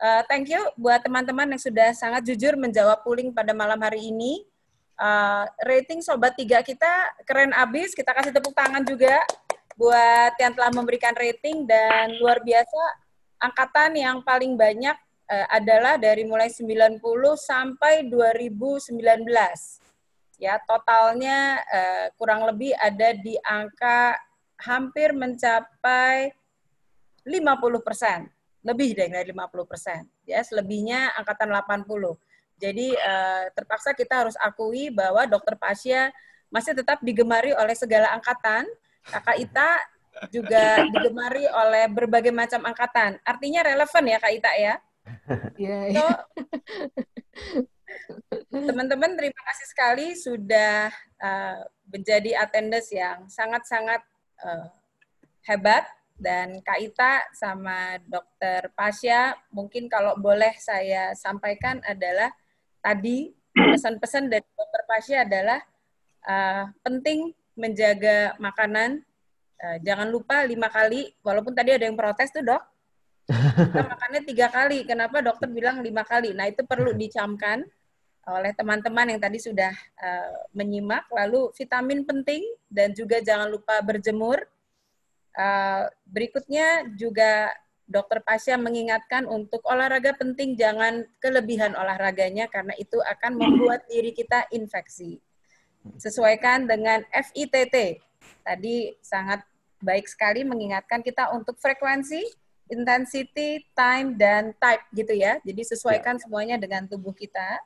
[0.00, 4.40] Uh, thank you buat teman-teman yang sudah sangat jujur menjawab pooling pada malam hari ini.
[4.96, 9.20] Uh, rating Sobat tiga kita keren abis, kita kasih tepuk tangan juga
[9.78, 12.82] buat yang telah memberikan rating dan luar biasa
[13.38, 14.98] angkatan yang paling banyak
[15.30, 16.98] uh, adalah dari mulai 90
[17.38, 18.98] sampai 2019.
[20.38, 24.18] Ya, totalnya uh, kurang lebih ada di angka
[24.58, 26.34] hampir mencapai
[27.22, 28.26] 50 persen,
[28.66, 30.06] lebih dari 50 persen.
[30.26, 31.86] Ya, selebihnya angkatan 80.
[32.58, 36.10] Jadi uh, terpaksa kita harus akui bahwa dokter Pasya
[36.50, 38.66] masih tetap digemari oleh segala angkatan.
[39.08, 39.70] Kakak Ita
[40.28, 43.16] juga digemari oleh berbagai macam angkatan.
[43.22, 44.74] Artinya relevan ya Kak Ita ya?
[45.58, 45.78] Iya.
[45.78, 46.16] Yeah, yeah.
[48.48, 54.04] teman-teman terima kasih sekali sudah uh, menjadi attendance yang sangat-sangat
[54.44, 54.68] uh,
[55.48, 62.34] hebat dan Kak Ita sama Dokter Pasya mungkin kalau boleh saya sampaikan adalah
[62.82, 65.60] tadi pesan-pesan dari dokter Pasya adalah
[66.26, 69.02] uh, penting menjaga makanan.
[69.58, 72.62] Uh, jangan lupa lima kali, walaupun tadi ada yang protes tuh dok,
[73.28, 74.86] kita makannya tiga kali.
[74.86, 76.32] Kenapa dokter bilang lima kali?
[76.32, 77.66] Nah itu perlu dicamkan
[78.28, 81.04] oleh teman-teman yang tadi sudah uh, menyimak.
[81.10, 84.40] Lalu vitamin penting dan juga jangan lupa berjemur.
[85.38, 87.52] Uh, berikutnya juga
[87.88, 94.44] dokter Pasya mengingatkan untuk olahraga penting jangan kelebihan olahraganya karena itu akan membuat diri kita
[94.52, 95.20] infeksi.
[95.98, 98.02] Sesuaikan dengan FITT.
[98.42, 99.44] Tadi sangat
[99.78, 102.22] baik sekali mengingatkan kita untuk frekuensi,
[102.68, 105.38] intensity, time, dan type gitu ya.
[105.42, 106.22] Jadi sesuaikan ya.
[106.26, 107.60] semuanya dengan tubuh kita.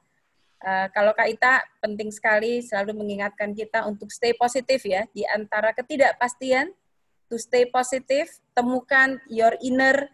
[0.63, 5.75] Uh, kalau Kak Ita penting sekali selalu mengingatkan kita untuk stay positif ya di antara
[5.75, 6.71] ketidakpastian
[7.27, 10.07] to stay positive, temukan your inner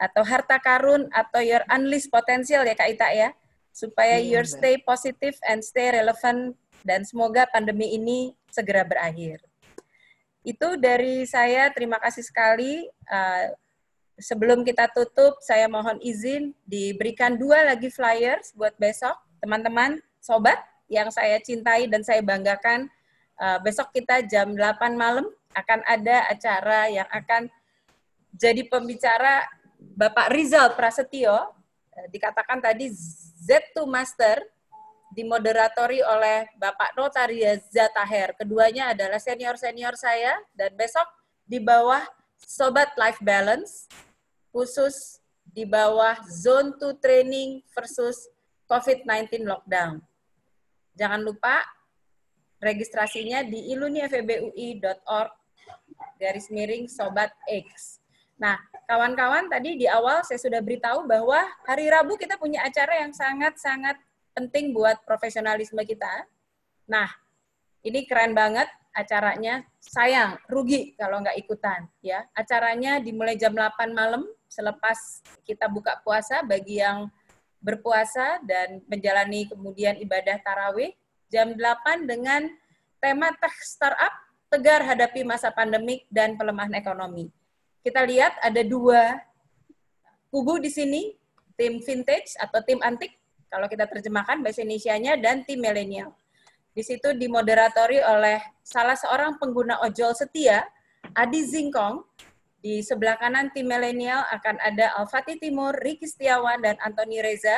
[0.00, 3.28] atau harta karun atau your unleashed potential ya Kak Ita ya,
[3.74, 9.42] supaya yeah, your stay positive and stay relevant dan semoga pandemi ini segera berakhir.
[10.46, 12.86] Itu dari saya, terima kasih sekali.
[13.10, 13.50] Uh,
[14.22, 21.10] sebelum kita tutup, saya mohon izin diberikan dua lagi flyers buat besok, teman-teman, sobat yang
[21.10, 22.86] saya cintai dan saya banggakan.
[23.36, 27.50] Uh, besok kita jam 8 malam akan ada acara yang akan
[28.32, 29.44] jadi pembicara
[29.76, 31.52] Bapak Rizal Prasetyo,
[31.96, 32.92] eh, dikatakan tadi
[33.44, 34.44] Z2 Master,
[35.16, 38.36] dimoderatori oleh Bapak Notaria Zataher.
[38.36, 41.08] Keduanya adalah senior-senior saya, dan besok
[41.48, 42.04] di bawah
[42.36, 43.88] Sobat Life Balance,
[44.52, 48.28] khusus di bawah Zone 2 Training versus
[48.68, 50.04] COVID-19 Lockdown.
[50.92, 51.64] Jangan lupa
[52.60, 55.32] registrasinya di iluniafbui.org
[56.20, 58.00] garis miring Sobat X.
[58.36, 63.16] Nah, kawan-kawan tadi di awal saya sudah beritahu bahwa hari Rabu kita punya acara yang
[63.16, 63.96] sangat-sangat
[64.36, 66.28] penting buat profesionalisme kita.
[66.84, 67.08] Nah,
[67.80, 69.64] ini keren banget acaranya.
[69.80, 71.88] Sayang, rugi kalau nggak ikutan.
[72.04, 72.28] ya.
[72.36, 77.08] Acaranya dimulai jam 8 malam selepas kita buka puasa bagi yang
[77.64, 80.92] berpuasa dan menjalani kemudian ibadah tarawih.
[81.32, 82.46] Jam 8 dengan
[83.00, 84.12] tema Tech Startup
[84.52, 87.32] tegar hadapi masa pandemik dan pelemahan ekonomi.
[87.82, 89.18] Kita lihat ada dua
[90.30, 91.14] kubu di sini,
[91.58, 93.14] tim vintage atau tim antik,
[93.48, 96.14] kalau kita terjemahkan bahasa Indonesia-nya, dan tim milenial.
[96.76, 100.66] Di situ dimoderatori oleh salah seorang pengguna ojol setia,
[101.16, 102.04] Adi Zingkong.
[102.60, 107.56] Di sebelah kanan tim milenial akan ada Alfati Timur, Riki Setiawan, dan Antoni Reza.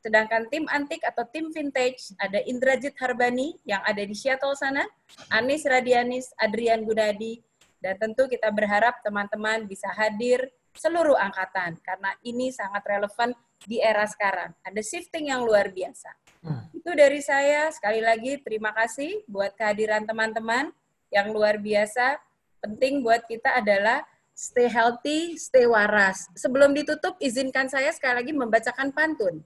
[0.00, 4.84] Sedangkan tim antik atau tim vintage ada Indrajit Harbani yang ada di Seattle sana,
[5.28, 7.40] Anis Radianis, Adrian Gunadi,
[7.84, 13.34] dan tentu kita berharap teman-teman bisa hadir seluruh angkatan karena ini sangat relevan
[13.64, 14.52] di era sekarang.
[14.64, 16.10] Ada shifting yang luar biasa.
[16.40, 16.64] Hmm.
[16.72, 17.68] Itu dari saya.
[17.72, 20.72] Sekali lagi terima kasih buat kehadiran teman-teman
[21.12, 22.16] yang luar biasa.
[22.60, 26.28] Penting buat kita adalah stay healthy, stay waras.
[26.36, 29.44] Sebelum ditutup, izinkan saya sekali lagi membacakan pantun.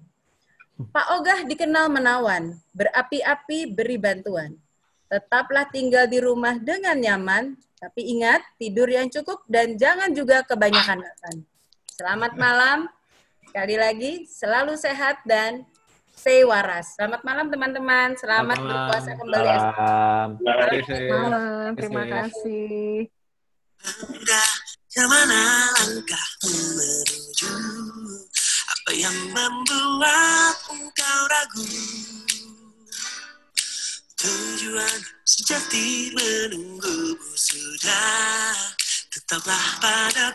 [0.74, 4.59] Pak Ogah dikenal menawan, berapi-api beri bantuan.
[5.07, 10.99] Tetaplah tinggal di rumah dengan nyaman, tapi ingat tidur yang cukup dan jangan juga kebanyakan
[10.99, 11.36] makan.
[11.95, 12.91] Selamat malam,
[13.55, 15.62] sekali lagi selalu sehat dan
[16.10, 16.98] stay waras.
[16.98, 18.66] Selamat malam teman-teman, selamat malam.
[18.66, 19.47] berpuasa kembali.
[19.47, 20.28] Malam.
[21.06, 23.06] Malam, terima kasih.
[25.70, 27.55] langkah menuju
[28.74, 31.62] apa yang membuat engkau ragu?
[34.18, 38.51] Tujuan sejati menunggu sudah
[39.14, 40.35] Tetaplah pada